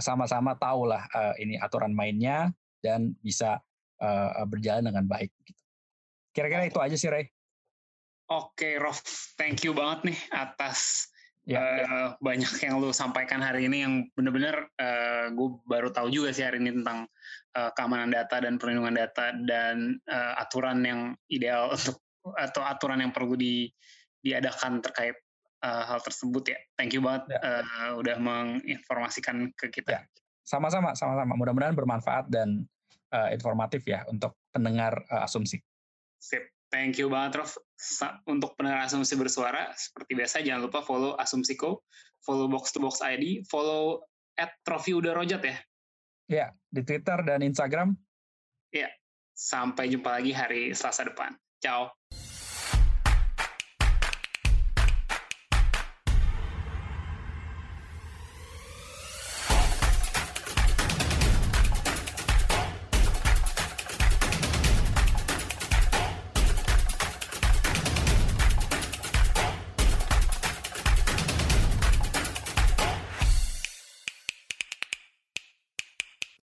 sama-sama 0.03 0.57
uh, 0.57 0.59
tahu 0.59 0.91
lah 0.91 1.07
uh, 1.15 1.39
ini 1.39 1.55
aturan 1.63 1.95
mainnya 1.95 2.51
dan 2.83 3.15
bisa 3.23 3.63
uh, 4.03 4.43
berjalan 4.43 4.91
dengan 4.91 5.07
baik. 5.07 5.31
Gitu. 5.47 5.66
Kira-kira 6.37 6.69
itu 6.69 6.77
aja 6.77 6.93
sih, 6.93 7.09
Ray. 7.09 7.33
Oke, 8.29 8.77
Rof. 8.77 9.01
Thank 9.41 9.65
you 9.65 9.73
banget 9.73 10.13
nih 10.13 10.19
atas 10.37 11.09
ya, 11.49 11.63
uh, 11.63 11.65
ya. 11.65 11.87
banyak 12.21 12.53
yang 12.61 12.83
lu 12.83 12.93
sampaikan 12.93 13.41
hari 13.41 13.71
ini 13.71 13.87
yang 13.87 13.95
benar-benar 14.13 14.69
uh, 14.77 15.33
gue 15.33 15.49
baru 15.65 15.89
tahu 15.95 16.13
juga 16.13 16.35
sih 16.35 16.45
hari 16.45 16.61
ini 16.61 16.83
tentang 16.83 17.09
uh, 17.57 17.71
keamanan 17.73 18.13
data 18.13 18.43
dan 18.43 18.61
perlindungan 18.61 18.99
data 18.99 19.33
dan 19.47 19.97
uh, 20.11 20.37
aturan 20.43 20.85
yang 20.85 21.01
ideal 21.33 21.73
untuk 21.73 22.03
atau 22.35 22.67
aturan 22.67 22.99
yang 22.99 23.15
perlu 23.15 23.39
di, 23.39 23.71
diadakan 24.21 24.83
terkait 24.83 25.15
uh, 25.63 25.87
hal 25.87 26.03
tersebut 26.03 26.51
ya. 26.51 26.59
Thank 26.75 26.99
you 26.99 27.01
banget 27.01 27.31
ya. 27.33 27.39
uh, 27.63 27.91
udah 27.97 28.19
menginformasikan 28.19 29.55
ke 29.55 29.71
kita. 29.71 29.89
Ya. 29.89 30.03
Sama-sama, 30.43 30.99
sama-sama. 30.99 31.39
Mudah-mudahan 31.39 31.79
bermanfaat 31.79 32.27
dan 32.27 32.67
uh, 33.15 33.31
informatif 33.31 33.87
ya 33.87 34.03
untuk 34.11 34.35
pendengar 34.51 34.99
uh, 35.07 35.23
asumsi. 35.23 35.63
Sip. 36.21 36.45
Thank 36.67 36.99
you 36.99 37.07
banget, 37.07 37.39
Prof. 37.39 37.53
Untuk 38.27 38.59
pendengar 38.59 38.91
Asumsi 38.91 39.15
Bersuara, 39.15 39.71
seperti 39.79 40.19
biasa 40.19 40.43
jangan 40.43 40.67
lupa 40.67 40.83
follow 40.83 41.15
Asumsiko, 41.15 41.87
follow 42.27 42.51
Box 42.51 42.75
to 42.75 42.83
Box 42.83 42.99
ID, 43.01 43.47
follow 43.47 44.03
at 44.35 44.51
Trofi 44.67 44.93
Uda 44.93 45.15
Rojat 45.15 45.43
ya? 45.47 45.57
Ya, 46.27 46.47
di 46.67 46.83
Twitter 46.83 47.23
dan 47.23 47.47
Instagram. 47.47 47.95
Ya, 48.75 48.91
sampai 49.39 49.87
jumpa 49.95 50.19
lagi 50.19 50.35
hari 50.35 50.75
Selasa 50.75 51.07
depan. 51.07 51.39
Ciao. 51.63 51.95